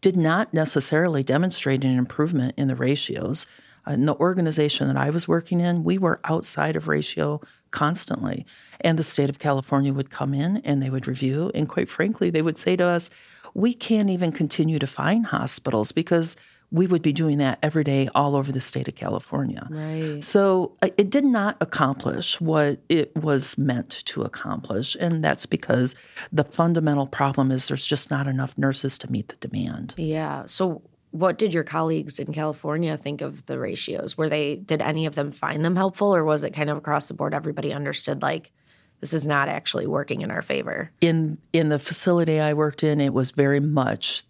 did 0.00 0.16
not 0.16 0.52
necessarily 0.52 1.22
demonstrate 1.22 1.84
an 1.84 1.96
improvement 1.96 2.54
in 2.56 2.66
the 2.66 2.74
ratios. 2.74 3.46
in 3.86 4.06
the 4.06 4.16
organization 4.16 4.88
that 4.88 4.96
I 4.96 5.10
was 5.10 5.28
working 5.28 5.60
in, 5.60 5.84
we 5.84 5.98
were 5.98 6.20
outside 6.24 6.74
of 6.74 6.88
ratio 6.88 7.40
constantly. 7.70 8.46
And 8.80 8.98
the 8.98 9.02
state 9.02 9.30
of 9.30 9.38
California 9.38 9.92
would 9.92 10.10
come 10.10 10.34
in 10.34 10.58
and 10.58 10.82
they 10.82 10.90
would 10.90 11.06
review. 11.06 11.50
And 11.54 11.68
quite 11.68 11.88
frankly, 11.88 12.30
they 12.30 12.42
would 12.42 12.58
say 12.58 12.76
to 12.76 12.86
us, 12.86 13.10
we 13.54 13.72
can't 13.72 14.10
even 14.10 14.32
continue 14.32 14.78
to 14.78 14.86
find 14.86 15.26
hospitals 15.26 15.92
because 15.92 16.36
we 16.72 16.86
would 16.86 17.02
be 17.02 17.12
doing 17.12 17.38
that 17.38 17.58
every 17.62 17.84
day 17.84 18.08
all 18.14 18.34
over 18.34 18.50
the 18.50 18.60
state 18.60 18.88
of 18.88 18.94
California. 18.96 19.66
Right. 19.70 20.22
So 20.22 20.76
uh, 20.82 20.88
it 20.98 21.10
did 21.10 21.24
not 21.24 21.56
accomplish 21.60 22.40
what 22.40 22.80
it 22.88 23.14
was 23.16 23.56
meant 23.56 24.02
to 24.06 24.22
accomplish. 24.22 24.96
And 24.98 25.22
that's 25.22 25.46
because 25.46 25.94
the 26.32 26.44
fundamental 26.44 27.06
problem 27.06 27.52
is 27.52 27.68
there's 27.68 27.86
just 27.86 28.10
not 28.10 28.26
enough 28.26 28.58
nurses 28.58 28.98
to 28.98 29.10
meet 29.10 29.28
the 29.28 29.36
demand. 29.36 29.94
Yeah. 29.96 30.44
So 30.46 30.82
what 31.18 31.38
did 31.38 31.54
your 31.54 31.64
colleagues 31.64 32.18
in 32.18 32.32
California 32.32 32.96
think 32.96 33.20
of 33.20 33.46
the 33.46 33.58
ratios? 33.58 34.16
Were 34.16 34.28
they 34.28 34.56
did 34.56 34.82
any 34.82 35.06
of 35.06 35.14
them 35.14 35.30
find 35.30 35.64
them 35.64 35.76
helpful 35.76 36.14
or 36.14 36.24
was 36.24 36.42
it 36.44 36.52
kind 36.52 36.70
of 36.70 36.76
across 36.76 37.08
the 37.08 37.14
board 37.14 37.34
everybody 37.34 37.72
understood 37.72 38.22
like 38.22 38.52
this 39.00 39.12
is 39.12 39.26
not 39.26 39.48
actually 39.48 39.86
working 39.86 40.20
in 40.20 40.30
our 40.30 40.42
favor? 40.42 40.90
In 41.00 41.38
in 41.52 41.68
the 41.70 41.78
facility 41.78 42.40
I 42.40 42.54
worked 42.54 42.82
in, 42.82 43.00
it 43.00 43.12
was 43.12 43.30
very 43.30 43.60
much 43.60 44.24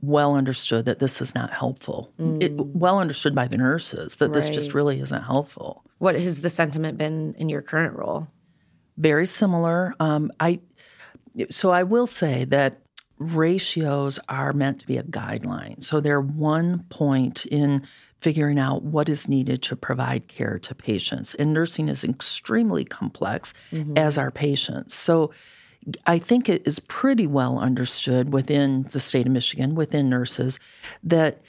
well 0.00 0.34
understood 0.34 0.84
that 0.84 1.00
this 1.00 1.20
is 1.20 1.34
not 1.34 1.50
helpful. 1.50 2.12
Mm. 2.20 2.42
It, 2.42 2.52
well 2.54 3.00
understood 3.00 3.34
by 3.34 3.48
the 3.48 3.56
nurses 3.56 4.16
that 4.16 4.26
right. 4.26 4.34
this 4.34 4.48
just 4.48 4.72
really 4.72 5.00
isn't 5.00 5.22
helpful. 5.22 5.82
What 5.98 6.14
has 6.14 6.40
the 6.40 6.50
sentiment 6.50 6.98
been 6.98 7.34
in 7.34 7.48
your 7.48 7.62
current 7.62 7.96
role? 7.96 8.28
Very 8.96 9.26
similar. 9.26 9.94
Um, 9.98 10.30
I 10.38 10.60
so 11.50 11.70
I 11.70 11.84
will 11.84 12.06
say 12.06 12.44
that 12.46 12.80
ratios 13.18 14.18
are 14.28 14.52
meant 14.52 14.80
to 14.80 14.86
be 14.86 14.96
a 14.96 15.02
guideline. 15.02 15.82
So 15.82 16.00
they're 16.00 16.20
one 16.20 16.84
point 16.88 17.46
in 17.46 17.86
figuring 18.20 18.58
out 18.58 18.82
what 18.82 19.08
is 19.08 19.28
needed 19.28 19.62
to 19.62 19.76
provide 19.76 20.28
care 20.28 20.58
to 20.58 20.74
patients. 20.74 21.34
And 21.34 21.52
nursing 21.52 21.88
is 21.88 22.04
extremely 22.04 22.84
complex 22.84 23.54
mm-hmm. 23.70 23.96
as 23.96 24.18
are 24.18 24.30
patients. 24.30 24.94
So 24.94 25.32
I 26.06 26.18
think 26.18 26.48
it 26.48 26.66
is 26.66 26.80
pretty 26.80 27.26
well 27.26 27.58
understood 27.58 28.32
within 28.32 28.88
the 28.90 29.00
state 29.00 29.26
of 29.26 29.32
Michigan, 29.32 29.74
within 29.74 30.08
nurses, 30.08 30.58
that 31.04 31.40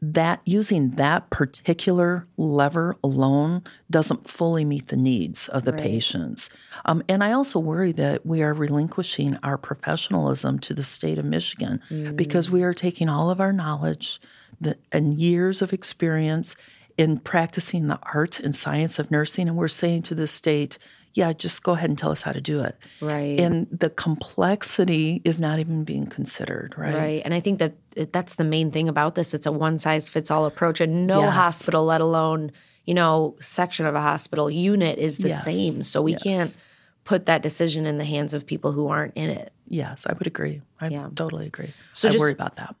that 0.00 0.40
using 0.44 0.90
that 0.90 1.28
particular 1.30 2.26
lever 2.36 2.96
alone 3.02 3.62
doesn't 3.90 4.28
fully 4.28 4.64
meet 4.64 4.88
the 4.88 4.96
needs 4.96 5.48
of 5.48 5.64
the 5.64 5.72
right. 5.72 5.82
patients. 5.82 6.50
Um, 6.84 7.02
and 7.08 7.24
I 7.24 7.32
also 7.32 7.58
worry 7.58 7.92
that 7.92 8.24
we 8.24 8.42
are 8.42 8.54
relinquishing 8.54 9.36
our 9.42 9.58
professionalism 9.58 10.60
to 10.60 10.74
the 10.74 10.84
state 10.84 11.18
of 11.18 11.24
Michigan 11.24 11.80
mm. 11.90 12.14
because 12.16 12.50
we 12.50 12.62
are 12.62 12.74
taking 12.74 13.08
all 13.08 13.30
of 13.30 13.40
our 13.40 13.52
knowledge 13.52 14.20
the, 14.60 14.76
and 14.92 15.18
years 15.18 15.62
of 15.62 15.72
experience 15.72 16.54
in 16.96 17.18
practicing 17.18 17.86
the 17.86 17.98
art 18.02 18.40
and 18.40 18.54
science 18.54 18.98
of 18.98 19.10
nursing, 19.10 19.48
and 19.48 19.56
we're 19.56 19.68
saying 19.68 20.02
to 20.02 20.14
the 20.16 20.26
state, 20.26 20.78
yeah, 21.14 21.32
just 21.32 21.62
go 21.62 21.72
ahead 21.72 21.90
and 21.90 21.98
tell 21.98 22.10
us 22.10 22.22
how 22.22 22.32
to 22.32 22.40
do 22.40 22.60
it. 22.60 22.76
Right. 23.00 23.40
And 23.40 23.66
the 23.70 23.90
complexity 23.90 25.20
is 25.24 25.40
not 25.40 25.58
even 25.58 25.84
being 25.84 26.06
considered, 26.06 26.74
right? 26.76 26.94
Right. 26.94 27.22
And 27.24 27.34
I 27.34 27.40
think 27.40 27.58
that 27.58 27.74
that's 28.12 28.36
the 28.36 28.44
main 28.44 28.70
thing 28.70 28.88
about 28.88 29.14
this. 29.14 29.34
It's 29.34 29.46
a 29.46 29.52
one 29.52 29.78
size 29.78 30.08
fits 30.08 30.30
all 30.30 30.46
approach, 30.46 30.80
and 30.80 31.06
no 31.06 31.22
yes. 31.22 31.34
hospital, 31.34 31.84
let 31.84 32.00
alone, 32.00 32.52
you 32.84 32.94
know, 32.94 33.36
section 33.40 33.86
of 33.86 33.94
a 33.94 34.00
hospital 34.00 34.50
unit 34.50 34.98
is 34.98 35.18
the 35.18 35.28
yes. 35.28 35.44
same. 35.44 35.82
So 35.82 36.02
we 36.02 36.12
yes. 36.12 36.22
can't 36.22 36.56
put 37.04 37.26
that 37.26 37.42
decision 37.42 37.86
in 37.86 37.98
the 37.98 38.04
hands 38.04 38.34
of 38.34 38.46
people 38.46 38.72
who 38.72 38.88
aren't 38.88 39.16
in 39.16 39.30
it. 39.30 39.52
Yes, 39.66 40.06
I 40.06 40.12
would 40.12 40.26
agree. 40.26 40.62
I 40.80 40.88
yeah. 40.88 41.08
totally 41.14 41.46
agree. 41.46 41.72
So 41.94 42.08
I 42.08 42.12
just, 42.12 42.20
worry 42.20 42.32
about 42.32 42.56
that. 42.56 42.74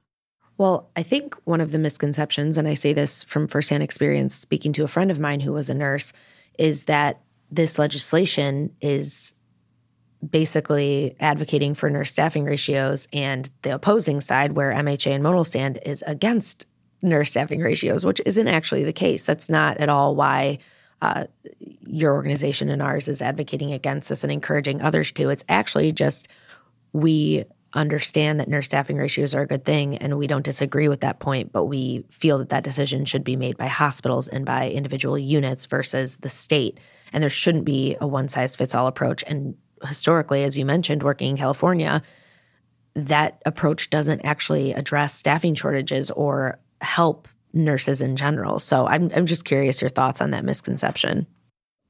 Well, 0.58 0.90
I 0.96 1.02
think 1.02 1.34
one 1.44 1.60
of 1.60 1.70
the 1.72 1.78
misconceptions, 1.78 2.58
and 2.58 2.68
I 2.68 2.74
say 2.74 2.92
this 2.92 3.22
from 3.22 3.46
firsthand 3.46 3.82
experience 3.82 4.34
speaking 4.34 4.72
to 4.74 4.84
a 4.84 4.88
friend 4.88 5.10
of 5.10 5.18
mine 5.18 5.40
who 5.40 5.52
was 5.52 5.70
a 5.70 5.74
nurse, 5.74 6.12
is 6.58 6.84
that 6.84 7.20
this 7.50 7.78
legislation 7.78 8.74
is 8.80 9.34
basically 10.28 11.14
advocating 11.20 11.74
for 11.74 11.88
nurse 11.88 12.10
staffing 12.10 12.44
ratios, 12.44 13.06
and 13.12 13.48
the 13.62 13.74
opposing 13.74 14.20
side, 14.20 14.52
where 14.52 14.72
MHA 14.72 15.14
and 15.14 15.24
Monal 15.24 15.46
stand, 15.46 15.78
is 15.86 16.02
against 16.06 16.66
nurse 17.02 17.30
staffing 17.30 17.60
ratios, 17.60 18.04
which 18.04 18.20
isn't 18.26 18.48
actually 18.48 18.84
the 18.84 18.92
case. 18.92 19.24
That's 19.24 19.48
not 19.48 19.78
at 19.78 19.88
all 19.88 20.16
why 20.16 20.58
uh, 21.00 21.24
your 21.86 22.14
organization 22.14 22.68
and 22.68 22.82
ours 22.82 23.08
is 23.08 23.22
advocating 23.22 23.72
against 23.72 24.08
this 24.08 24.24
and 24.24 24.32
encouraging 24.32 24.82
others 24.82 25.12
to. 25.12 25.30
It's 25.30 25.44
actually 25.48 25.92
just 25.92 26.28
we 26.92 27.44
understand 27.74 28.40
that 28.40 28.48
nurse 28.48 28.66
staffing 28.66 28.96
ratios 28.96 29.34
are 29.34 29.42
a 29.42 29.46
good 29.46 29.64
thing 29.64 29.96
and 29.98 30.18
we 30.18 30.26
don't 30.26 30.44
disagree 30.44 30.88
with 30.88 31.00
that 31.00 31.20
point 31.20 31.52
but 31.52 31.66
we 31.66 32.02
feel 32.08 32.38
that 32.38 32.48
that 32.48 32.64
decision 32.64 33.04
should 33.04 33.22
be 33.22 33.36
made 33.36 33.58
by 33.58 33.66
hospitals 33.66 34.26
and 34.26 34.46
by 34.46 34.70
individual 34.70 35.18
units 35.18 35.66
versus 35.66 36.16
the 36.18 36.30
state 36.30 36.80
and 37.12 37.22
there 37.22 37.30
shouldn't 37.30 37.64
be 37.64 37.96
a 38.00 38.06
one 38.06 38.28
size 38.28 38.56
fits 38.56 38.74
all 38.74 38.86
approach 38.86 39.24
and 39.26 39.56
historically 39.84 40.44
as 40.44 40.58
you 40.58 40.64
mentioned 40.64 41.02
working 41.02 41.30
in 41.30 41.36
California 41.36 42.02
that 42.94 43.40
approach 43.46 43.90
doesn't 43.90 44.20
actually 44.24 44.72
address 44.72 45.14
staffing 45.14 45.54
shortages 45.54 46.10
or 46.10 46.58
help 46.80 47.28
nurses 47.52 48.02
in 48.02 48.14
general 48.14 48.58
so 48.58 48.86
i'm 48.86 49.10
i'm 49.14 49.24
just 49.24 49.44
curious 49.44 49.80
your 49.80 49.88
thoughts 49.88 50.20
on 50.20 50.32
that 50.32 50.44
misconception 50.44 51.26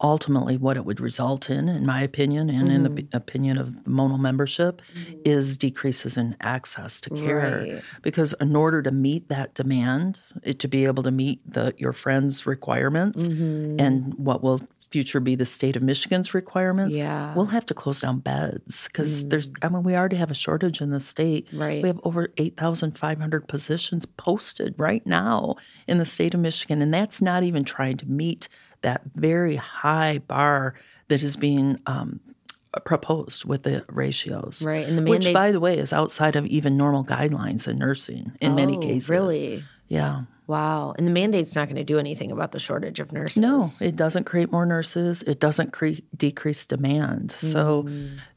ultimately 0.01 0.57
what 0.57 0.77
it 0.77 0.85
would 0.85 1.01
result 1.01 1.51
in, 1.51 1.69
in 1.69 1.85
my 1.85 2.01
opinion, 2.01 2.49
and 2.49 2.69
mm. 2.69 2.75
in 2.75 2.83
the 2.85 2.91
mm-hmm. 2.91 3.17
opinion 3.17 3.59
of 3.59 3.75
the 3.75 3.91
Monal 3.91 4.19
membership, 4.19 4.81
mm. 4.95 5.21
is 5.25 5.57
decreases 5.57 6.17
in 6.17 6.37
access 6.41 7.01
to 7.01 7.11
care. 7.11 7.67
Right. 7.67 7.83
Because 8.03 8.35
in 8.41 8.55
order 8.55 8.83
to 8.83 8.91
meet 8.91 9.29
that 9.29 9.55
demand, 9.55 10.21
it, 10.43 10.61
to 10.61 10.69
be 10.69 10.85
able 10.85 11.03
to 11.03 11.11
meet 11.11 11.41
the 11.51 11.75
your 11.79 11.93
friends' 11.93 12.47
requirements 12.47 13.29
mm-hmm. 13.29 13.81
and 13.81 14.15
what 14.15 14.43
will 14.43 14.61
future 14.91 15.21
be 15.21 15.35
the 15.35 15.47
state 15.47 15.77
of 15.77 15.83
Michigan's 15.83 16.35
requirements, 16.35 16.97
yeah. 16.97 17.35
we'll 17.35 17.47
have 17.47 17.67
to 17.67 17.75
close 17.75 18.01
down 18.01 18.21
beds 18.21 18.89
because 18.89 19.23
mm. 19.23 19.31
there's, 19.31 19.51
I 19.63 19.69
mean, 19.69 19.83
we 19.83 19.95
already 19.95 20.17
have 20.17 20.31
a 20.31 20.35
shortage 20.35 20.81
in 20.81 20.91
the 20.91 21.01
state. 21.01 21.49
Right. 21.53 21.83
We 21.83 21.89
have 21.89 22.01
over 22.05 22.29
8,500 22.37 23.49
positions 23.49 24.07
posted 24.07 24.75
right 24.79 25.07
now 25.07 25.57
in 25.87 25.99
the 25.99 26.07
state 26.07 26.35
of 26.35 26.41
Michigan, 26.41 26.81
and 26.81 26.93
that's 26.93 27.21
not 27.21 27.43
even 27.43 27.65
trying 27.65 27.97
to 27.99 28.07
meet 28.07 28.49
that 28.83 29.03
very 29.15 29.57
high 29.57 30.19
bar 30.19 30.75
that 31.09 31.23
is 31.23 31.37
being 31.37 31.79
um, 31.87 32.21
proposed 32.85 33.45
with 33.45 33.65
the 33.65 33.85
ratios. 33.89 34.63
Right. 34.63 34.87
And 34.87 34.97
the 34.97 35.03
mandates... 35.03 35.27
Which, 35.27 35.35
by 35.35 35.53
the 35.53 35.61
way, 35.61 35.79
is 35.79 35.93
outside 35.93 36.37
of 36.37 36.47
even 36.47 36.77
normal 36.77 37.05
guidelines 37.05 37.67
in 37.67 37.79
nursing 37.79 38.33
in 38.41 38.53
oh, 38.53 38.55
many 38.55 38.79
cases. 38.79 39.11
Really? 39.11 39.65
Yeah. 39.89 40.23
Wow. 40.49 40.95
And 40.97 41.07
the 41.07 41.11
mandate's 41.11 41.55
not 41.55 41.69
going 41.69 41.77
to 41.77 41.85
do 41.85 41.99
anything 41.99 42.33
about 42.33 42.53
the 42.53 42.59
shortage 42.59 43.01
of 43.01 43.13
nurses. 43.13 43.37
No, 43.37 43.69
it 43.83 43.97
doesn't 43.97 44.25
create 44.25 44.51
more 44.51 44.65
nurses. 44.65 45.23
It 45.25 45.41
doesn't 45.41 45.75
cre- 45.75 46.01
decrease 46.17 46.65
demand. 46.65 47.37
Mm. 47.39 47.53
So, 47.53 47.89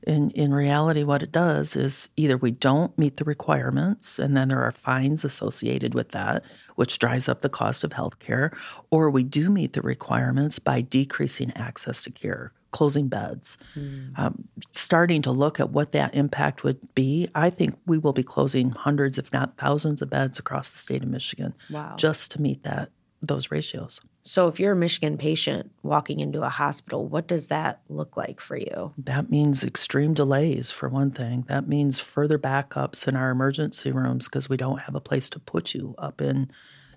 in, 0.05 0.29
in 0.31 0.53
reality, 0.53 1.03
what 1.03 1.23
it 1.23 1.31
does 1.31 1.77
is 1.77 2.09
either 2.17 2.35
we 2.35 2.51
don't 2.51 2.95
meet 2.97 3.15
the 3.15 3.23
requirements, 3.23 4.19
and 4.19 4.35
then 4.35 4.49
there 4.49 4.61
are 4.61 4.73
fines 4.73 5.23
associated 5.23 5.93
with 5.93 6.09
that, 6.09 6.43
which 6.75 6.99
drives 6.99 7.29
up 7.29 7.41
the 7.41 7.49
cost 7.49 7.85
of 7.85 7.93
health 7.93 8.19
care, 8.19 8.51
or 8.89 9.09
we 9.09 9.23
do 9.23 9.49
meet 9.49 9.71
the 9.71 9.81
requirements 9.81 10.59
by 10.59 10.81
decreasing 10.81 11.53
access 11.55 12.01
to 12.03 12.11
care 12.11 12.51
closing 12.71 13.07
beds, 13.07 13.57
mm. 13.75 14.17
um, 14.17 14.47
starting 14.71 15.21
to 15.21 15.31
look 15.31 15.59
at 15.59 15.71
what 15.71 15.91
that 15.91 16.13
impact 16.15 16.63
would 16.63 16.79
be. 16.95 17.29
I 17.35 17.49
think 17.49 17.77
we 17.85 17.97
will 17.97 18.13
be 18.13 18.23
closing 18.23 18.71
hundreds, 18.71 19.17
if 19.17 19.31
not 19.31 19.57
thousands, 19.57 20.01
of 20.01 20.09
beds 20.09 20.39
across 20.39 20.69
the 20.69 20.77
state 20.77 21.03
of 21.03 21.09
Michigan 21.09 21.53
wow. 21.69 21.95
just 21.97 22.31
to 22.31 22.41
meet 22.41 22.63
that 22.63 22.91
those 23.21 23.51
ratios. 23.51 24.01
So, 24.23 24.47
if 24.47 24.59
you're 24.59 24.73
a 24.73 24.75
Michigan 24.75 25.17
patient 25.17 25.71
walking 25.81 26.19
into 26.19 26.43
a 26.43 26.49
hospital, 26.49 27.07
what 27.07 27.27
does 27.27 27.47
that 27.47 27.81
look 27.89 28.17
like 28.17 28.39
for 28.39 28.55
you? 28.55 28.93
That 28.97 29.31
means 29.31 29.63
extreme 29.63 30.13
delays, 30.13 30.69
for 30.69 30.89
one 30.89 31.11
thing. 31.11 31.45
That 31.47 31.67
means 31.67 31.99
further 31.99 32.37
backups 32.37 33.07
in 33.07 33.15
our 33.15 33.31
emergency 33.31 33.91
rooms 33.91 34.25
because 34.27 34.47
we 34.47 34.57
don't 34.57 34.81
have 34.81 34.95
a 34.95 35.01
place 35.01 35.29
to 35.31 35.39
put 35.39 35.73
you 35.73 35.95
up 35.97 36.21
in 36.21 36.51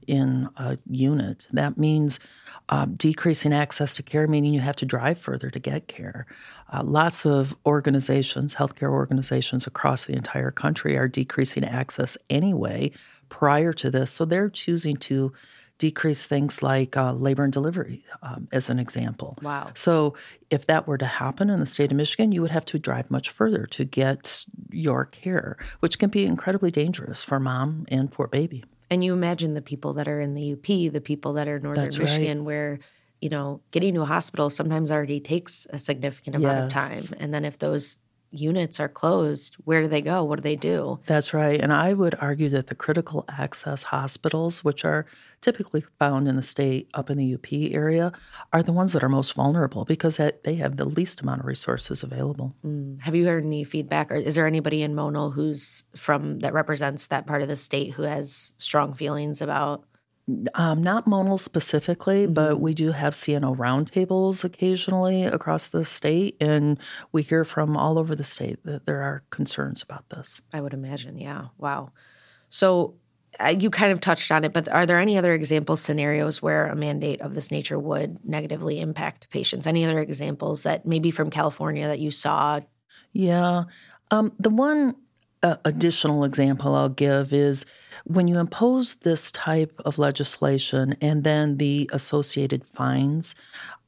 in 0.07 0.49
a 0.57 0.79
unit. 0.91 1.47
That 1.53 1.77
means 1.79 2.21
um, 2.69 2.95
decreasing 2.95 3.53
access 3.53 3.95
to 3.97 4.03
care, 4.03 4.27
meaning 4.27 4.55
you 4.55 4.61
have 4.61 4.77
to 4.77 4.87
drive 4.87 5.19
further 5.19 5.51
to 5.51 5.59
get 5.59 5.89
care. 5.89 6.27
Uh, 6.73 6.83
lots 6.83 7.25
of 7.27 7.57
organizations, 7.67 8.55
healthcare 8.55 8.91
organizations 8.91 9.67
across 9.67 10.07
the 10.07 10.15
entire 10.15 10.51
country, 10.51 10.97
are 10.97 11.09
decreasing 11.09 11.65
access 11.65 12.17
anyway 12.31 12.91
prior 13.29 13.73
to 13.73 13.91
this. 13.91 14.11
So 14.11 14.25
they're 14.25 14.51
choosing 14.51 14.97
to 14.99 15.33
decrease 15.79 16.27
things 16.27 16.63
like 16.63 16.97
uh, 16.97 17.13
labor 17.13 17.43
and 17.43 17.53
delivery, 17.53 18.05
um, 18.23 18.49
as 18.53 18.71
an 18.71 18.79
example. 18.79 19.37
Wow. 19.43 19.71
So, 19.75 20.15
if 20.51 20.67
that 20.67 20.87
were 20.87 20.99
to 20.99 21.07
happen 21.07 21.51
in 21.51 21.59
the 21.59 21.67
state 21.67 21.91
of 21.91 21.97
Michigan, 21.97 22.31
you 22.31 22.43
would 22.43 22.53
have 22.53 22.65
to 22.67 22.79
drive 22.79 23.11
much 23.11 23.31
further 23.31 23.67
to 23.67 23.85
get 23.85 24.47
your 24.71 25.07
care, 25.07 25.57
which 25.81 25.99
can 25.99 26.11
be 26.11 26.27
incredibly 26.27 26.71
dangerous 26.71 27.25
for 27.25 27.41
mom 27.41 27.87
and 27.89 28.13
for 28.13 28.29
baby. 28.29 28.65
And 28.95 29.03
you 29.03 29.13
imagine 29.13 29.55
the 29.55 29.61
people 29.61 29.95
that 29.95 30.07
are 30.07 30.21
in 30.21 30.35
the 30.35 30.53
UP, 30.53 30.67
the 30.93 31.01
people 31.01 31.33
that 31.33 31.49
are 31.49 31.59
northern 31.59 31.83
That's 31.87 31.99
Michigan, 31.99 32.39
right. 32.39 32.47
where 32.47 32.79
you 33.21 33.29
know 33.29 33.61
getting 33.73 33.93
to 33.95 34.03
a 34.03 34.05
hospital 34.05 34.51
sometimes 34.51 34.93
already 34.93 35.19
takes 35.19 35.67
a 35.71 35.81
significant 35.81 36.37
amount 36.37 36.73
yes. 36.73 37.01
of 37.01 37.09
time. 37.09 37.19
And 37.19 37.35
then 37.35 37.45
if 37.45 37.59
those 37.59 37.99
units 38.35 38.81
are 38.81 38.89
closed, 38.89 39.55
where 39.65 39.81
do 39.81 39.89
they 39.89 40.03
go? 40.03 40.25
What 40.25 40.37
do 40.37 40.43
they 40.43 40.57
do? 40.57 40.99
That's 41.07 41.33
right. 41.33 41.61
And 41.61 41.73
I 41.73 41.93
would 41.93 42.17
argue 42.21 42.49
that 42.51 42.67
the 42.67 42.75
critical 42.75 43.25
access 43.29 43.85
hospitals, 43.85 44.65
which 44.65 44.85
are 44.85 45.07
typically 45.41 45.83
found 45.99 46.27
in 46.27 46.37
the 46.37 46.43
state 46.43 46.91
up 46.95 47.11
in 47.11 47.19
the 47.19 47.35
UP 47.35 47.47
area, 47.73 48.13
are 48.53 48.63
the 48.63 48.73
ones 48.73 48.93
that 48.93 49.05
are 49.05 49.09
most 49.09 49.35
vulnerable 49.35 49.85
because 49.85 50.17
they 50.17 50.55
have 50.57 50.77
the 50.77 50.85
least 50.85 51.21
amount 51.21 51.41
of 51.41 51.47
resources 51.47 52.03
available. 52.03 52.55
Mm. 52.67 53.01
Have 53.01 53.15
you 53.15 53.27
heard 53.27 53.45
any 53.45 53.65
feedback, 53.65 54.11
or 54.11 54.17
is 54.17 54.35
there 54.35 54.47
anybody 54.47 54.83
in 54.83 54.95
Monal 54.95 55.33
who's 55.33 55.85
from 55.95 56.41
that 56.41 56.53
represents 56.55 57.07
that 57.07 57.27
part 57.27 57.43
of 57.43 57.49
the 57.49 57.57
state 57.57 57.93
who 57.93 58.03
has 58.03 58.53
strong 58.59 58.95
feelings 58.95 59.41
about? 59.41 59.85
Um, 60.55 60.83
not 60.83 61.05
Monal 61.05 61.39
specifically, 61.39 62.25
mm-hmm. 62.25 62.33
but 62.33 62.61
we 62.61 62.73
do 62.73 62.93
have 62.93 63.13
CNO 63.13 63.57
roundtables 63.57 64.43
occasionally 64.43 65.25
across 65.25 65.69
the 65.69 65.85
state, 65.85 66.37
and 66.41 66.79
we 67.13 67.23
hear 67.23 67.45
from 67.45 67.77
all 67.77 67.99
over 67.99 68.17
the 68.17 68.25
state 68.25 68.65
that 68.65 68.87
there 68.87 69.03
are 69.03 69.23
concerns 69.31 69.83
about 69.83 70.09
this. 70.09 70.41
I 70.53 70.63
would 70.63 70.73
imagine, 70.73 71.19
yeah. 71.19 71.49
Wow. 71.59 71.93
So 72.49 72.95
uh, 73.39 73.49
you 73.49 73.69
kind 73.69 73.93
of 73.93 74.01
touched 74.01 74.31
on 74.33 74.45
it, 74.45 74.53
but 74.53 74.69
are 74.69 74.87
there 74.87 74.99
any 74.99 75.19
other 75.19 75.33
example 75.33 75.77
scenarios 75.77 76.41
where 76.41 76.69
a 76.69 76.77
mandate 76.77 77.21
of 77.21 77.35
this 77.35 77.51
nature 77.51 77.79
would 77.79 78.19
negatively 78.25 78.81
impact 78.81 79.29
patients? 79.31 79.67
Any 79.67 79.85
other 79.85 80.01
examples 80.01 80.63
that 80.63 80.87
maybe 80.87 81.11
from 81.11 81.31
California 81.31 81.87
that 81.87 81.99
you 81.99 82.11
saw? 82.11 82.61
Yeah. 83.13 83.65
Um, 84.11 84.33
the 84.39 84.51
one 84.51 84.95
uh, 85.43 85.57
additional 85.65 86.25
example 86.25 86.75
I'll 86.75 86.89
give 86.89 87.33
is 87.33 87.67
when 88.05 88.29
you 88.29 88.39
impose 88.39 88.97
this 88.97 89.31
type 89.31 89.81
of 89.85 89.99
legislation 89.99 90.97
and 91.01 91.25
then 91.25 91.57
the 91.57 91.89
associated 91.93 92.65
fines 92.69 93.35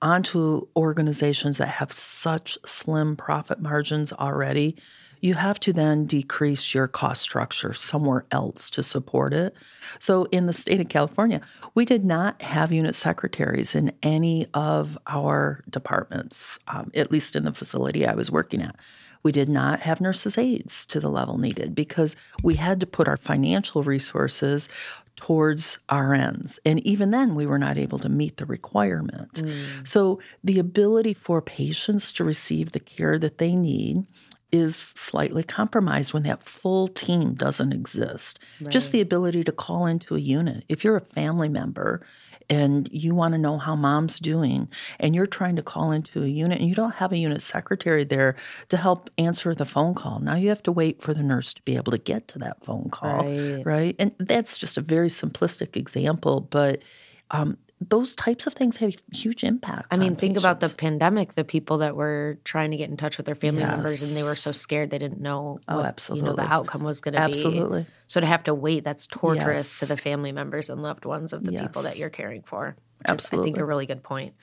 onto 0.03 0.67
organizations 0.77 1.59
that 1.59 1.69
have 1.69 1.93
such 1.93 2.59
slim 2.65 3.17
profit 3.17 3.61
margins 3.61 4.13
already, 4.13 4.77
you 5.21 5.35
have 5.35 5.59
to 5.61 5.73
then 5.73 6.07
decrease 6.07 6.75
your 6.75 6.87
cost 6.87 7.23
structure 7.23 7.73
somewhere 7.73 8.25
else 8.31 8.69
to 8.71 8.83
support 8.83 9.33
it. 9.33 9.55
So, 9.99 10.25
in 10.25 10.47
the 10.47 10.53
state 10.53 10.81
of 10.81 10.89
California, 10.89 11.41
we 11.75 11.85
did 11.85 12.05
not 12.05 12.41
have 12.43 12.73
unit 12.73 12.95
secretaries 12.95 13.75
in 13.75 13.93
any 14.03 14.47
of 14.55 14.99
our 15.07 15.65
departments, 15.69 16.59
um, 16.69 16.91
at 16.95 17.11
least 17.11 17.35
in 17.35 17.45
the 17.45 17.53
facility 17.53 18.07
I 18.07 18.15
was 18.15 18.31
working 18.31 18.63
at. 18.63 18.77
We 19.23 19.33
did 19.33 19.49
not 19.49 19.81
have 19.81 20.01
nurses' 20.01 20.39
aides 20.39 20.87
to 20.87 21.01
the 21.01 21.11
level 21.11 21.39
needed 21.39 21.75
because 21.75 22.17
we 22.43 22.55
had 22.55 22.81
to 22.81 22.87
put 22.87 23.09
our 23.09 23.17
financial 23.17 23.83
resources 23.83 24.69
towards 25.17 25.79
RNs. 25.89 26.59
And 26.65 26.81
even 26.87 27.11
then, 27.11 27.35
we 27.35 27.47
were 27.47 27.59
not 27.59 27.79
able 27.79 27.99
to 28.01 28.09
meet 28.09 28.37
the 28.37 28.47
requirement. 28.47 29.35
Mm. 29.35 29.87
So, 29.87 30.21
the 30.45 30.59
ability 30.59 31.15
for 31.15 31.41
patients 31.41 32.13
to 32.13 32.25
receive 32.25 32.73
the 32.73 32.81
care 32.81 33.19
that 33.19 33.39
they 33.39 33.57
need 33.57 34.07
is 34.53 34.77
slightly 34.77 35.43
compromised 35.43 36.13
when 36.13 36.23
that 36.23 36.43
full 36.43 36.89
team 36.89 37.35
doesn't 37.35 37.73
exist. 37.73 38.39
Right. 38.61 38.71
Just 38.71 38.93
the 38.93 39.01
ability 39.01 39.43
to 39.45 39.53
call 39.53 39.87
into 39.87 40.15
a 40.15 40.21
unit. 40.21 40.65
If 40.69 40.85
you're 40.85 40.97
a 40.97 41.01
family 41.01 41.49
member 41.49 42.07
and 42.49 42.89
you 42.93 43.15
want 43.15 43.33
to 43.33 43.39
know 43.39 43.59
how 43.59 43.75
mom's 43.75 44.19
doing 44.19 44.69
and 44.99 45.15
you're 45.15 45.27
trying 45.27 45.57
to 45.57 45.63
call 45.63 45.91
into 45.91 46.23
a 46.23 46.27
unit 46.27 46.61
and 46.61 46.69
you 46.69 46.75
don't 46.75 46.95
have 46.95 47.13
a 47.13 47.19
unit 47.19 47.43
secretary 47.43 48.05
there 48.05 48.37
to 48.69 48.77
help 48.77 49.11
answer 49.19 49.55
the 49.55 49.65
phone 49.65 49.95
call 49.95 50.21
now 50.21 50.35
you 50.35 50.49
have 50.49 50.63
to 50.63 50.73
wait 50.73 51.03
for 51.03 51.15
the 51.15 51.23
nurse 51.23 51.53
to 51.53 51.63
be 51.63 51.77
able 51.77 51.93
to 51.93 51.99
get 51.99 52.29
to 52.29 52.39
that 52.39 52.65
phone 52.65 52.89
call 52.91 53.25
right, 53.25 53.67
right? 53.67 53.97
and 53.99 54.13
that's 54.19 54.59
just 54.59 54.77
a 54.77 54.81
very 54.81 55.09
simplistic 55.09 55.77
example 55.77 56.41
but 56.41 56.83
um, 57.31 57.59
those 57.81 58.17
types 58.17 58.47
of 58.47 58.55
things 58.55 58.79
have 58.79 58.95
huge 59.13 59.45
impacts. 59.45 59.89
I 59.91 59.99
mean, 59.99 60.17
think 60.17 60.35
patients. 60.35 60.45
about 60.45 60.61
the 60.61 60.71
pandemic, 60.71 61.35
the 61.35 61.45
people 61.45 61.79
that 61.79 61.95
were 61.95 62.39
trying 62.45 62.71
to 62.71 62.77
get 62.79 62.89
in 62.89 62.97
touch 62.97 63.19
with 63.19 63.27
their 63.27 63.35
family 63.35 63.61
yes. 63.61 63.71
members 63.71 64.03
and 64.03 64.17
they 64.17 64.27
were 64.27 64.35
so 64.35 64.51
scared 64.51 64.91
they 64.91 64.99
didn't 64.99 65.21
know 65.21 65.61
oh, 65.69 65.77
what 65.77 65.85
absolutely. 65.85 66.31
you 66.31 66.37
know 66.37 66.43
the 66.43 66.51
outcome 66.51 66.85
was 66.85 67.01
going 67.01 67.15
to 67.15 67.21
be. 67.21 67.25
Absolutely. 67.25 67.87
So 68.07 68.21
to 68.21 68.27
have 68.27 68.45
to 68.45 68.55
wait, 68.55 68.83
that's 68.83 69.07
torturous 69.07 69.75
yes. 69.75 69.81
to 69.81 69.87
the 69.87 69.97
family 69.97 70.33
members 70.33 70.71
and 70.71 70.83
loved 70.83 71.05
ones 71.05 71.35
of 71.35 71.45
the 71.45 71.53
yes. 71.53 71.63
people 71.63 71.83
that 71.83 71.99
you're 71.99 72.09
caring 72.09 72.43
for. 72.43 72.77
absolutely. 73.07 73.51
I 73.51 73.53
think 73.53 73.63
a 73.63 73.67
really 73.67 73.87
good 73.87 74.03
point. 74.03 74.35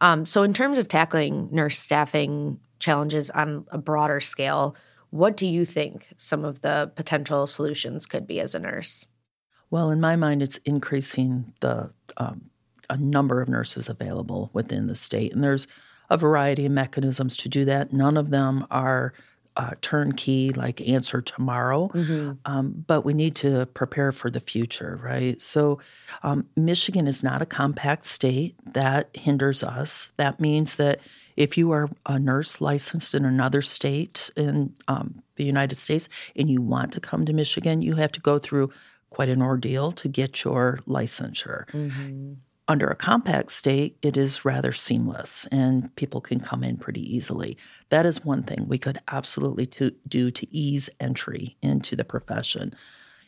Um, 0.00 0.24
so 0.24 0.44
in 0.44 0.52
terms 0.52 0.78
of 0.78 0.86
tackling 0.86 1.48
nurse 1.50 1.78
staffing 1.78 2.60
challenges 2.78 3.30
on 3.30 3.66
a 3.70 3.78
broader 3.78 4.20
scale, 4.20 4.76
what 5.10 5.36
do 5.36 5.46
you 5.46 5.64
think 5.64 6.06
some 6.16 6.44
of 6.44 6.60
the 6.60 6.92
potential 6.94 7.46
solutions 7.46 8.06
could 8.06 8.26
be 8.26 8.40
as 8.40 8.54
a 8.54 8.60
nurse? 8.60 9.06
Well, 9.70 9.90
in 9.90 10.00
my 10.00 10.16
mind, 10.16 10.42
it's 10.42 10.56
increasing 10.58 11.52
the 11.60 11.90
um, 12.16 12.49
a 12.90 12.96
number 12.96 13.40
of 13.40 13.48
nurses 13.48 13.88
available 13.88 14.50
within 14.52 14.88
the 14.88 14.96
state. 14.96 15.32
And 15.32 15.42
there's 15.42 15.66
a 16.10 16.16
variety 16.16 16.66
of 16.66 16.72
mechanisms 16.72 17.36
to 17.38 17.48
do 17.48 17.64
that. 17.64 17.92
None 17.92 18.16
of 18.16 18.30
them 18.30 18.66
are 18.70 19.14
uh, 19.56 19.72
turnkey, 19.80 20.50
like 20.50 20.80
answer 20.88 21.20
tomorrow, 21.20 21.90
mm-hmm. 21.92 22.32
um, 22.44 22.84
but 22.86 23.04
we 23.04 23.12
need 23.12 23.34
to 23.34 23.66
prepare 23.66 24.12
for 24.12 24.30
the 24.30 24.40
future, 24.40 24.98
right? 25.02 25.40
So, 25.42 25.80
um, 26.22 26.46
Michigan 26.56 27.06
is 27.06 27.22
not 27.22 27.42
a 27.42 27.46
compact 27.46 28.04
state. 28.04 28.54
That 28.72 29.10
hinders 29.14 29.62
us. 29.62 30.12
That 30.16 30.40
means 30.40 30.76
that 30.76 31.00
if 31.36 31.58
you 31.58 31.72
are 31.72 31.88
a 32.06 32.18
nurse 32.18 32.60
licensed 32.60 33.14
in 33.14 33.24
another 33.24 33.60
state 33.60 34.30
in 34.36 34.74
um, 34.88 35.22
the 35.36 35.44
United 35.44 35.74
States 35.74 36.08
and 36.36 36.48
you 36.48 36.62
want 36.62 36.92
to 36.92 37.00
come 37.00 37.24
to 37.26 37.32
Michigan, 37.32 37.82
you 37.82 37.96
have 37.96 38.12
to 38.12 38.20
go 38.20 38.38
through 38.38 38.70
quite 39.10 39.28
an 39.28 39.42
ordeal 39.42 39.90
to 39.92 40.08
get 40.08 40.44
your 40.44 40.80
licensure. 40.86 41.66
Mm-hmm 41.70 42.34
under 42.70 42.86
a 42.86 42.94
compact 42.94 43.50
state, 43.50 43.96
it 44.00 44.16
is 44.16 44.44
rather 44.44 44.72
seamless 44.72 45.44
and 45.46 45.92
people 45.96 46.20
can 46.20 46.38
come 46.38 46.62
in 46.62 46.76
pretty 46.76 47.02
easily. 47.16 47.58
That 47.88 48.06
is 48.06 48.24
one 48.24 48.44
thing 48.44 48.66
we 48.68 48.78
could 48.78 49.00
absolutely 49.08 49.66
to, 49.66 49.92
do 50.06 50.30
to 50.30 50.56
ease 50.56 50.88
entry 51.00 51.56
into 51.62 51.96
the 51.96 52.04
profession. 52.04 52.72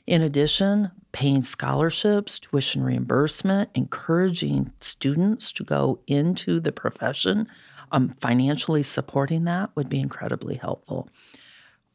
In 0.07 0.23
addition, 0.23 0.93
paying 1.11 1.43
scholarships, 1.43 2.39
tuition 2.39 2.85
reimbursement, 2.85 3.71
encouraging 3.75 4.73
students 4.79 5.51
to 5.55 5.65
go 5.65 5.99
into 6.07 6.61
the 6.61 6.71
profession, 6.71 7.49
um, 7.91 8.15
financially 8.21 8.85
supporting 8.85 9.43
that 9.45 9.71
would 9.75 9.89
be 9.89 9.99
incredibly 9.99 10.55
helpful. 10.55 11.09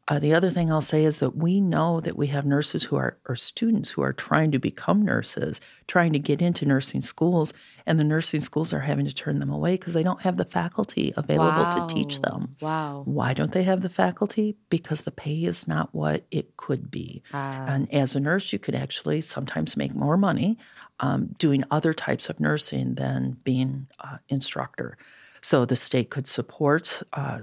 Uh, 0.08 0.18
the 0.18 0.32
other 0.32 0.50
thing 0.50 0.72
I'll 0.72 0.80
say 0.80 1.04
is 1.04 1.18
that 1.18 1.36
we 1.36 1.60
know 1.60 2.00
that 2.00 2.16
we 2.16 2.28
have 2.28 2.46
nurses 2.46 2.84
who 2.84 2.96
are, 2.96 3.18
or 3.28 3.36
students 3.36 3.90
who 3.90 4.00
are 4.02 4.14
trying 4.14 4.50
to 4.52 4.58
become 4.58 5.02
nurses, 5.02 5.60
trying 5.86 6.14
to 6.14 6.18
get 6.18 6.40
into 6.40 6.64
nursing 6.64 7.02
schools, 7.02 7.52
and 7.84 8.00
the 8.00 8.04
nursing 8.04 8.40
schools 8.40 8.72
are 8.72 8.80
having 8.80 9.04
to 9.04 9.14
turn 9.14 9.38
them 9.38 9.50
away 9.50 9.72
because 9.72 9.92
they 9.92 10.02
don't 10.02 10.22
have 10.22 10.38
the 10.38 10.46
faculty 10.46 11.12
available 11.16 11.62
wow. 11.62 11.86
to 11.86 11.94
teach 11.94 12.22
them. 12.22 12.56
Wow. 12.62 13.02
Why 13.04 13.34
don't 13.34 13.52
they 13.52 13.64
have 13.64 13.82
the 13.82 13.90
faculty? 13.90 14.56
Because 14.70 15.02
the 15.02 15.10
pay 15.10 15.44
is 15.44 15.68
not 15.68 15.94
what 15.94 16.24
it 16.30 16.56
could 16.56 16.90
be. 16.90 17.22
Ah. 17.34 17.66
And 17.66 17.92
as 17.92 18.16
a 18.16 18.20
nurse, 18.20 18.50
you 18.50 18.58
could 18.58 18.74
actually 18.74 19.20
sometimes 19.20 19.76
make 19.76 19.94
more 19.94 20.16
money 20.16 20.56
um, 21.00 21.34
doing 21.38 21.64
other 21.70 21.92
types 21.92 22.30
of 22.30 22.40
nursing 22.40 22.94
than 22.94 23.36
being 23.44 23.86
uh, 24.00 24.16
instructor. 24.30 24.96
So 25.42 25.64
the 25.64 25.76
state 25.76 26.10
could 26.10 26.26
support. 26.26 27.02
Uh, 27.12 27.40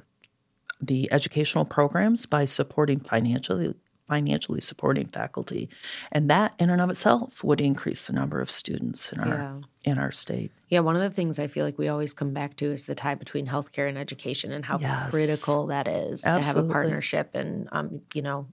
the 0.88 1.12
educational 1.12 1.66
programs 1.66 2.26
by 2.26 2.46
supporting 2.46 3.00
financially 3.00 3.74
financially 4.08 4.62
supporting 4.62 5.08
faculty 5.08 5.68
and 6.12 6.30
that 6.30 6.54
in 6.60 6.70
and 6.70 6.80
of 6.80 6.90
itself 6.92 7.44
would 7.44 7.60
increase 7.60 8.06
the 8.06 8.14
number 8.14 8.40
of 8.40 8.52
students 8.52 9.12
in 9.12 9.20
our 9.20 9.28
yeah. 9.28 9.92
in 9.92 9.98
our 9.98 10.12
state 10.12 10.52
yeah 10.70 10.80
one 10.80 10.96
of 10.96 11.02
the 11.02 11.10
things 11.10 11.40
i 11.40 11.48
feel 11.48 11.66
like 11.66 11.78
we 11.80 11.88
always 11.88 12.14
come 12.14 12.32
back 12.32 12.56
to 12.56 12.72
is 12.72 12.86
the 12.86 12.94
tie 12.94 13.16
between 13.16 13.48
healthcare 13.48 13.90
and 13.90 13.98
education 13.98 14.52
and 14.52 14.64
how 14.64 14.78
yes. 14.78 15.10
critical 15.10 15.68
that 15.68 15.88
is 15.88 16.24
Absolutely. 16.24 16.42
to 16.42 16.48
have 16.48 16.58
a 16.58 16.72
partnership 16.72 17.32
and 17.34 17.68
um, 17.72 18.02
you 18.14 18.22
know 18.22 18.48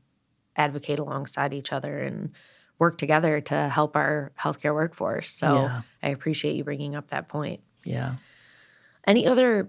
advocate 0.56 0.98
alongside 0.98 1.52
each 1.52 1.72
other 1.72 1.98
and 1.98 2.30
work 2.78 2.96
together 2.96 3.40
to 3.40 3.68
help 3.68 3.94
our 3.94 4.32
healthcare 4.38 4.74
workforce 4.74 5.28
so 5.28 5.54
yeah. 5.54 5.82
i 6.02 6.08
appreciate 6.08 6.56
you 6.56 6.64
bringing 6.64 6.94
up 6.94 7.08
that 7.08 7.28
point 7.28 7.60
yeah 7.84 8.14
any 9.06 9.26
other 9.26 9.68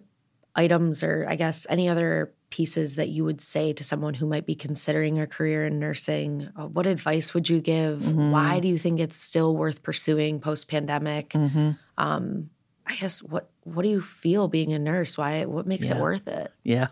items 0.55 1.03
or 1.03 1.25
i 1.27 1.35
guess 1.35 1.67
any 1.69 1.89
other 1.89 2.33
pieces 2.53 2.97
that 2.97 3.09
you 3.09 3.25
would 3.25 3.41
say 3.41 3.73
to 3.73 3.83
someone 3.83 4.13
who 4.13 4.27
might 4.27 4.45
be 4.45 4.53
considering 4.53 5.19
a 5.19 5.25
career 5.25 5.65
in 5.65 5.79
nursing? 5.79 6.47
Uh, 6.55 6.67
what 6.67 6.85
advice 6.85 7.33
would 7.33 7.49
you 7.49 7.59
give? 7.59 8.01
Mm-hmm. 8.01 8.29
Why 8.29 8.59
do 8.59 8.67
you 8.67 8.77
think 8.77 8.99
it's 8.99 9.15
still 9.15 9.55
worth 9.55 9.81
pursuing 9.81 10.39
post 10.39 10.67
pandemic? 10.67 11.29
Mm-hmm. 11.29 11.71
Um, 11.97 12.51
I 12.85 12.95
guess 12.95 13.23
what 13.23 13.49
what 13.63 13.81
do 13.81 13.89
you 13.89 14.01
feel 14.03 14.47
being 14.47 14.71
a 14.71 14.77
nurse? 14.77 15.17
Why 15.17 15.45
what 15.45 15.65
makes 15.65 15.89
yeah. 15.89 15.95
it 15.95 16.01
worth 16.01 16.27
it? 16.27 16.51
Yeah, 16.63 16.89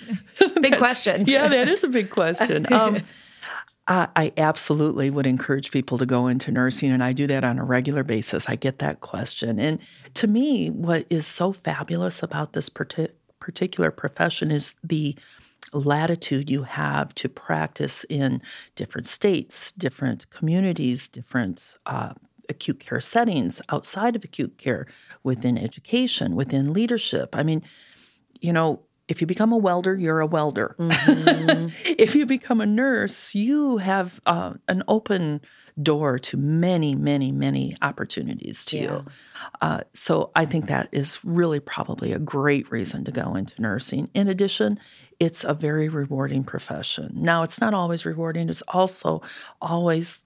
big 0.60 0.78
question. 0.78 1.24
yeah, 1.28 1.46
that 1.46 1.68
is 1.68 1.84
a 1.84 1.88
big 1.88 2.10
question. 2.10 2.66
Um, 2.72 3.00
I, 3.86 4.08
I 4.16 4.32
absolutely 4.38 5.10
would 5.10 5.26
encourage 5.26 5.70
people 5.70 5.98
to 5.98 6.06
go 6.06 6.26
into 6.26 6.50
nursing, 6.50 6.90
and 6.90 7.04
I 7.04 7.12
do 7.12 7.28
that 7.28 7.44
on 7.44 7.58
a 7.58 7.64
regular 7.64 8.02
basis. 8.02 8.48
I 8.48 8.56
get 8.56 8.80
that 8.80 9.00
question, 9.00 9.60
and 9.60 9.78
to 10.14 10.26
me, 10.26 10.70
what 10.70 11.06
is 11.08 11.24
so 11.24 11.52
fabulous 11.52 12.22
about 12.22 12.54
this 12.54 12.68
particular 12.68 13.14
particular 13.44 13.90
profession 13.90 14.50
is 14.50 14.74
the 14.82 15.14
latitude 15.74 16.50
you 16.50 16.62
have 16.62 17.14
to 17.14 17.28
practice 17.28 18.02
in 18.08 18.40
different 18.74 19.06
states, 19.06 19.70
different 19.72 20.30
communities, 20.30 21.10
different 21.10 21.76
uh, 21.84 22.14
acute 22.48 22.80
care 22.80 23.00
settings 23.00 23.60
outside 23.68 24.16
of 24.16 24.24
acute 24.24 24.56
care, 24.56 24.86
within 25.24 25.58
education, 25.58 26.34
within 26.34 26.72
leadership. 26.72 27.36
I 27.36 27.42
mean, 27.42 27.62
you 28.40 28.50
know, 28.50 28.80
if 29.08 29.20
you 29.20 29.26
become 29.26 29.52
a 29.52 29.56
welder, 29.56 29.94
you're 29.94 30.20
a 30.20 30.26
welder. 30.26 30.74
Mm-hmm. 30.78 31.68
if 31.98 32.14
you 32.14 32.26
become 32.26 32.60
a 32.60 32.66
nurse, 32.66 33.34
you 33.34 33.76
have 33.76 34.20
uh, 34.24 34.54
an 34.68 34.82
open 34.88 35.42
door 35.82 36.18
to 36.18 36.36
many, 36.36 36.94
many, 36.94 37.32
many 37.32 37.76
opportunities 37.82 38.64
to 38.66 38.76
yeah. 38.76 38.82
you. 38.82 39.04
Uh, 39.60 39.80
so 39.92 40.30
I 40.34 40.46
think 40.46 40.68
that 40.68 40.88
is 40.92 41.22
really 41.24 41.60
probably 41.60 42.12
a 42.12 42.18
great 42.18 42.70
reason 42.70 43.04
to 43.04 43.10
go 43.10 43.34
into 43.34 43.60
nursing. 43.60 44.08
In 44.14 44.28
addition, 44.28 44.78
it's 45.20 45.44
a 45.44 45.54
very 45.54 45.88
rewarding 45.88 46.44
profession. 46.44 47.12
Now, 47.16 47.42
it's 47.42 47.60
not 47.60 47.74
always 47.74 48.06
rewarding, 48.06 48.48
it's 48.48 48.62
also 48.68 49.22
always 49.60 50.22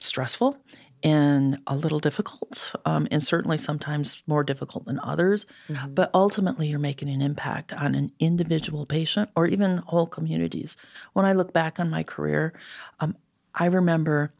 stressful 0.00 0.58
and 1.02 1.58
a 1.66 1.76
little 1.76 1.98
difficult, 1.98 2.74
um, 2.84 3.08
and 3.10 3.22
certainly 3.22 3.58
sometimes 3.58 4.22
more 4.26 4.44
difficult 4.44 4.84
than 4.84 5.00
others. 5.00 5.46
Mm-hmm. 5.68 5.94
But 5.94 6.10
ultimately, 6.14 6.68
you're 6.68 6.78
making 6.78 7.08
an 7.08 7.22
impact 7.22 7.72
on 7.72 7.94
an 7.94 8.12
individual 8.18 8.86
patient 8.86 9.30
or 9.34 9.46
even 9.46 9.78
whole 9.78 10.06
communities. 10.06 10.76
When 11.12 11.24
I 11.24 11.32
look 11.32 11.52
back 11.52 11.80
on 11.80 11.90
my 11.90 12.02
career, 12.02 12.52
um, 13.00 13.16
I 13.54 13.66
remember 13.66 14.32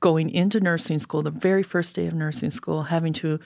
going 0.00 0.30
into 0.30 0.60
nursing 0.60 0.98
school, 0.98 1.22
the 1.22 1.30
very 1.30 1.62
first 1.62 1.94
day 1.94 2.06
of 2.06 2.14
nursing 2.14 2.50
school, 2.50 2.84
having 2.84 3.12
to, 3.12 3.38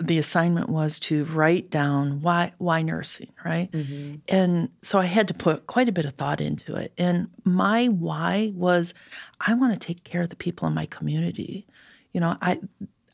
the 0.00 0.16
assignment 0.16 0.68
was 0.70 0.98
to 0.98 1.24
write 1.24 1.68
down 1.68 2.22
why 2.22 2.52
why 2.56 2.80
nursing, 2.80 3.30
right? 3.44 3.70
Mm-hmm. 3.72 4.14
And 4.28 4.70
so 4.80 4.98
I 4.98 5.04
had 5.04 5.28
to 5.28 5.34
put 5.34 5.66
quite 5.66 5.88
a 5.88 5.92
bit 5.92 6.06
of 6.06 6.14
thought 6.14 6.40
into 6.40 6.76
it. 6.76 6.92
And 6.96 7.28
my 7.44 7.88
why 7.88 8.52
was, 8.54 8.94
I 9.38 9.52
want 9.54 9.74
to 9.74 9.78
take 9.78 10.02
care 10.04 10.22
of 10.22 10.30
the 10.30 10.36
people 10.36 10.66
in 10.66 10.74
my 10.74 10.86
community. 10.86 11.66
You 12.12 12.20
know, 12.20 12.36
I 12.40 12.58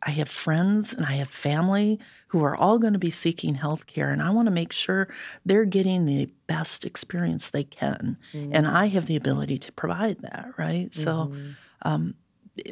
I 0.03 0.11
have 0.11 0.29
friends 0.29 0.93
and 0.93 1.07
I 1.07 1.13
have 1.13 1.29
family 1.29 1.99
who 2.29 2.45
are 2.45 2.55
all 2.55 2.79
going 2.79 2.93
to 2.93 2.99
be 2.99 3.11
seeking 3.11 3.55
health 3.55 3.87
care, 3.87 4.11
and 4.11 4.23
I 4.23 4.31
want 4.31 4.47
to 4.47 4.53
make 4.53 4.73
sure 4.73 5.09
they're 5.45 5.65
getting 5.65 6.05
the 6.05 6.31
best 6.47 6.85
experience 6.85 7.49
they 7.49 7.65
can. 7.65 8.19
Mm-hmm. 8.33 8.55
And 8.55 8.69
I 8.69 8.87
have 8.87 9.07
the 9.07 9.17
ability 9.17 9.59
to 9.59 9.73
provide 9.73 10.21
that, 10.21 10.51
right? 10.59 10.91
Mm-hmm. 10.91 11.03
So, 11.03 11.33
um, 11.83 12.15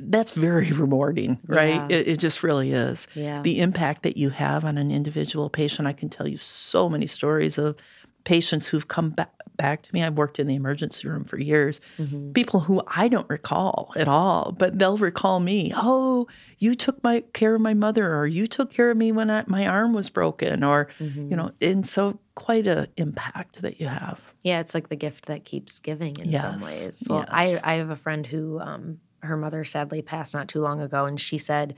that's 0.02 0.32
very 0.32 0.70
rewarding, 0.72 1.38
right? 1.46 1.74
Yeah. 1.74 1.86
It, 1.88 2.08
it, 2.08 2.18
just 2.18 2.42
really 2.42 2.72
is. 2.72 3.08
Yeah. 3.14 3.42
The 3.42 3.60
impact 3.60 4.02
that 4.04 4.16
you 4.16 4.30
have 4.30 4.64
on 4.64 4.78
an 4.78 4.90
individual 4.90 5.50
patient. 5.50 5.88
I 5.88 5.92
can 5.92 6.08
tell 6.08 6.28
you 6.28 6.36
so 6.36 6.88
many 6.88 7.06
stories 7.06 7.58
of 7.58 7.76
patients 8.24 8.68
who've 8.68 8.86
come 8.86 9.10
back 9.10 9.32
back 9.56 9.82
to 9.82 9.94
me. 9.94 10.02
I've 10.02 10.16
worked 10.16 10.38
in 10.38 10.46
the 10.46 10.54
emergency 10.54 11.08
room 11.08 11.24
for 11.24 11.38
years. 11.38 11.80
Mm-hmm. 11.98 12.32
People 12.32 12.60
who 12.60 12.82
I 12.86 13.08
don't 13.08 13.28
recall 13.28 13.92
at 13.96 14.08
all, 14.08 14.52
but 14.52 14.78
they'll 14.78 14.98
recall 14.98 15.40
me. 15.40 15.72
Oh, 15.74 16.26
you 16.58 16.74
took 16.74 17.02
my 17.02 17.20
care 17.32 17.54
of 17.54 17.60
my 17.60 17.74
mother, 17.74 18.14
or 18.14 18.26
you 18.26 18.46
took 18.46 18.72
care 18.72 18.90
of 18.90 18.96
me 18.96 19.12
when 19.12 19.30
I, 19.30 19.44
my 19.46 19.66
arm 19.66 19.92
was 19.92 20.08
broken, 20.10 20.64
or 20.64 20.88
mm-hmm. 20.98 21.30
you 21.30 21.36
know, 21.36 21.52
and 21.60 21.86
so 21.86 22.18
quite 22.34 22.66
a 22.66 22.88
impact 22.96 23.62
that 23.62 23.80
you 23.80 23.86
have. 23.88 24.20
Yeah, 24.42 24.60
it's 24.60 24.74
like 24.74 24.88
the 24.88 24.96
gift 24.96 25.26
that 25.26 25.44
keeps 25.44 25.78
giving 25.80 26.16
in 26.18 26.30
yes. 26.30 26.42
some 26.42 26.58
ways. 26.58 27.06
Well, 27.08 27.20
yes. 27.20 27.60
I 27.64 27.72
I 27.72 27.74
have 27.76 27.90
a 27.90 27.96
friend 27.96 28.26
who 28.26 28.60
um, 28.60 29.00
her 29.20 29.36
mother 29.36 29.64
sadly 29.64 30.02
passed 30.02 30.34
not 30.34 30.48
too 30.48 30.60
long 30.60 30.80
ago, 30.80 31.04
and 31.04 31.20
she 31.20 31.38
said 31.38 31.76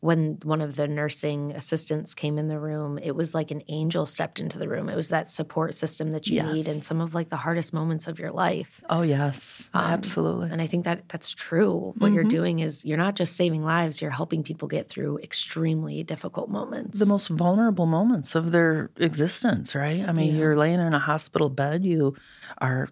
when 0.00 0.38
one 0.44 0.60
of 0.60 0.76
the 0.76 0.86
nursing 0.86 1.52
assistants 1.52 2.14
came 2.14 2.38
in 2.38 2.46
the 2.46 2.58
room, 2.58 2.98
it 2.98 3.16
was 3.16 3.34
like 3.34 3.50
an 3.50 3.62
angel 3.68 4.06
stepped 4.06 4.38
into 4.38 4.58
the 4.58 4.68
room. 4.68 4.88
It 4.88 4.94
was 4.94 5.08
that 5.08 5.30
support 5.30 5.74
system 5.74 6.12
that 6.12 6.28
you 6.28 6.36
yes. 6.36 6.54
need 6.54 6.68
in 6.68 6.80
some 6.80 7.00
of 7.00 7.14
like 7.14 7.30
the 7.30 7.36
hardest 7.36 7.72
moments 7.72 8.06
of 8.06 8.18
your 8.18 8.30
life. 8.30 8.80
Oh 8.88 9.02
yes, 9.02 9.70
um, 9.74 9.84
absolutely. 9.84 10.50
And 10.50 10.62
I 10.62 10.66
think 10.66 10.84
that 10.84 11.08
that's 11.08 11.34
true. 11.34 11.94
What 11.98 12.08
mm-hmm. 12.08 12.14
you're 12.14 12.24
doing 12.24 12.60
is 12.60 12.84
you're 12.84 12.96
not 12.96 13.16
just 13.16 13.36
saving 13.36 13.64
lives; 13.64 14.00
you're 14.00 14.10
helping 14.10 14.44
people 14.44 14.68
get 14.68 14.88
through 14.88 15.18
extremely 15.18 16.04
difficult 16.04 16.48
moments, 16.48 17.00
the 17.00 17.06
most 17.06 17.28
vulnerable 17.28 17.86
moments 17.86 18.36
of 18.36 18.52
their 18.52 18.90
existence. 18.98 19.74
Right? 19.74 20.06
I 20.06 20.12
mean, 20.12 20.34
yeah. 20.34 20.40
you're 20.40 20.56
laying 20.56 20.80
in 20.80 20.94
a 20.94 21.00
hospital 21.00 21.48
bed. 21.48 21.84
You 21.84 22.14
are 22.58 22.88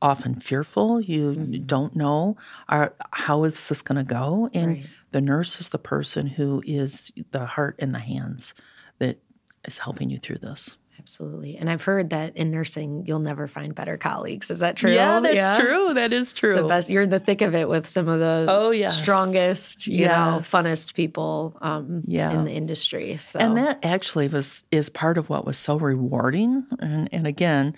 often 0.00 0.40
fearful. 0.40 1.00
You 1.00 1.30
mm-hmm. 1.30 1.66
don't 1.66 1.96
know 1.96 2.36
are, 2.68 2.94
how 3.12 3.44
is 3.44 3.68
this 3.68 3.82
going 3.82 3.96
to 3.96 4.04
go, 4.04 4.48
and 4.52 4.68
right. 4.68 4.86
The 5.10 5.20
nurse 5.20 5.60
is 5.60 5.70
the 5.70 5.78
person 5.78 6.26
who 6.26 6.62
is 6.66 7.10
the 7.30 7.46
heart 7.46 7.76
and 7.78 7.94
the 7.94 7.98
hands 8.00 8.54
that 8.98 9.20
is 9.66 9.78
helping 9.78 10.10
you 10.10 10.18
through 10.18 10.38
this. 10.38 10.76
Absolutely. 10.98 11.56
And 11.56 11.70
I've 11.70 11.82
heard 11.82 12.10
that 12.10 12.36
in 12.36 12.50
nursing, 12.50 13.04
you'll 13.06 13.20
never 13.20 13.46
find 13.46 13.72
better 13.74 13.96
colleagues. 13.96 14.50
Is 14.50 14.58
that 14.58 14.76
true? 14.76 14.90
Yeah, 14.90 15.20
that's 15.20 15.34
yeah. 15.36 15.58
true. 15.58 15.94
That 15.94 16.12
is 16.12 16.32
true. 16.32 16.56
The 16.56 16.64
best. 16.64 16.90
You're 16.90 17.02
in 17.02 17.10
the 17.10 17.20
thick 17.20 17.40
of 17.40 17.54
it 17.54 17.68
with 17.68 17.86
some 17.86 18.08
of 18.08 18.18
the 18.18 18.46
oh, 18.48 18.72
yes. 18.72 19.00
strongest, 19.00 19.86
you 19.86 19.98
yes. 19.98 20.10
know, 20.10 20.40
funnest 20.40 20.94
people 20.94 21.56
um, 21.60 22.02
yeah. 22.06 22.32
in 22.32 22.44
the 22.44 22.50
industry. 22.50 23.16
So. 23.16 23.38
And 23.38 23.56
that 23.56 23.84
actually 23.84 24.26
was 24.26 24.64
is 24.72 24.90
part 24.90 25.18
of 25.18 25.30
what 25.30 25.46
was 25.46 25.56
so 25.56 25.78
rewarding. 25.78 26.66
And, 26.80 27.08
and 27.12 27.26
again, 27.28 27.76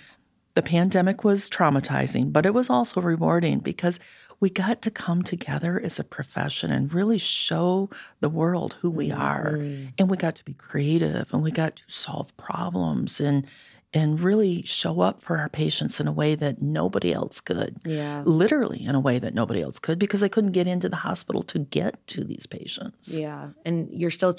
the 0.54 0.62
pandemic 0.62 1.22
was 1.24 1.48
traumatizing, 1.48 2.32
but 2.32 2.46
it 2.46 2.54
was 2.54 2.70
also 2.70 3.00
rewarding 3.00 3.60
because 3.60 4.00
we 4.40 4.50
got 4.50 4.82
to 4.82 4.90
come 4.90 5.22
together 5.22 5.80
as 5.80 5.98
a 5.98 6.04
profession 6.04 6.72
and 6.72 6.92
really 6.92 7.18
show 7.18 7.90
the 8.20 8.28
world 8.28 8.76
who 8.80 8.90
we 8.90 9.12
are. 9.12 9.52
Mm-hmm. 9.52 9.88
And 9.98 10.10
we 10.10 10.16
got 10.16 10.36
to 10.36 10.44
be 10.44 10.54
creative 10.54 11.32
and 11.32 11.42
we 11.42 11.50
got 11.50 11.76
to 11.76 11.84
solve 11.88 12.36
problems 12.36 13.20
and 13.20 13.46
and 13.92 14.20
really 14.20 14.62
show 14.62 15.00
up 15.00 15.20
for 15.20 15.38
our 15.38 15.48
patients 15.48 15.98
in 15.98 16.06
a 16.06 16.12
way 16.12 16.36
that 16.36 16.62
nobody 16.62 17.12
else 17.12 17.40
could. 17.40 17.76
Yeah. 17.84 18.22
Literally 18.24 18.84
in 18.84 18.94
a 18.94 19.00
way 19.00 19.18
that 19.18 19.34
nobody 19.34 19.62
else 19.62 19.80
could 19.80 19.98
because 19.98 20.20
they 20.20 20.28
couldn't 20.28 20.52
get 20.52 20.68
into 20.68 20.88
the 20.88 20.96
hospital 20.96 21.42
to 21.42 21.58
get 21.58 22.06
to 22.08 22.22
these 22.22 22.46
patients. 22.46 23.18
Yeah. 23.18 23.48
And 23.64 23.90
you're 23.90 24.12
still 24.12 24.32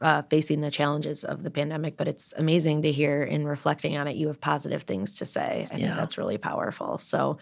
uh, 0.00 0.22
facing 0.22 0.60
the 0.60 0.70
challenges 0.70 1.24
of 1.24 1.42
the 1.42 1.50
pandemic, 1.50 1.96
but 1.96 2.08
it's 2.08 2.32
amazing 2.36 2.82
to 2.82 2.92
hear 2.92 3.22
in 3.22 3.46
reflecting 3.46 3.96
on 3.96 4.08
it, 4.08 4.16
you 4.16 4.28
have 4.28 4.40
positive 4.40 4.82
things 4.82 5.14
to 5.16 5.26
say. 5.26 5.66
I 5.70 5.76
yeah. 5.76 5.86
think 5.86 5.96
that's 5.96 6.18
really 6.18 6.38
powerful. 6.38 6.98
So, 6.98 7.38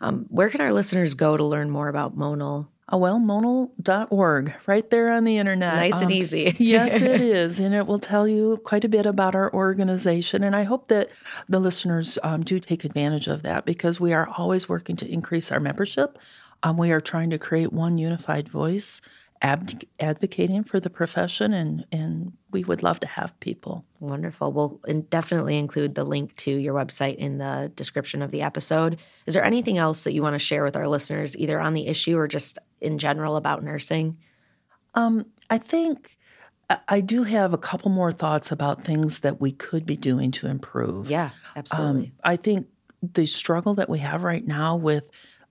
um, 0.00 0.26
where 0.28 0.50
can 0.50 0.60
our 0.60 0.72
listeners 0.72 1.14
go 1.14 1.36
to 1.36 1.44
learn 1.44 1.70
more 1.70 1.88
about 1.88 2.18
Monal? 2.18 2.66
Oh, 2.88 2.98
well, 2.98 3.18
monal.org, 3.18 4.52
right 4.66 4.90
there 4.90 5.12
on 5.12 5.24
the 5.24 5.38
internet. 5.38 5.76
Nice 5.76 5.94
um, 5.94 6.02
and 6.02 6.12
easy. 6.12 6.54
yes, 6.58 7.00
it 7.00 7.20
is. 7.22 7.58
And 7.60 7.74
it 7.74 7.86
will 7.86 8.00
tell 8.00 8.28
you 8.28 8.60
quite 8.64 8.84
a 8.84 8.88
bit 8.88 9.06
about 9.06 9.34
our 9.34 9.50
organization. 9.54 10.42
And 10.42 10.54
I 10.54 10.64
hope 10.64 10.88
that 10.88 11.08
the 11.48 11.60
listeners 11.60 12.18
um, 12.22 12.42
do 12.42 12.58
take 12.58 12.84
advantage 12.84 13.28
of 13.28 13.44
that 13.44 13.64
because 13.64 14.00
we 14.00 14.12
are 14.12 14.28
always 14.36 14.68
working 14.68 14.96
to 14.96 15.10
increase 15.10 15.50
our 15.50 15.60
membership. 15.60 16.18
Um, 16.64 16.76
we 16.76 16.90
are 16.90 17.00
trying 17.00 17.30
to 17.30 17.38
create 17.38 17.72
one 17.72 17.96
unified 17.96 18.48
voice 18.48 19.00
ab- 19.42 19.82
advocating 20.00 20.64
for 20.64 20.80
the 20.80 20.88
profession, 20.88 21.52
and 21.52 21.84
and 21.92 22.32
we 22.50 22.64
would 22.64 22.82
love 22.82 23.00
to 23.00 23.06
have 23.06 23.38
people. 23.40 23.84
Wonderful. 24.00 24.52
We'll 24.52 24.80
definitely 25.10 25.58
include 25.58 25.94
the 25.94 26.04
link 26.04 26.34
to 26.36 26.50
your 26.50 26.74
website 26.74 27.16
in 27.16 27.38
the 27.38 27.72
description 27.74 28.22
of 28.22 28.30
the 28.30 28.42
episode. 28.42 28.98
Is 29.26 29.34
there 29.34 29.44
anything 29.44 29.78
else 29.78 30.04
that 30.04 30.14
you 30.14 30.22
want 30.22 30.34
to 30.34 30.38
share 30.38 30.64
with 30.64 30.76
our 30.76 30.88
listeners, 30.88 31.36
either 31.36 31.60
on 31.60 31.74
the 31.74 31.88
issue 31.88 32.16
or 32.16 32.28
just 32.28 32.58
in 32.80 32.98
general 32.98 33.36
about 33.36 33.62
nursing? 33.62 34.16
Um, 34.94 35.26
I 35.50 35.58
think. 35.58 36.16
I 36.88 37.02
do 37.02 37.24
have 37.24 37.52
a 37.52 37.58
couple 37.58 37.90
more 37.90 38.12
thoughts 38.12 38.50
about 38.50 38.82
things 38.82 39.20
that 39.20 39.42
we 39.42 39.52
could 39.52 39.84
be 39.84 39.94
doing 39.94 40.30
to 40.30 40.46
improve. 40.46 41.10
Yeah, 41.10 41.28
absolutely. 41.54 42.06
Um, 42.06 42.12
I 42.24 42.36
think 42.36 42.66
the 43.02 43.26
struggle 43.26 43.74
that 43.74 43.90
we 43.90 43.98
have 43.98 44.24
right 44.24 44.46
now 44.46 44.76
with 44.76 45.04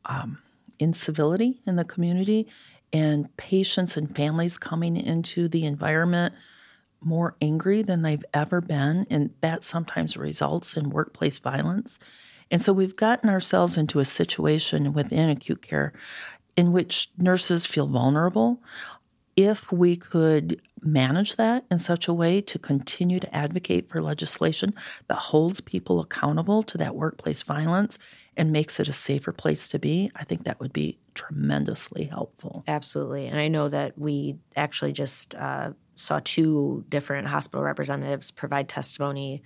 um, 0.06 0.40
incivility 0.80 1.62
in 1.68 1.76
the 1.76 1.86
community 1.86 2.48
and 2.94 3.36
patients 3.38 3.98
and 3.98 4.16
families 4.16 4.58
coming 4.58 4.98
into 4.98 5.48
the 5.48 5.66
environment 5.66 6.34
more 7.02 7.36
angry 7.42 7.82
than 7.82 8.02
they've 8.02 8.26
ever 8.34 8.62
been. 8.62 9.08
And 9.10 9.32
that 9.42 9.64
sometimes 9.64 10.18
results 10.18 10.78
in 10.78 10.90
workplace 10.90 11.40
violence. 11.40 12.00
And 12.52 12.62
so 12.62 12.74
we've 12.74 12.96
gotten 12.96 13.30
ourselves 13.30 13.78
into 13.78 14.00
a 14.00 14.06
situation 14.06 14.94
within 14.94 15.30
acute 15.30 15.62
care 15.62 15.94
in 16.58 16.72
which 16.72 17.10
nurses 17.18 17.66
feel 17.66 17.88
vulnerable. 17.88 18.62
If 19.38 19.72
we 19.72 19.96
could 19.96 20.62
manage 20.82 21.38
that 21.38 21.64
in 21.72 21.80
such 21.80 22.08
a 22.08 22.14
way 22.14 22.42
to 22.42 22.60
continue 22.60 23.20
to 23.20 23.36
advocate 23.36 23.88
for 23.90 24.02
legislation 24.02 24.74
that 25.08 25.16
holds 25.16 25.62
people 25.62 26.02
accountable 26.02 26.64
to 26.64 26.78
that 26.78 26.96
workplace 26.96 27.42
violence 27.44 27.98
and 28.38 28.52
makes 28.52 28.80
it 28.80 28.88
a 28.88 28.94
safer 28.94 29.32
place 29.32 29.68
to 29.70 29.80
be, 29.80 30.12
I 30.16 30.24
think 30.24 30.46
that 30.46 30.60
would 30.60 30.74
be 30.74 30.98
tremendously 31.14 32.06
helpful. 32.06 32.64
Absolutely. 32.68 33.28
And 33.28 33.40
I 33.40 33.48
know 33.50 33.68
that 33.70 33.98
we 33.98 34.38
actually 34.56 34.94
just 34.94 35.36
uh, 35.36 35.72
saw 35.96 36.22
two 36.24 36.86
different 36.90 37.28
hospital 37.28 37.64
representatives 37.64 38.32
provide 38.32 38.70
testimony 38.70 39.44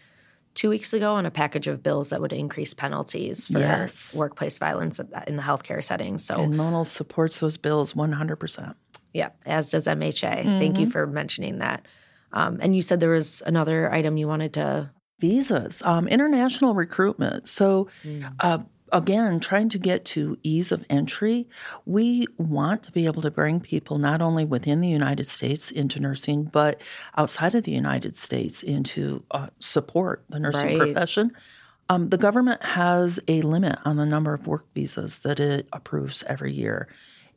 two 0.53 0.69
weeks 0.69 0.93
ago 0.93 1.13
on 1.13 1.25
a 1.25 1.31
package 1.31 1.67
of 1.67 1.83
bills 1.83 2.09
that 2.09 2.21
would 2.21 2.31
increase 2.31 2.73
penalties 2.73 3.47
for 3.47 3.59
yes. 3.59 4.15
workplace 4.15 4.57
violence 4.57 4.99
in 5.27 5.35
the 5.35 5.41
healthcare 5.41 5.83
setting. 5.83 6.17
So, 6.17 6.41
and 6.41 6.53
Monal 6.53 6.87
supports 6.87 7.39
those 7.39 7.57
bills 7.57 7.93
100%. 7.93 8.75
Yeah, 9.13 9.29
as 9.45 9.69
does 9.69 9.87
MHA. 9.87 10.21
Mm-hmm. 10.21 10.59
Thank 10.59 10.77
you 10.77 10.83
mm-hmm. 10.83 10.91
for 10.91 11.07
mentioning 11.07 11.59
that. 11.59 11.85
Um, 12.31 12.59
and 12.61 12.75
you 12.75 12.81
said 12.81 12.99
there 12.99 13.09
was 13.09 13.41
another 13.45 13.91
item 13.91 14.17
you 14.17 14.27
wanted 14.27 14.53
to 14.53 14.91
visas, 15.19 15.81
um, 15.83 16.07
international 16.07 16.73
recruitment. 16.73 17.47
So, 17.47 17.87
mm. 18.03 18.29
uh, 18.39 18.59
again, 18.95 19.41
trying 19.41 19.67
to 19.69 19.77
get 19.77 20.05
to 20.05 20.37
ease 20.41 20.71
of 20.71 20.85
entry, 20.89 21.47
we 21.85 22.25
want 22.37 22.81
to 22.83 22.91
be 22.93 23.05
able 23.05 23.21
to 23.21 23.29
bring 23.29 23.59
people 23.59 23.97
not 23.97 24.21
only 24.21 24.45
within 24.45 24.79
the 24.79 24.87
United 24.87 25.27
States 25.27 25.69
into 25.69 25.99
nursing, 25.99 26.45
but 26.45 26.79
outside 27.17 27.53
of 27.53 27.63
the 27.63 27.73
United 27.73 28.15
States 28.15 28.63
into 28.63 29.21
uh, 29.31 29.47
support 29.59 30.23
the 30.29 30.39
nursing 30.39 30.79
right. 30.79 30.93
profession. 30.93 31.31
Um, 31.89 32.09
the 32.09 32.17
government 32.17 32.63
has 32.63 33.19
a 33.27 33.41
limit 33.41 33.77
on 33.83 33.97
the 33.97 34.05
number 34.05 34.33
of 34.33 34.47
work 34.47 34.65
visas 34.73 35.19
that 35.19 35.41
it 35.41 35.67
approves 35.73 36.23
every 36.25 36.53
year. 36.53 36.87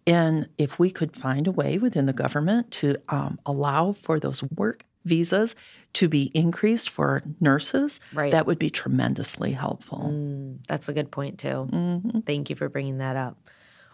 And 0.07 0.49
if 0.57 0.79
we 0.79 0.91
could 0.91 1.15
find 1.15 1.49
a 1.49 1.53
way 1.53 1.77
within 1.77 2.07
the 2.07 2.13
government 2.13 2.71
to 2.73 2.97
um, 3.09 3.39
allow 3.45 3.93
for 3.93 4.21
those 4.21 4.43
work 4.45 4.85
visas 5.05 5.57
to 5.95 6.09
be 6.09 6.31
increased 6.35 6.91
for 6.91 7.23
nurses, 7.41 8.01
right. 8.13 8.33
that 8.33 8.47
would 8.47 8.59
be 8.59 8.71
tremendously 8.71 9.53
helpful. 9.53 10.11
Mm, 10.13 10.59
that's 10.67 10.89
a 10.89 10.93
good 10.93 11.11
point, 11.11 11.39
too. 11.39 11.69
Mm-hmm. 11.71 12.21
Thank 12.21 12.51
you 12.51 12.57
for 12.57 12.69
bringing 12.69 12.99
that 12.99 13.17
up. 13.17 13.39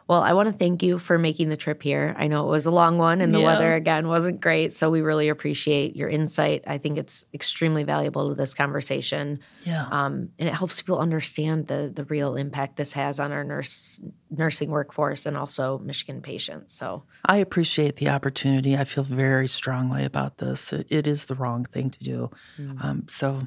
Well, 0.06 0.20
I 0.20 0.34
want 0.34 0.52
to 0.52 0.52
thank 0.52 0.82
you 0.82 0.98
for 0.98 1.18
making 1.18 1.48
the 1.48 1.56
trip 1.56 1.82
here. 1.82 2.14
I 2.18 2.26
know 2.26 2.46
it 2.46 2.50
was 2.50 2.66
a 2.66 2.70
long 2.70 2.98
one 2.98 3.22
and 3.22 3.34
the 3.34 3.40
yeah. 3.40 3.46
weather 3.46 3.74
again 3.74 4.06
wasn't 4.06 4.40
great. 4.40 4.74
So 4.74 4.90
we 4.90 5.00
really 5.00 5.30
appreciate 5.30 5.96
your 5.96 6.10
insight. 6.10 6.62
I 6.66 6.76
think 6.76 6.98
it's 6.98 7.24
extremely 7.32 7.84
valuable 7.84 8.28
to 8.28 8.34
this 8.34 8.52
conversation. 8.52 9.40
Yeah. 9.64 9.86
Um, 9.90 10.28
and 10.38 10.48
it 10.48 10.54
helps 10.54 10.80
people 10.82 10.98
understand 10.98 11.68
the 11.68 11.90
the 11.94 12.04
real 12.04 12.36
impact 12.36 12.76
this 12.76 12.92
has 12.92 13.18
on 13.18 13.32
our 13.32 13.44
nurse 13.44 14.02
nursing 14.30 14.70
workforce 14.70 15.24
and 15.24 15.38
also 15.38 15.78
Michigan 15.78 16.20
patients. 16.20 16.74
So 16.74 17.04
I 17.24 17.38
appreciate 17.38 17.96
the 17.96 18.10
opportunity. 18.10 18.76
I 18.76 18.84
feel 18.84 19.04
very 19.04 19.48
strongly 19.48 20.04
about 20.04 20.36
this. 20.38 20.72
it, 20.72 20.86
it 20.90 21.06
is 21.06 21.26
the 21.26 21.34
wrong 21.34 21.64
thing 21.64 21.88
to 21.90 22.04
do. 22.04 22.30
Mm. 22.58 22.84
Um, 22.84 23.06
so 23.08 23.46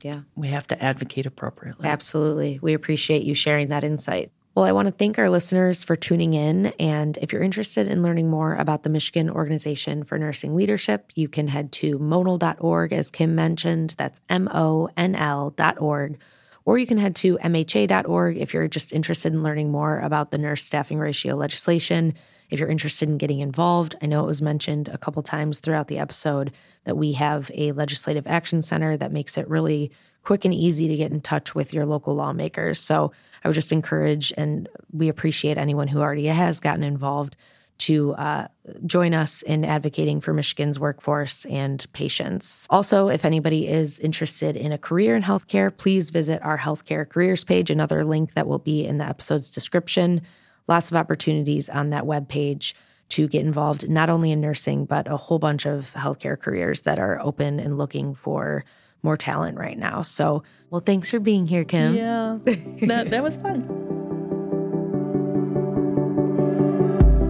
yeah. 0.00 0.22
We 0.36 0.48
have 0.48 0.66
to 0.68 0.82
advocate 0.82 1.26
appropriately. 1.26 1.86
Absolutely. 1.86 2.58
We 2.62 2.72
appreciate 2.72 3.22
you 3.22 3.34
sharing 3.34 3.68
that 3.68 3.84
insight. 3.84 4.32
Well, 4.54 4.66
I 4.66 4.72
want 4.72 4.84
to 4.84 4.92
thank 4.92 5.18
our 5.18 5.30
listeners 5.30 5.82
for 5.82 5.96
tuning 5.96 6.34
in. 6.34 6.66
And 6.78 7.16
if 7.22 7.32
you're 7.32 7.42
interested 7.42 7.88
in 7.88 8.02
learning 8.02 8.28
more 8.28 8.54
about 8.54 8.82
the 8.82 8.90
Michigan 8.90 9.30
Organization 9.30 10.04
for 10.04 10.18
Nursing 10.18 10.54
Leadership, 10.54 11.10
you 11.14 11.26
can 11.26 11.48
head 11.48 11.72
to 11.72 11.98
monal.org, 11.98 12.92
as 12.92 13.10
Kim 13.10 13.34
mentioned. 13.34 13.94
That's 13.96 14.20
M 14.28 14.50
O 14.52 14.90
N 14.94 15.14
L.org. 15.14 16.18
Or 16.66 16.76
you 16.76 16.86
can 16.86 16.98
head 16.98 17.16
to 17.16 17.38
MHA.org 17.38 18.36
if 18.36 18.52
you're 18.52 18.68
just 18.68 18.92
interested 18.92 19.32
in 19.32 19.42
learning 19.42 19.70
more 19.70 19.98
about 20.00 20.30
the 20.30 20.38
nurse 20.38 20.62
staffing 20.62 20.98
ratio 20.98 21.34
legislation. 21.34 22.12
If 22.50 22.60
you're 22.60 22.68
interested 22.68 23.08
in 23.08 23.16
getting 23.16 23.40
involved, 23.40 23.96
I 24.02 24.06
know 24.06 24.22
it 24.22 24.26
was 24.26 24.42
mentioned 24.42 24.88
a 24.88 24.98
couple 24.98 25.22
times 25.22 25.60
throughout 25.60 25.88
the 25.88 25.98
episode 25.98 26.52
that 26.84 26.98
we 26.98 27.12
have 27.12 27.50
a 27.54 27.72
legislative 27.72 28.26
action 28.26 28.60
center 28.60 28.98
that 28.98 29.12
makes 29.12 29.38
it 29.38 29.48
really 29.48 29.92
quick 30.22 30.44
and 30.44 30.54
easy 30.54 30.88
to 30.88 30.96
get 30.96 31.12
in 31.12 31.20
touch 31.20 31.54
with 31.54 31.72
your 31.72 31.86
local 31.86 32.14
lawmakers. 32.14 32.78
So 32.78 33.12
I 33.42 33.48
would 33.48 33.54
just 33.54 33.72
encourage, 33.72 34.32
and 34.36 34.68
we 34.92 35.08
appreciate 35.08 35.58
anyone 35.58 35.88
who 35.88 36.00
already 36.00 36.26
has 36.26 36.60
gotten 36.60 36.82
involved 36.82 37.36
to 37.78 38.12
uh, 38.14 38.46
join 38.86 39.12
us 39.12 39.42
in 39.42 39.64
advocating 39.64 40.20
for 40.20 40.32
Michigan's 40.32 40.78
workforce 40.78 41.44
and 41.46 41.84
patients. 41.92 42.66
Also, 42.70 43.08
if 43.08 43.24
anybody 43.24 43.66
is 43.66 43.98
interested 43.98 44.56
in 44.56 44.70
a 44.70 44.78
career 44.78 45.16
in 45.16 45.22
healthcare, 45.22 45.76
please 45.76 46.10
visit 46.10 46.40
our 46.42 46.58
healthcare 46.58 47.08
careers 47.08 47.42
page, 47.42 47.70
another 47.70 48.04
link 48.04 48.34
that 48.34 48.46
will 48.46 48.60
be 48.60 48.86
in 48.86 48.98
the 48.98 49.04
episode's 49.04 49.50
description. 49.50 50.20
Lots 50.68 50.92
of 50.92 50.96
opportunities 50.96 51.68
on 51.68 51.90
that 51.90 52.04
webpage 52.04 52.74
to 53.08 53.26
get 53.26 53.44
involved, 53.44 53.90
not 53.90 54.08
only 54.08 54.30
in 54.30 54.40
nursing, 54.40 54.84
but 54.84 55.10
a 55.10 55.16
whole 55.16 55.40
bunch 55.40 55.66
of 55.66 55.92
healthcare 55.94 56.38
careers 56.38 56.82
that 56.82 57.00
are 57.00 57.20
open 57.20 57.58
and 57.58 57.78
looking 57.78 58.14
for 58.14 58.64
more 59.02 59.16
talent 59.16 59.58
right 59.58 59.78
now. 59.78 60.02
So, 60.02 60.42
well, 60.70 60.80
thanks 60.80 61.10
for 61.10 61.20
being 61.20 61.46
here, 61.46 61.64
Kim. 61.64 61.94
Yeah, 61.94 62.38
that, 62.44 63.10
that 63.10 63.22
was 63.22 63.36
fun. 63.36 63.78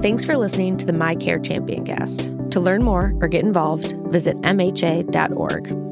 Thanks 0.03 0.25
for 0.25 0.37
listening 0.37 0.77
to 0.79 0.85
the 0.85 0.93
MiCare 0.93 1.45
Champion 1.45 1.85
cast. 1.85 2.29
To 2.51 2.59
learn 2.59 2.83
more 2.83 3.15
or 3.21 3.29
get 3.29 3.45
involved, 3.45 3.93
visit 4.11 4.37
MHA.org. 4.39 5.92